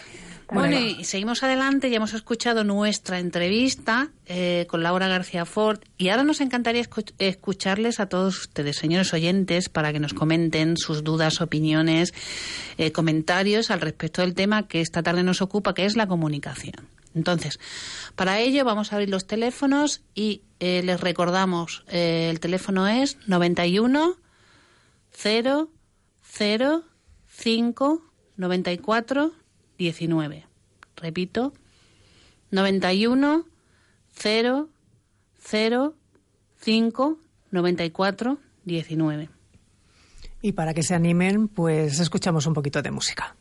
bueno, 0.51 0.77
y 0.77 1.03
seguimos 1.05 1.43
adelante, 1.43 1.89
ya 1.89 1.97
hemos 1.97 2.13
escuchado 2.13 2.63
nuestra 2.63 3.19
entrevista 3.19 4.09
eh, 4.25 4.65
con 4.69 4.83
Laura 4.83 5.07
García 5.07 5.45
Ford 5.45 5.79
y 5.97 6.09
ahora 6.09 6.23
nos 6.23 6.41
encantaría 6.41 6.85
escucharles 7.19 7.99
a 7.99 8.07
todos 8.07 8.37
ustedes, 8.41 8.75
señores 8.75 9.13
oyentes, 9.13 9.69
para 9.69 9.93
que 9.93 9.99
nos 9.99 10.13
comenten 10.13 10.75
sus 10.75 11.03
dudas, 11.03 11.39
opiniones, 11.39 12.13
eh, 12.77 12.91
comentarios 12.91 13.71
al 13.71 13.81
respecto 13.81 14.21
del 14.21 14.33
tema 14.33 14.67
que 14.67 14.81
esta 14.81 15.01
tarde 15.01 15.23
nos 15.23 15.41
ocupa, 15.41 15.73
que 15.73 15.85
es 15.85 15.95
la 15.95 16.07
comunicación. 16.07 16.87
Entonces, 17.15 17.59
para 18.15 18.39
ello 18.39 18.65
vamos 18.65 18.91
a 18.91 18.95
abrir 18.95 19.09
los 19.09 19.27
teléfonos 19.27 20.01
y 20.13 20.41
eh, 20.59 20.81
les 20.83 20.99
recordamos, 20.99 21.83
el 21.87 22.39
teléfono 22.39 22.87
es 22.87 23.17
91 23.27 24.15
0 25.11 25.69
0 26.23 26.83
5 27.27 28.01
94 28.37 29.40
19. 29.81 30.45
Repito, 30.95 31.53
91 32.51 33.45
0 34.13 34.69
0 35.39 35.95
5 36.59 37.17
94 37.49 38.37
19. 38.63 39.29
Y 40.43 40.51
para 40.51 40.73
que 40.75 40.83
se 40.83 40.93
animen, 40.93 41.47
pues 41.47 41.99
escuchamos 41.99 42.45
un 42.45 42.53
poquito 42.53 42.83
de 42.83 42.91
música. 42.91 43.35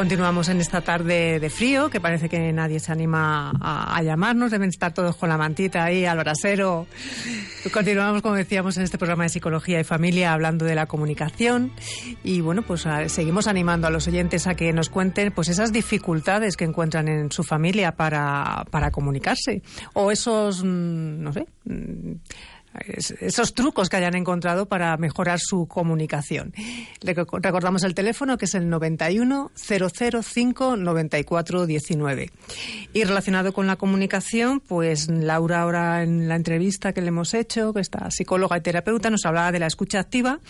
Continuamos 0.00 0.48
en 0.48 0.62
esta 0.62 0.80
tarde 0.80 1.38
de 1.40 1.50
frío, 1.50 1.90
que 1.90 2.00
parece 2.00 2.30
que 2.30 2.54
nadie 2.54 2.80
se 2.80 2.90
anima 2.90 3.52
a, 3.60 4.02
llamarnos, 4.02 4.50
deben 4.50 4.70
estar 4.70 4.94
todos 4.94 5.14
con 5.14 5.28
la 5.28 5.36
mantita 5.36 5.84
ahí 5.84 6.06
al 6.06 6.16
brasero. 6.16 6.86
Continuamos, 7.70 8.22
como 8.22 8.34
decíamos, 8.34 8.78
en 8.78 8.84
este 8.84 8.96
programa 8.96 9.24
de 9.24 9.28
Psicología 9.28 9.78
y 9.78 9.84
Familia 9.84 10.32
hablando 10.32 10.64
de 10.64 10.74
la 10.74 10.86
comunicación. 10.86 11.72
Y 12.24 12.40
bueno, 12.40 12.62
pues 12.62 12.86
seguimos 13.08 13.46
animando 13.46 13.88
a 13.88 13.90
los 13.90 14.08
oyentes 14.08 14.46
a 14.46 14.54
que 14.54 14.72
nos 14.72 14.88
cuenten 14.88 15.32
pues 15.32 15.48
esas 15.48 15.70
dificultades 15.70 16.56
que 16.56 16.64
encuentran 16.64 17.06
en 17.06 17.30
su 17.30 17.42
familia 17.42 17.92
para, 17.92 18.64
para 18.70 18.90
comunicarse. 18.90 19.60
O 19.92 20.10
esos, 20.10 20.64
mm, 20.64 21.22
no 21.22 21.34
sé, 21.34 21.46
esos 23.20 23.54
trucos 23.54 23.88
que 23.88 23.96
hayan 23.96 24.14
encontrado 24.14 24.66
para 24.66 24.96
mejorar 24.96 25.40
su 25.40 25.66
comunicación. 25.66 26.52
Recordamos 27.02 27.82
el 27.82 27.94
teléfono 27.94 28.38
que 28.38 28.44
es 28.44 28.54
el 28.54 28.68
91 28.68 29.50
005 29.54 30.76
94 30.76 31.66
19. 31.66 32.30
Y 32.92 33.04
relacionado 33.04 33.52
con 33.52 33.66
la 33.66 33.76
comunicación, 33.76 34.60
pues 34.60 35.08
Laura 35.08 35.62
ahora 35.62 36.02
en 36.02 36.28
la 36.28 36.36
entrevista 36.36 36.92
que 36.92 37.00
le 37.00 37.08
hemos 37.08 37.34
hecho, 37.34 37.72
que 37.72 37.80
está 37.80 38.10
psicóloga 38.10 38.56
y 38.56 38.60
terapeuta, 38.60 39.10
nos 39.10 39.26
hablaba 39.26 39.52
de 39.52 39.58
la 39.58 39.66
escucha 39.66 39.98
activa 40.00 40.40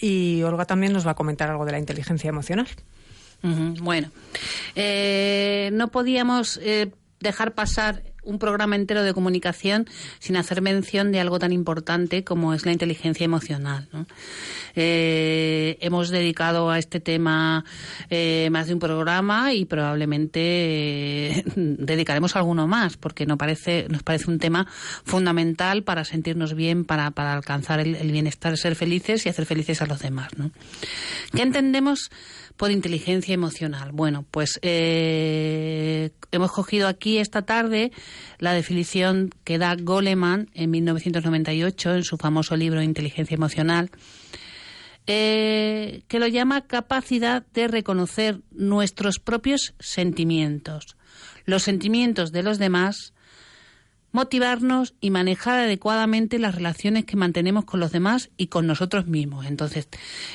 y 0.00 0.42
Olga 0.42 0.64
también 0.64 0.92
nos 0.92 1.06
va 1.06 1.12
a 1.12 1.14
comentar 1.14 1.50
algo 1.50 1.64
de 1.64 1.72
la 1.72 1.78
inteligencia 1.78 2.28
emocional. 2.28 2.68
Bueno, 3.42 4.10
eh, 4.74 5.70
no 5.72 5.88
podíamos 5.88 6.58
eh, 6.62 6.90
dejar 7.20 7.54
pasar 7.54 8.02
un 8.26 8.38
programa 8.38 8.76
entero 8.76 9.02
de 9.02 9.14
comunicación 9.14 9.86
sin 10.18 10.36
hacer 10.36 10.60
mención 10.60 11.12
de 11.12 11.20
algo 11.20 11.38
tan 11.38 11.52
importante 11.52 12.24
como 12.24 12.52
es 12.52 12.66
la 12.66 12.72
inteligencia 12.72 13.24
emocional. 13.24 13.88
Eh, 14.74 15.78
hemos 15.80 16.10
dedicado 16.10 16.70
a 16.70 16.78
este 16.78 17.00
tema 17.00 17.64
eh, 18.10 18.48
más 18.50 18.66
de 18.66 18.74
un 18.74 18.80
programa 18.80 19.54
y 19.54 19.64
probablemente 19.64 20.40
eh, 20.40 21.44
dedicaremos 21.56 22.36
alguno 22.36 22.66
más 22.66 22.96
porque 22.96 23.24
nos 23.24 23.38
parece, 23.38 23.86
nos 23.88 24.02
parece 24.02 24.30
un 24.30 24.38
tema 24.38 24.66
fundamental 25.04 25.82
para 25.82 26.04
sentirnos 26.04 26.54
bien, 26.54 26.84
para, 26.84 27.10
para 27.12 27.32
alcanzar 27.32 27.80
el, 27.80 27.94
el 27.94 28.12
bienestar, 28.12 28.56
ser 28.58 28.74
felices 28.74 29.24
y 29.24 29.28
hacer 29.28 29.46
felices 29.46 29.80
a 29.80 29.86
los 29.86 30.00
demás. 30.00 30.36
¿no? 30.36 30.50
¿Qué 31.34 31.42
entendemos? 31.42 32.10
Por 32.56 32.70
inteligencia 32.70 33.34
emocional. 33.34 33.92
Bueno, 33.92 34.24
pues 34.30 34.58
eh, 34.62 36.10
hemos 36.32 36.52
cogido 36.52 36.88
aquí 36.88 37.18
esta 37.18 37.42
tarde 37.42 37.92
la 38.38 38.52
definición 38.52 39.30
que 39.44 39.58
da 39.58 39.74
Goleman 39.76 40.50
en 40.54 40.70
1998 40.70 41.94
en 41.94 42.04
su 42.04 42.16
famoso 42.16 42.56
libro 42.56 42.82
Inteligencia 42.82 43.34
emocional. 43.34 43.90
Eh, 45.08 46.02
que 46.08 46.18
lo 46.18 46.26
llama 46.26 46.66
capacidad 46.66 47.46
de 47.54 47.68
reconocer 47.68 48.40
nuestros 48.50 49.20
propios 49.20 49.74
sentimientos, 49.78 50.96
los 51.44 51.62
sentimientos 51.62 52.32
de 52.32 52.42
los 52.42 52.58
demás 52.58 53.12
motivarnos 54.16 54.94
y 54.98 55.10
manejar 55.10 55.58
adecuadamente 55.58 56.38
las 56.38 56.54
relaciones 56.54 57.04
que 57.04 57.16
mantenemos 57.16 57.66
con 57.66 57.80
los 57.80 57.92
demás 57.92 58.30
y 58.38 58.46
con 58.46 58.66
nosotros 58.66 59.06
mismos. 59.06 59.44
Entonces, 59.44 59.88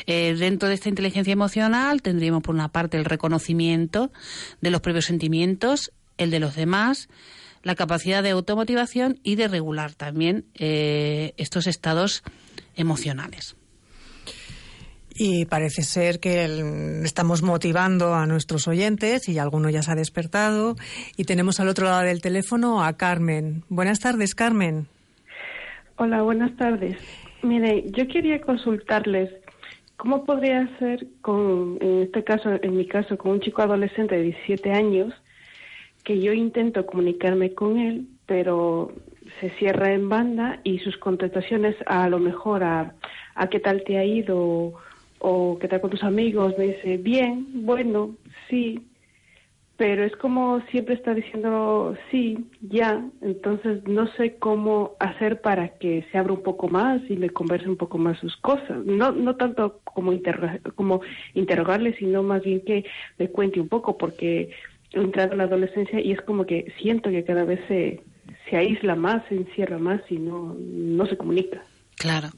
eh, 0.06 0.36
dentro 0.38 0.70
de 0.70 0.76
esta 0.76 0.88
inteligencia 0.88 1.34
emocional 1.34 2.04
tendríamos 2.04 2.44
por 2.44 2.54
una 2.54 2.70
parte 2.70 2.98
el 2.98 3.06
reconocimiento 3.06 4.12
de 4.62 4.70
los 4.70 4.82
propios 4.82 5.06
sentimientos, 5.06 5.92
el 6.18 6.30
de 6.30 6.40
los 6.40 6.56
demás, 6.56 7.10
la 7.64 7.74
capacidad 7.74 8.22
de 8.22 8.30
automotivación 8.30 9.20
y 9.24 9.34
de 9.34 9.48
regular 9.48 9.96
también 9.96 10.46
eh, 10.54 11.34
estos 11.38 11.66
estados 11.66 12.24
emocionales. 12.76 13.56
Y 15.24 15.46
parece 15.46 15.84
ser 15.84 16.20
que 16.20 16.46
estamos 17.04 17.44
motivando 17.44 18.16
a 18.16 18.26
nuestros 18.26 18.68
oyentes 18.68 19.30
y 19.30 19.38
alguno 19.38 19.70
ya 19.70 19.84
se 19.84 19.92
ha 19.92 19.96
despertado. 19.96 20.74
Y 21.16 21.26
tenemos 21.26 21.60
al 21.60 21.68
otro 21.68 21.86
lado 21.86 22.02
del 22.02 22.24
teléfono 22.24 22.84
a 22.84 22.94
Carmen. 22.94 23.62
Buenas 23.70 24.00
tardes, 24.00 24.34
Carmen. 24.34 24.88
Hola, 25.98 26.24
buenas 26.24 26.58
tardes. 26.58 26.98
Mire, 27.44 27.84
yo 27.92 28.08
quería 28.08 28.42
consultarles 28.42 29.30
cómo 29.96 30.26
podría 30.26 30.68
ser 30.80 31.06
con, 31.22 31.78
en 31.82 32.02
este 32.02 32.24
caso, 32.24 32.50
en 32.60 32.76
mi 32.76 32.88
caso, 32.88 33.16
con 33.16 33.34
un 33.34 33.42
chico 33.42 33.62
adolescente 33.62 34.16
de 34.16 34.24
17 34.24 34.72
años, 34.72 35.14
que 36.04 36.20
yo 36.20 36.34
intento 36.34 36.88
comunicarme 36.88 37.54
con 37.54 37.78
él, 37.78 38.08
pero 38.26 38.92
se 39.40 39.52
cierra 39.60 39.94
en 39.94 40.10
banda 40.10 40.62
y 40.64 40.80
sus 40.80 40.98
contestaciones 40.98 41.76
a, 41.86 42.10
lo 42.10 42.18
mejor 42.18 42.64
a, 42.64 42.96
a 43.36 43.50
qué 43.50 43.60
tal 43.60 43.84
te 43.84 44.00
ha 44.00 44.04
ido 44.04 44.82
o 45.22 45.58
qué 45.60 45.68
tal 45.68 45.82
con 45.82 45.92
tus 45.92 46.04
amigos, 46.04 46.56
me 46.58 46.66
dice, 46.68 46.98
bien, 46.98 47.66
bueno, 47.66 48.16
sí, 48.50 48.88
pero 49.78 50.04
es 50.04 50.16
como 50.16 50.62
siempre 50.70 50.96
está 50.96 51.14
diciendo 51.14 51.96
sí, 52.10 52.38
ya, 52.62 53.04
entonces 53.22 53.84
no 53.88 54.08
sé 54.14 54.36
cómo 54.36 54.92
hacer 55.00 55.42
para 55.42 55.70
que 55.80 56.06
se 56.12 56.18
abra 56.18 56.34
un 56.34 56.44
poco 56.44 56.68
más 56.68 57.02
y 57.10 57.16
le 57.16 57.30
converse 57.32 57.68
un 57.68 57.78
poco 57.78 57.98
más 57.98 58.20
sus 58.20 58.36
cosas. 58.38 58.86
No, 58.86 59.12
no 59.12 59.36
tanto 59.38 59.80
como, 59.84 60.12
como 60.76 61.02
interrogarle, 61.34 61.96
sino 61.98 62.22
más 62.22 62.44
bien 62.44 62.62
que 62.62 62.86
le 63.18 63.30
cuente 63.30 63.60
un 63.60 63.70
poco, 63.70 63.98
porque 63.98 64.52
he 64.92 65.00
entrado 65.00 65.32
en 65.32 65.40
la 65.40 65.46
adolescencia 65.46 66.00
y 66.00 66.12
es 66.12 66.22
como 66.22 66.46
que 66.46 66.72
siento 66.80 67.10
que 67.10 67.24
cada 67.24 67.44
vez 67.44 67.60
se, 67.68 68.02
se 68.50 68.58
aísla 68.58 68.96
más, 68.96 69.24
se 69.30 69.36
encierra 69.36 69.80
más 69.80 70.02
y 70.10 70.18
no, 70.20 70.56
no 70.60 71.06
se 71.08 71.18
comunica. 71.18 71.64
Claro. 72.02 72.32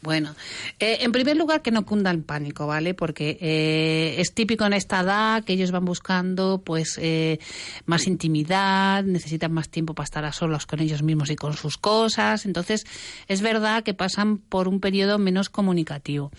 Bueno, 0.00 0.36
eh, 0.78 0.98
en 1.00 1.10
primer 1.10 1.36
lugar 1.36 1.60
que 1.60 1.72
no 1.72 1.84
cunda 1.84 2.12
el 2.12 2.22
pánico, 2.22 2.68
¿vale? 2.68 2.94
Porque 2.94 3.36
eh, 3.40 4.14
es 4.18 4.32
típico 4.32 4.64
en 4.64 4.74
esta 4.74 5.00
edad 5.00 5.42
que 5.42 5.54
ellos 5.54 5.72
van 5.72 5.84
buscando 5.84 6.62
pues 6.64 7.00
eh, 7.02 7.40
más 7.84 8.06
intimidad, 8.06 9.02
necesitan 9.02 9.50
más 9.50 9.70
tiempo 9.70 9.94
para 9.94 10.04
estar 10.04 10.24
a 10.24 10.30
solos 10.30 10.66
con 10.66 10.78
ellos 10.78 11.02
mismos 11.02 11.30
y 11.30 11.34
con 11.34 11.54
sus 11.54 11.78
cosas. 11.78 12.46
Entonces, 12.46 12.86
es 13.26 13.42
verdad 13.42 13.82
que 13.82 13.92
pasan 13.92 14.38
por 14.38 14.68
un 14.68 14.78
periodo 14.78 15.18
menos 15.18 15.48
comunicativo. 15.48 16.30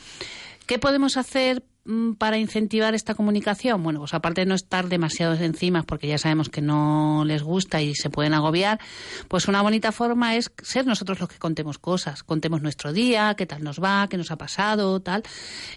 ¿Qué 0.65 0.79
podemos 0.79 1.17
hacer 1.17 1.61
para 2.17 2.37
incentivar 2.37 2.95
esta 2.95 3.15
comunicación? 3.15 3.81
Bueno, 3.83 3.99
pues 3.99 4.13
aparte 4.13 4.41
de 4.41 4.45
no 4.45 4.55
estar 4.55 4.89
demasiado 4.89 5.33
encima, 5.35 5.83
porque 5.83 6.07
ya 6.07 6.17
sabemos 6.17 6.49
que 6.49 6.61
no 6.61 7.23
les 7.25 7.43
gusta 7.43 7.81
y 7.81 7.95
se 7.95 8.09
pueden 8.09 8.33
agobiar, 8.33 8.79
pues 9.27 9.47
una 9.47 9.61
bonita 9.61 9.91
forma 9.91 10.35
es 10.35 10.51
ser 10.61 10.85
nosotros 10.85 11.19
los 11.19 11.29
que 11.29 11.37
contemos 11.37 11.77
cosas. 11.77 12.23
Contemos 12.23 12.61
nuestro 12.61 12.93
día, 12.93 13.35
qué 13.35 13.45
tal 13.45 13.63
nos 13.63 13.81
va, 13.81 14.07
qué 14.09 14.17
nos 14.17 14.31
ha 14.31 14.37
pasado, 14.37 14.99
tal. 14.99 15.23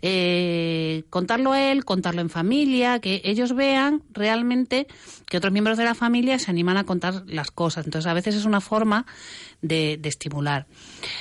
Eh, 0.02 1.04
contarlo 1.10 1.54
él, 1.54 1.84
contarlo 1.84 2.20
en 2.20 2.30
familia, 2.30 2.98
que 2.98 3.22
ellos 3.24 3.54
vean 3.54 4.02
realmente 4.12 4.86
que 5.26 5.36
otros 5.36 5.52
miembros 5.52 5.78
de 5.78 5.84
la 5.84 5.94
familia 5.94 6.38
se 6.38 6.50
animan 6.50 6.76
a 6.76 6.84
contar 6.84 7.24
las 7.26 7.50
cosas. 7.50 7.86
Entonces, 7.86 8.10
a 8.10 8.14
veces 8.14 8.34
es 8.34 8.44
una 8.44 8.60
forma 8.60 9.06
de, 9.62 10.00
estimular. 10.04 10.66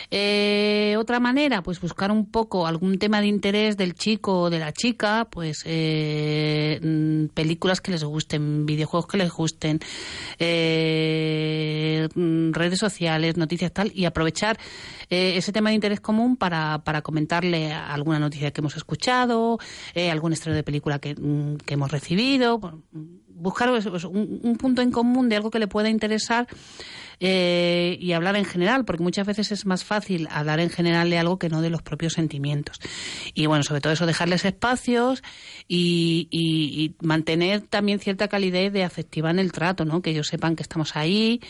Eh, 0.10 0.81
otra 1.02 1.20
manera, 1.20 1.62
pues 1.62 1.80
buscar 1.82 2.12
un 2.12 2.26
poco 2.26 2.68
algún 2.68 2.98
tema 2.98 3.22
de 3.22 3.28
interés 3.28 3.78
del 3.78 3.94
chico 3.94 4.42
o 4.42 4.50
de 4.50 4.60
la 4.60 4.72
chica, 4.72 5.28
pues 5.30 5.64
eh, 5.66 6.80
mm, 6.82 7.34
películas 7.34 7.82
que 7.82 7.92
les 7.92 8.04
gusten, 8.04 8.66
videojuegos 8.66 9.08
que 9.08 9.18
les 9.18 9.32
gusten, 9.32 9.80
eh, 10.40 12.08
mm, 12.16 12.52
redes 12.54 12.80
sociales, 12.80 13.38
noticias 13.38 13.72
tal, 13.72 13.92
y 13.94 14.06
aprovechar 14.06 14.58
ese 15.10 15.52
tema 15.52 15.72
de 15.72 15.76
interés 15.76 16.00
común 16.00 16.38
para, 16.38 16.84
para 16.86 17.02
comentarle 17.02 17.74
alguna 17.74 18.18
noticia 18.18 18.52
que 18.52 18.62
hemos 18.62 18.78
escuchado, 18.78 19.60
algún 20.10 20.32
estreno 20.32 20.56
de 20.56 20.64
película 20.64 21.00
que, 21.00 21.16
mm, 21.16 21.58
que 21.66 21.74
hemos 21.74 21.92
recibido, 21.92 22.62
buscar 23.42 23.70
pues, 23.70 24.06
un, 24.06 24.40
un 24.44 24.56
punto 24.58 24.82
en 24.82 24.92
común 24.92 25.28
de 25.28 25.36
algo 25.36 25.50
que 25.50 25.60
le 25.60 25.68
pueda 25.68 25.90
interesar 25.90 26.48
eh, 27.24 27.98
y 28.02 28.14
hablar 28.14 28.36
en 28.36 28.46
general, 28.46 28.84
porque 28.84 29.04
muchas 29.04 29.28
veces 29.28 29.52
es 29.52 29.68
más 29.68 29.84
fácil 29.84 30.28
hablar 30.32 30.60
en 30.60 30.72
general 30.72 31.12
de 31.12 31.20
algo 31.20 31.38
que 31.38 31.50
no 31.50 31.62
de 31.62 31.70
los 31.70 31.84
propios 31.84 32.14
sentimientos. 32.14 32.80
Y 33.36 33.46
bueno, 33.46 33.62
sobre 33.62 33.80
todo 33.80 33.94
eso, 33.94 34.08
dejarles 34.08 34.44
espacios 34.44 35.22
y, 35.68 36.96
mantener 37.02 37.62
también 37.62 38.00
cierta 38.00 38.28
calidad 38.28 38.72
de 38.72 38.84
afectiva 38.84 39.30
en 39.30 39.38
el 39.38 39.52
trato, 39.52 39.86
¿no? 39.86 40.02
Que 40.02 40.10
ellos 40.10 40.28
sepan 40.28 40.56
que 40.56 40.64
estamos 40.64 40.96
ahí 40.96 41.42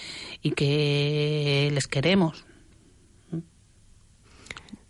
y 0.42 0.52
que 0.52 1.72
les 1.74 1.88
queremos. 1.88 2.46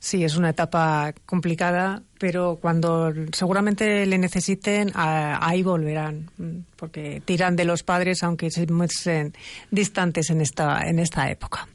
Sí, 0.03 0.23
es 0.23 0.35
una 0.35 0.49
etapa 0.49 1.13
complicada, 1.27 2.01
pero 2.19 2.57
cuando 2.59 3.13
seguramente 3.33 4.03
le 4.07 4.17
necesiten, 4.17 4.91
ahí 4.95 5.61
volverán, 5.61 6.31
porque 6.75 7.21
tiran 7.23 7.55
de 7.55 7.65
los 7.65 7.83
padres 7.83 8.23
aunque 8.23 8.49
se 8.49 8.65
muestren 8.65 9.33
distantes 9.69 10.31
en 10.31 10.41
esta, 10.41 10.89
en 10.89 10.97
esta 10.97 11.29
época. 11.29 11.67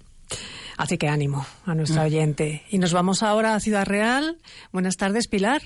Así 0.77 0.99
que 0.99 1.07
ánimo 1.07 1.47
a 1.67 1.77
nuestra 1.77 2.03
mm. 2.03 2.07
oyente. 2.07 2.65
Y 2.69 2.79
nos 2.79 2.93
vamos 2.93 3.23
ahora 3.23 3.55
a 3.55 3.61
Ciudad 3.61 3.87
Real. 3.87 4.39
Buenas 4.73 4.97
tardes, 4.97 5.29
Pilar. 5.29 5.63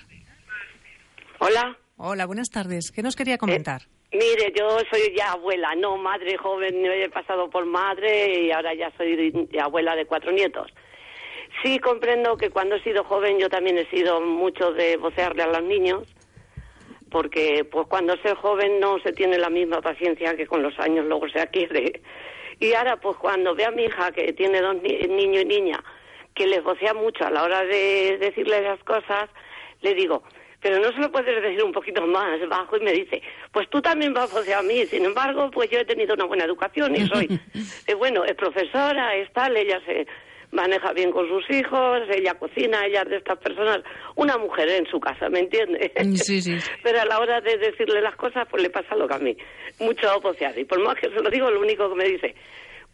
Hola. 1.39 1.79
Hola, 1.97 2.27
buenas 2.27 2.51
tardes. 2.51 2.91
¿Qué 2.91 3.03
nos 3.03 3.17
quería 3.17 3.39
comentar? 3.39 3.85
Eh, 4.13 4.19
mire, 4.19 4.53
yo 4.55 4.69
soy 4.91 5.17
ya 5.17 5.33
abuela, 5.33 5.75
no 5.77 5.97
madre 5.97 6.37
joven, 6.37 6.85
he 6.85 7.09
pasado 7.09 7.49
por 7.49 7.65
madre 7.65 8.45
y 8.45 8.53
ahora 8.53 8.75
ya 8.75 8.93
soy 8.99 9.49
abuela 9.59 9.97
de 9.97 10.05
cuatro 10.05 10.31
nietos. 10.31 10.71
Sí, 11.63 11.79
comprendo 11.79 12.37
que 12.37 12.51
cuando 12.51 12.77
he 12.77 12.83
sido 12.83 13.05
joven 13.05 13.39
yo 13.39 13.51
también 13.51 13.77
he 13.77 13.87
sido 13.91 14.21
mucho 14.21 14.73
de 14.73 14.97
vocearle 14.97 15.43
a 15.43 15.49
los 15.49 15.63
niños, 15.63 16.09
porque 17.11 17.67
pues 17.71 17.87
cuando 17.87 18.17
se 18.19 18.29
es 18.29 18.39
joven 18.39 18.81
no 18.81 18.99
se 19.01 19.13
tiene 19.13 19.37
la 19.37 19.51
misma 19.51 19.83
paciencia 19.83 20.37
que 20.37 20.47
con 20.47 20.63
los 20.63 20.79
años 20.79 21.05
luego 21.07 21.29
se 21.29 21.41
adquiere. 21.41 22.01
Y 22.59 22.73
ahora 22.73 22.97
pues 22.99 23.17
cuando 23.17 23.55
ve 23.55 23.67
a 23.67 23.71
mi 23.71 23.85
hija 23.85 24.11
que 24.13 24.33
tiene 24.33 24.61
dos 24.61 24.77
ni 24.83 24.97
niño 25.09 25.41
y 25.41 25.45
niña, 25.45 25.85
que 26.35 26.47
les 26.47 26.63
vocea 26.63 26.95
mucho 26.95 27.27
a 27.27 27.31
la 27.31 27.43
hora 27.43 27.63
de 27.65 28.17
decirle 28.19 28.63
las 28.63 28.83
cosas, 28.85 29.29
le 29.83 29.95
digo, 29.95 30.23
pero 30.61 30.79
no 30.79 30.93
se 30.93 30.99
lo 30.99 31.11
puedes 31.11 31.43
decir 31.43 31.63
un 31.63 31.73
poquito 31.73 32.07
más 32.07 32.47
bajo 32.49 32.77
y 32.77 32.81
me 32.81 32.93
dice, 32.93 33.23
pues 33.53 33.69
tú 33.69 33.83
también 33.83 34.15
vas 34.15 34.31
a 34.33 34.39
vocear 34.39 34.61
a 34.61 34.63
mí, 34.63 34.87
sin 34.87 35.05
embargo, 35.05 35.51
pues 35.51 35.71
yo 35.71 35.79
he 35.79 35.85
tenido 35.85 36.15
una 36.15 36.25
buena 36.25 36.45
educación 36.45 36.95
y 36.97 37.07
soy, 37.07 37.41
eh, 37.87 37.95
bueno, 37.95 38.25
es 38.25 38.35
profesora, 38.35 39.15
es 39.17 39.31
tal, 39.33 39.57
ella 39.57 39.81
se 39.85 40.07
maneja 40.53 40.93
bien 40.93 41.13
con 41.13 41.29
sus 41.29 41.49
hijos, 41.51 42.01
ella 42.11 42.35
cocina, 42.35 42.85
ella 42.85 43.03
es 43.03 43.09
de 43.09 43.17
estas 43.19 43.39
personas, 43.39 43.81
una 44.17 44.37
mujer 44.37 44.69
en 44.69 44.87
su 44.87 44.99
casa, 44.99 45.29
¿me 45.29 45.41
entiendes? 45.41 45.93
Sí, 46.25 46.43
sí. 46.43 46.59
Pero 46.83 47.01
a 47.01 47.05
la 47.05 47.21
hora 47.21 47.41
de 47.41 47.57
decirle 47.59 48.01
las 48.01 48.17
cosas, 48.17 48.47
pues 48.51 48.63
le 48.63 48.71
pasa 48.71 48.97
lo 48.97 49.07
que 49.07 49.15
a 49.15 49.19
mí, 49.19 49.37
mucho 49.79 50.15
oposear. 50.17 50.59
Y 50.59 50.65
por 50.65 50.81
más 50.81 50.97
que 50.97 51.09
se 51.09 51.21
lo 51.21 51.31
digo, 51.31 51.51
lo 51.51 51.61
único 51.61 51.89
que 51.89 51.95
me 51.95 52.05
dice, 52.05 52.35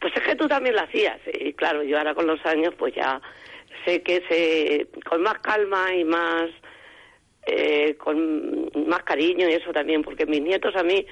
pues 0.01 0.15
es 0.17 0.23
que 0.23 0.37
tú 0.37 0.47
también 0.47 0.75
lo 0.75 0.83
hacías. 0.83 1.19
Y 1.41 1.55
claro, 1.55 1.83
yo 1.83 1.99
ahora 1.99 2.15
con 2.15 2.27
los 2.27 2.45
años, 2.45 2.75
pues 2.77 2.95
ya 2.95 3.21
sé 3.85 4.03
que 4.03 4.23
se, 4.29 4.87
con 5.09 5.23
más 5.23 5.39
calma 5.39 5.95
y 5.95 6.05
más, 6.05 6.51
eh, 7.47 7.95
con 7.97 8.71
más 8.87 9.03
cariño 9.05 9.49
y 9.49 9.55
eso 9.55 9.73
también, 9.73 10.03
porque 10.03 10.27
mis 10.27 10.43
nietos 10.43 10.77
a 10.77 10.83
mí 10.83 11.07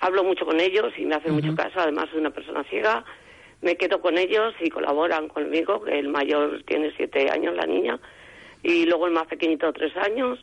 hablo 0.00 0.22
mucho 0.22 0.44
con 0.44 0.60
ellos 0.60 0.92
y 0.98 1.06
me 1.06 1.14
hacen 1.16 1.32
mucho 1.32 1.54
caso, 1.56 1.80
además 1.80 2.06
soy 2.10 2.20
una 2.20 2.30
persona 2.30 2.62
ciega 2.64 3.04
me 3.60 3.76
quedo 3.76 4.00
con 4.00 4.18
ellos 4.18 4.54
y 4.60 4.70
colaboran 4.70 5.28
conmigo, 5.28 5.84
el 5.86 6.08
mayor 6.08 6.62
tiene 6.64 6.92
siete 6.96 7.30
años, 7.30 7.54
la 7.56 7.66
niña, 7.66 7.98
y 8.62 8.86
luego 8.86 9.06
el 9.06 9.12
más 9.12 9.26
pequeñito 9.26 9.72
tres 9.72 9.96
años. 9.96 10.38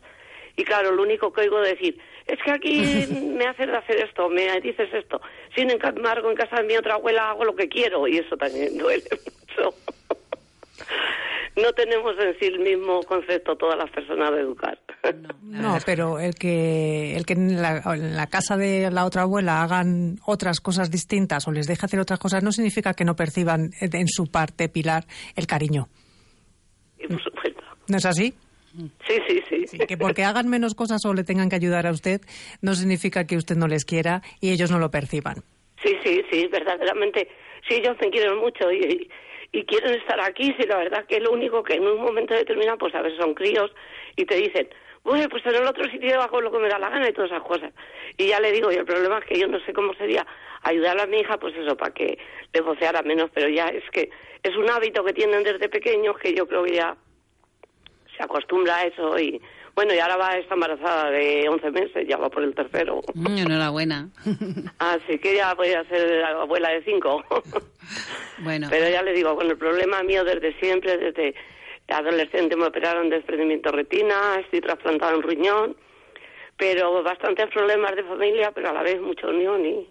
Y 0.56 0.64
claro, 0.64 0.92
lo 0.92 1.02
único 1.02 1.32
que 1.32 1.42
oigo 1.42 1.60
decir, 1.60 1.98
es 2.26 2.38
que 2.42 2.50
aquí 2.50 3.06
me 3.36 3.46
haces 3.46 3.68
hacer 3.68 4.04
esto, 4.04 4.28
me 4.28 4.60
dices 4.60 4.92
esto. 4.92 5.20
Sin 5.54 5.70
embargo, 5.70 6.30
en 6.30 6.36
casa 6.36 6.56
de 6.56 6.64
mi 6.64 6.76
otra 6.76 6.94
abuela 6.94 7.30
hago 7.30 7.44
lo 7.44 7.54
que 7.54 7.68
quiero 7.68 8.06
y 8.08 8.18
eso 8.18 8.36
también 8.36 8.76
duele 8.76 9.04
mucho. 9.10 9.74
No 11.56 11.72
tenemos 11.72 12.14
en 12.18 12.38
sí 12.38 12.46
el 12.46 12.58
mismo 12.60 13.00
concepto 13.02 13.56
todas 13.56 13.78
las 13.78 13.90
personas 13.90 14.30
de 14.32 14.40
educar. 14.40 14.78
No, 15.42 15.78
pero 15.86 16.18
el 16.18 16.34
que, 16.34 17.16
el 17.16 17.24
que 17.24 17.34
en 17.34 17.62
la, 17.62 18.26
casa 18.30 18.56
de 18.56 18.90
la 18.90 19.04
otra 19.04 19.22
abuela 19.22 19.62
hagan 19.62 20.18
otras 20.26 20.60
cosas 20.60 20.90
distintas 20.90 21.46
o 21.48 21.52
les 21.52 21.66
deje 21.66 21.86
hacer 21.86 22.00
otras 22.00 22.18
cosas 22.18 22.42
no 22.42 22.52
significa 22.52 22.92
que 22.94 23.04
no 23.04 23.16
perciban 23.16 23.70
en 23.80 24.08
su 24.08 24.30
parte, 24.30 24.68
Pilar, 24.68 25.04
el 25.34 25.46
cariño. 25.46 25.88
por 27.08 27.22
supuesto. 27.22 27.62
¿No 27.88 27.96
es 27.96 28.04
así? 28.04 28.34
Sí, 29.08 29.18
sí, 29.26 29.42
sí, 29.48 29.66
sí. 29.66 29.78
Que 29.78 29.96
porque 29.96 30.24
hagan 30.24 30.48
menos 30.48 30.74
cosas 30.74 31.00
o 31.06 31.14
le 31.14 31.24
tengan 31.24 31.48
que 31.48 31.56
ayudar 31.56 31.86
a 31.86 31.92
usted 31.92 32.20
no 32.60 32.74
significa 32.74 33.26
que 33.26 33.36
usted 33.36 33.56
no 33.56 33.68
les 33.68 33.86
quiera 33.86 34.20
y 34.40 34.50
ellos 34.50 34.70
no 34.70 34.78
lo 34.78 34.90
perciban. 34.90 35.36
Sí, 35.82 35.96
sí, 36.04 36.22
sí, 36.30 36.46
verdaderamente. 36.48 37.28
Sí, 37.66 37.76
ellos 37.76 37.96
me 38.00 38.10
quieren 38.10 38.36
mucho 38.38 38.70
y, 38.70 39.08
y 39.52 39.64
quieren 39.64 39.94
estar 39.94 40.20
aquí, 40.20 40.54
si 40.58 40.66
la 40.66 40.78
verdad 40.78 41.04
que 41.06 41.16
es 41.16 41.22
lo 41.22 41.32
único 41.32 41.62
que 41.62 41.74
en 41.74 41.86
un 41.86 42.00
momento 42.00 42.34
determinado, 42.34 42.78
pues 42.78 42.94
a 42.94 43.02
veces 43.02 43.18
son 43.18 43.34
críos 43.34 43.70
y 44.16 44.24
te 44.24 44.36
dicen, 44.36 44.68
bueno, 45.04 45.28
pues 45.28 45.46
en 45.46 45.54
el 45.54 45.66
otro 45.66 45.88
sitio 45.88 46.20
hago 46.20 46.40
lo 46.40 46.50
que 46.50 46.58
me 46.58 46.68
da 46.68 46.78
la 46.78 46.90
gana 46.90 47.08
y 47.08 47.12
todas 47.12 47.30
esas 47.30 47.44
cosas. 47.44 47.72
Y 48.16 48.26
ya 48.26 48.40
le 48.40 48.50
digo, 48.50 48.72
y 48.72 48.74
el 48.74 48.84
problema 48.84 49.18
es 49.18 49.24
que 49.24 49.38
yo 49.38 49.46
no 49.46 49.60
sé 49.60 49.72
cómo 49.72 49.94
sería 49.94 50.26
ayudar 50.62 51.00
a 51.00 51.06
mi 51.06 51.20
hija, 51.20 51.38
pues 51.38 51.54
eso, 51.54 51.76
para 51.76 51.94
que 51.94 52.18
le 52.52 52.60
voceara 52.60 53.02
menos, 53.02 53.30
pero 53.32 53.48
ya 53.48 53.68
es 53.68 53.88
que 53.90 54.10
es 54.42 54.56
un 54.56 54.68
hábito 54.68 55.04
que 55.04 55.12
tienen 55.12 55.44
desde 55.44 55.68
pequeños 55.68 56.18
que 56.18 56.34
yo 56.34 56.46
creo 56.48 56.64
que 56.64 56.74
ya 56.74 56.96
se 58.16 58.24
acostumbra 58.24 58.78
a 58.78 58.84
eso 58.84 59.18
y 59.18 59.40
bueno, 59.76 59.92
y 59.92 59.98
ahora 59.98 60.16
va, 60.16 60.38
está 60.38 60.54
embarazada 60.54 61.10
de 61.10 61.46
11 61.50 61.70
meses, 61.70 62.08
ya 62.08 62.16
va 62.16 62.30
por 62.30 62.42
el 62.42 62.54
tercero. 62.54 63.02
Mm, 63.12 63.36
enhorabuena. 63.36 64.08
Así 64.78 65.18
que 65.18 65.36
ya 65.36 65.52
voy 65.52 65.68
a 65.68 65.84
ser 65.84 66.24
abuela 66.24 66.70
de 66.70 66.82
cinco. 66.82 67.22
bueno. 68.38 68.68
Pero 68.70 68.88
ya 68.88 69.02
le 69.02 69.12
digo, 69.12 69.36
con 69.36 69.46
el 69.46 69.58
problema 69.58 70.02
mío 70.02 70.24
desde 70.24 70.58
siempre, 70.58 70.96
desde 70.96 71.34
adolescente 71.88 72.56
me 72.56 72.64
operaron 72.64 73.10
de 73.10 73.16
desprendimiento 73.16 73.70
retina, 73.70 74.40
estoy 74.40 74.62
trasplantado 74.62 75.14
en 75.14 75.22
riñón, 75.22 75.76
pero 76.56 77.02
bastantes 77.02 77.46
problemas 77.52 77.94
de 77.96 78.04
familia, 78.04 78.52
pero 78.54 78.70
a 78.70 78.72
la 78.72 78.82
vez 78.82 78.98
mucha 78.98 79.28
unión 79.28 79.64
y 79.66 79.86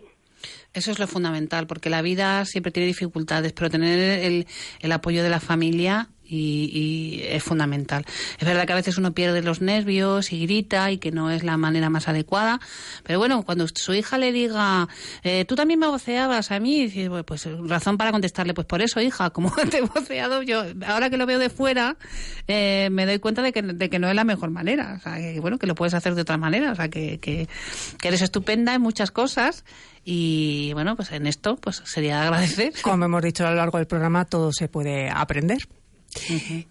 eso 0.73 0.91
es 0.91 0.99
lo 0.99 1.07
fundamental, 1.07 1.67
porque 1.67 1.89
la 1.89 2.01
vida 2.01 2.43
siempre 2.43 2.71
tiene 2.71 2.87
dificultades, 2.87 3.53
pero 3.53 3.69
tener 3.69 4.19
el, 4.19 4.45
el 4.81 4.91
apoyo 4.91 5.23
de 5.23 5.29
la 5.29 5.39
familia 5.39 6.09
y, 6.27 7.21
es 7.25 7.43
fundamental. 7.43 8.05
Es 8.39 8.47
verdad 8.47 8.65
que 8.65 8.73
a 8.73 8.75
veces 8.75 8.97
uno 8.97 9.13
pierde 9.13 9.41
los 9.41 9.61
nervios 9.61 10.31
y 10.31 10.45
grita 10.45 10.91
y 10.91 10.97
que 10.97 11.11
no 11.11 11.31
es 11.31 11.43
la 11.43 11.57
manera 11.57 11.89
más 11.89 12.07
adecuada, 12.07 12.59
pero 13.03 13.19
bueno, 13.19 13.43
cuando 13.43 13.67
su 13.67 13.93
hija 13.93 14.17
le 14.17 14.31
diga, 14.31 14.87
eh, 15.23 15.45
tú 15.45 15.55
también 15.55 15.79
me 15.79 15.87
voceabas 15.87 16.51
a 16.51 16.59
mí, 16.59 16.91
pues 17.25 17.47
razón 17.63 17.97
para 17.97 18.11
contestarle, 18.11 18.53
pues 18.53 18.67
por 18.67 18.81
eso, 18.81 19.01
hija, 19.01 19.29
como 19.29 19.51
te 19.69 19.77
he 19.77 19.81
voceado 19.81 20.41
yo, 20.41 20.63
ahora 20.87 21.09
que 21.09 21.17
lo 21.17 21.25
veo 21.25 21.39
de 21.39 21.49
fuera, 21.49 21.97
eh, 22.47 22.89
me 22.91 23.05
doy 23.05 23.19
cuenta 23.19 23.41
de 23.41 23.51
que, 23.51 23.61
de 23.61 23.89
que 23.89 23.99
no 23.99 24.09
es 24.09 24.15
la 24.15 24.23
mejor 24.23 24.51
manera, 24.51 24.95
o 24.97 25.01
sea, 25.01 25.17
que 25.17 25.39
bueno, 25.39 25.57
que 25.57 25.67
lo 25.67 25.75
puedes 25.75 25.93
hacer 25.93 26.15
de 26.15 26.21
otra 26.21 26.37
manera, 26.37 26.71
o 26.71 26.75
sea, 26.75 26.89
que, 26.89 27.19
que, 27.19 27.47
que 27.99 28.07
eres 28.07 28.21
estupenda 28.21 28.73
en 28.73 28.81
muchas 28.81 29.11
cosas 29.11 29.63
y 30.03 30.71
bueno, 30.73 30.95
pues 30.95 31.11
en 31.11 31.25
esto 31.25 31.55
pues 31.57 31.81
sería 31.85 32.21
agradecer. 32.21 32.73
Como 32.83 33.05
hemos 33.05 33.23
dicho 33.23 33.45
a 33.45 33.49
lo 33.49 33.55
largo 33.55 33.79
del 33.79 33.87
programa, 33.87 34.25
todo 34.25 34.51
se 34.53 34.67
puede 34.67 35.09
aprender. 35.09 35.67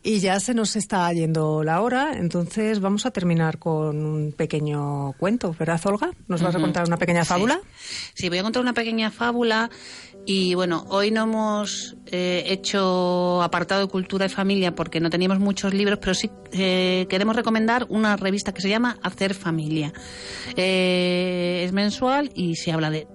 Y 0.03 0.20
ya 0.20 0.40
se 0.40 0.55
nos 0.55 0.76
está 0.76 1.12
yendo 1.12 1.62
la 1.62 1.80
hora, 1.80 2.16
entonces 2.16 2.80
vamos 2.80 3.07
a 3.07 3.11
terminar 3.11 3.59
con 3.59 4.05
un 4.05 4.32
pequeño 4.32 5.12
cuento, 5.18 5.55
¿verdad, 5.59 5.80
Olga? 5.84 6.11
¿Nos 6.28 6.42
vas 6.42 6.55
a 6.55 6.61
contar 6.61 6.86
una 6.86 6.97
pequeña 6.97 7.24
fábula? 7.24 7.61
Sí. 8.14 8.28
voy 8.28 8.38
a 8.38 8.42
contar 8.42 8.62
una 8.62 8.72
pequeña 8.72 9.11
fábula. 9.11 9.70
Y 10.26 10.55
bueno, 10.55 10.86
hoy 10.88 11.11
no 11.11 11.24
hemos 11.24 11.97
eh, 12.07 12.45
hecho 12.47 13.42
apartado 13.42 13.82
de 13.82 13.88
cultura 13.88 14.26
y 14.26 14.28
familia 14.30 14.74
porque 14.74 15.01
no 15.01 15.11
teníamos 15.11 15.38
muchos 15.38 15.74
libros, 15.74 15.99
pero 16.01 16.14
sí 16.14 16.30
eh, 16.53 17.07
queremos 17.11 17.36
recomendar 17.36 17.86
una 17.90 18.16
revista 18.16 18.53
que 18.55 18.62
se 18.62 18.70
llama 18.70 18.99
Hacer 19.03 19.34
Familia. 19.34 19.92
Eh, 20.57 21.62
es 21.64 21.72
mensual 21.72 22.30
y 22.34 22.57
se 22.57 22.72
habla 22.72 22.90
de, 22.90 23.07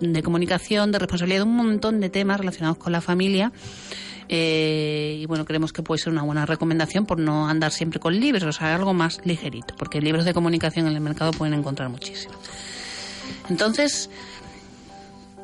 de 0.00 0.22
comunicación, 0.22 0.92
de 0.92 0.98
responsabilidad, 0.98 1.40
de 1.40 1.48
un 1.48 1.56
montón 1.56 2.00
de 2.00 2.10
temas 2.10 2.38
relacionados 2.38 2.76
con 2.76 2.92
la 2.92 3.00
familia. 3.00 3.52
Eh, 4.28 5.18
y 5.20 5.26
bueno, 5.26 5.44
creemos 5.44 5.72
que 5.72 5.82
puede 5.82 5.98
ser 6.00 6.12
una 6.12 6.22
buena 6.22 6.44
recomendación 6.44 7.06
por 7.06 7.18
no 7.18 7.48
andar 7.48 7.72
siempre 7.72 7.98
con 7.98 8.18
libros, 8.18 8.42
o 8.42 8.52
sea, 8.52 8.74
algo 8.74 8.92
más 8.92 9.20
ligerito, 9.24 9.74
porque 9.76 10.00
libros 10.00 10.24
de 10.24 10.34
comunicación 10.34 10.86
en 10.86 10.94
el 10.94 11.00
mercado 11.00 11.32
pueden 11.32 11.54
encontrar 11.54 11.88
muchísimo. 11.88 12.34
Entonces, 13.48 14.10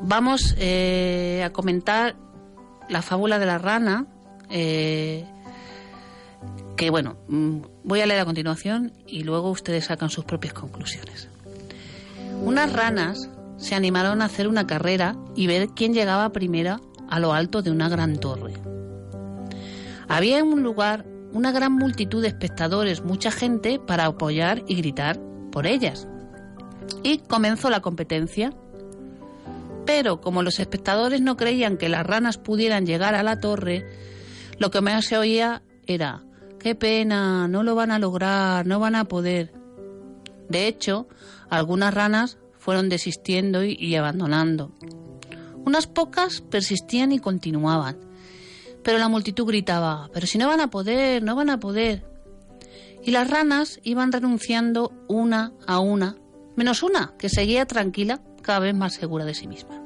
vamos 0.02 0.54
eh, 0.58 1.42
a 1.44 1.50
comentar 1.50 2.16
la 2.88 3.00
fábula 3.00 3.38
de 3.38 3.46
la 3.46 3.58
rana, 3.58 4.06
eh, 4.50 5.24
que 6.76 6.90
bueno, 6.90 7.16
mm, 7.28 7.58
voy 7.84 8.00
a 8.00 8.06
leer 8.06 8.20
a 8.20 8.24
continuación 8.26 8.92
y 9.06 9.22
luego 9.22 9.50
ustedes 9.50 9.86
sacan 9.86 10.10
sus 10.10 10.24
propias 10.24 10.52
conclusiones. 10.52 11.28
Unas 12.42 12.70
ranas 12.72 13.30
se 13.56 13.74
animaron 13.74 14.20
a 14.20 14.26
hacer 14.26 14.48
una 14.48 14.66
carrera 14.66 15.16
y 15.34 15.46
ver 15.46 15.68
quién 15.68 15.94
llegaba 15.94 16.30
primera 16.30 16.80
a 17.08 17.20
lo 17.20 17.32
alto 17.32 17.62
de 17.62 17.70
una 17.70 17.88
gran 17.88 18.18
torre. 18.18 18.73
Había 20.08 20.38
en 20.38 20.46
un 20.46 20.62
lugar 20.62 21.04
una 21.32 21.50
gran 21.50 21.72
multitud 21.72 22.22
de 22.22 22.28
espectadores, 22.28 23.02
mucha 23.02 23.30
gente 23.30 23.78
para 23.78 24.06
apoyar 24.06 24.62
y 24.68 24.76
gritar 24.76 25.20
por 25.50 25.66
ellas. 25.66 26.06
Y 27.02 27.18
comenzó 27.18 27.70
la 27.70 27.80
competencia. 27.80 28.52
Pero 29.84 30.20
como 30.20 30.42
los 30.42 30.60
espectadores 30.60 31.20
no 31.20 31.36
creían 31.36 31.76
que 31.76 31.88
las 31.88 32.06
ranas 32.06 32.38
pudieran 32.38 32.86
llegar 32.86 33.14
a 33.14 33.22
la 33.22 33.40
torre, 33.40 33.84
lo 34.58 34.70
que 34.70 34.80
más 34.80 35.06
se 35.06 35.18
oía 35.18 35.62
era, 35.86 36.22
qué 36.58 36.74
pena, 36.74 37.48
no 37.48 37.62
lo 37.62 37.74
van 37.74 37.90
a 37.90 37.98
lograr, 37.98 38.66
no 38.66 38.78
van 38.78 38.94
a 38.94 39.04
poder. 39.04 39.52
De 40.48 40.66
hecho, 40.66 41.08
algunas 41.50 41.92
ranas 41.92 42.38
fueron 42.58 42.88
desistiendo 42.88 43.64
y, 43.64 43.94
abandonando. 43.96 44.72
Unas 45.66 45.86
pocas 45.86 46.40
persistían 46.40 47.12
y 47.12 47.18
continuaban 47.18 47.98
pero 48.84 48.98
la 48.98 49.08
multitud 49.08 49.46
gritaba, 49.46 50.10
pero 50.12 50.26
si 50.26 50.38
no 50.38 50.46
van 50.46 50.60
a 50.60 50.70
poder, 50.70 51.22
no 51.22 51.34
van 51.34 51.50
a 51.50 51.58
poder. 51.58 52.04
Y 53.02 53.10
las 53.10 53.28
ranas 53.28 53.80
iban 53.82 54.12
renunciando 54.12 54.92
una 55.08 55.52
a 55.66 55.80
una, 55.80 56.16
menos 56.54 56.82
una, 56.82 57.14
que 57.18 57.28
seguía 57.28 57.66
tranquila, 57.66 58.20
cada 58.42 58.60
vez 58.60 58.74
más 58.74 58.94
segura 58.94 59.24
de 59.24 59.34
sí 59.34 59.48
misma. 59.48 59.82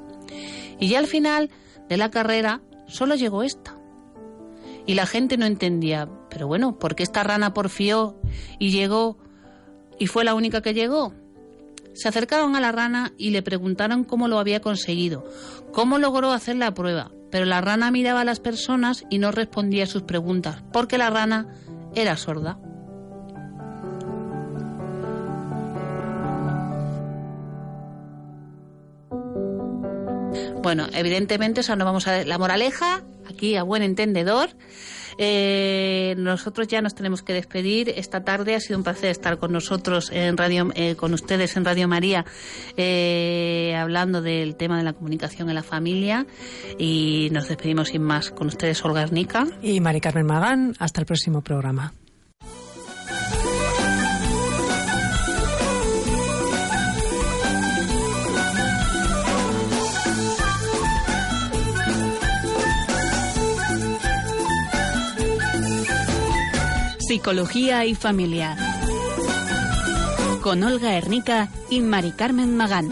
Y 0.78 0.88
ya 0.88 0.99
al 0.99 1.07
final 1.07 1.51
de 1.88 1.96
la 1.96 2.11
carrera 2.11 2.61
solo 2.86 3.14
llegó 3.14 3.42
esta. 3.42 3.76
Y 4.84 4.94
la 4.94 5.07
gente 5.07 5.36
no 5.36 5.46
entendía, 5.46 6.09
pero 6.28 6.46
bueno, 6.46 6.78
¿por 6.78 6.94
qué 6.94 7.03
esta 7.03 7.22
rana 7.22 7.55
porfió 7.55 8.20
y 8.59 8.70
llegó 8.70 9.18
y 9.99 10.07
fue 10.07 10.24
la 10.24 10.34
única 10.34 10.61
que 10.61 10.74
llegó? 10.74 11.14
Se 11.94 12.09
acercaron 12.09 12.57
a 12.57 12.61
la 12.61 12.72
rana 12.72 13.12
y 13.16 13.30
le 13.30 13.42
preguntaron 13.42 14.05
cómo 14.05 14.28
lo 14.28 14.38
había 14.38 14.61
conseguido, 14.61 15.24
cómo 15.72 15.99
logró 15.99 16.32
hacer 16.32 16.57
la 16.57 16.72
prueba, 16.72 17.11
pero 17.30 17.44
la 17.44 17.60
rana 17.60 17.90
miraba 17.90 18.22
a 18.22 18.24
las 18.24 18.40
personas 18.40 19.04
y 19.10 19.18
no 19.18 19.30
respondía 19.32 19.84
a 19.84 19.86
sus 19.86 20.02
preguntas, 20.02 20.62
porque 20.72 20.98
la 20.98 21.10
rana 21.10 21.46
era 21.94 22.16
sorda. 22.16 22.58
Bueno, 30.62 30.86
evidentemente, 30.92 31.60
o 31.60 31.76
no 31.76 31.84
vamos 31.84 32.06
a 32.08 32.24
la 32.24 32.36
moraleja, 32.36 33.02
aquí 33.28 33.56
a 33.56 33.62
buen 33.62 33.82
entendedor, 33.82 34.50
eh, 35.18 36.14
nosotros 36.16 36.68
ya 36.68 36.80
nos 36.80 36.94
tenemos 36.94 37.22
que 37.22 37.32
despedir. 37.32 37.90
Esta 37.90 38.24
tarde 38.24 38.54
ha 38.54 38.60
sido 38.60 38.78
un 38.78 38.84
placer 38.84 39.10
estar 39.10 39.38
con 39.38 39.52
nosotros 39.52 40.10
en 40.12 40.36
radio, 40.36 40.70
eh, 40.74 40.94
con 40.94 41.12
ustedes 41.12 41.56
en 41.56 41.64
Radio 41.64 41.88
María, 41.88 42.24
eh, 42.76 43.76
hablando 43.76 44.22
del 44.22 44.56
tema 44.56 44.78
de 44.78 44.84
la 44.84 44.92
comunicación 44.92 45.48
en 45.48 45.54
la 45.56 45.62
familia. 45.62 46.26
Y 46.78 47.28
nos 47.32 47.48
despedimos 47.48 47.88
sin 47.88 48.02
más 48.02 48.30
con 48.30 48.46
ustedes, 48.46 48.84
Olga 48.84 49.02
Arnica. 49.02 49.46
Y 49.60 49.80
Mari 49.80 50.00
Carmen 50.00 50.26
Magán. 50.26 50.74
Hasta 50.78 51.00
el 51.00 51.06
próximo 51.06 51.42
programa. 51.42 51.92
Psicología 67.09 67.86
y 67.86 67.94
Familia. 67.94 68.54
Con 70.42 70.62
Olga 70.62 70.94
Hernica 70.94 71.48
y 71.70 71.80
Mari 71.80 72.12
Carmen 72.12 72.54
Magán. 72.54 72.90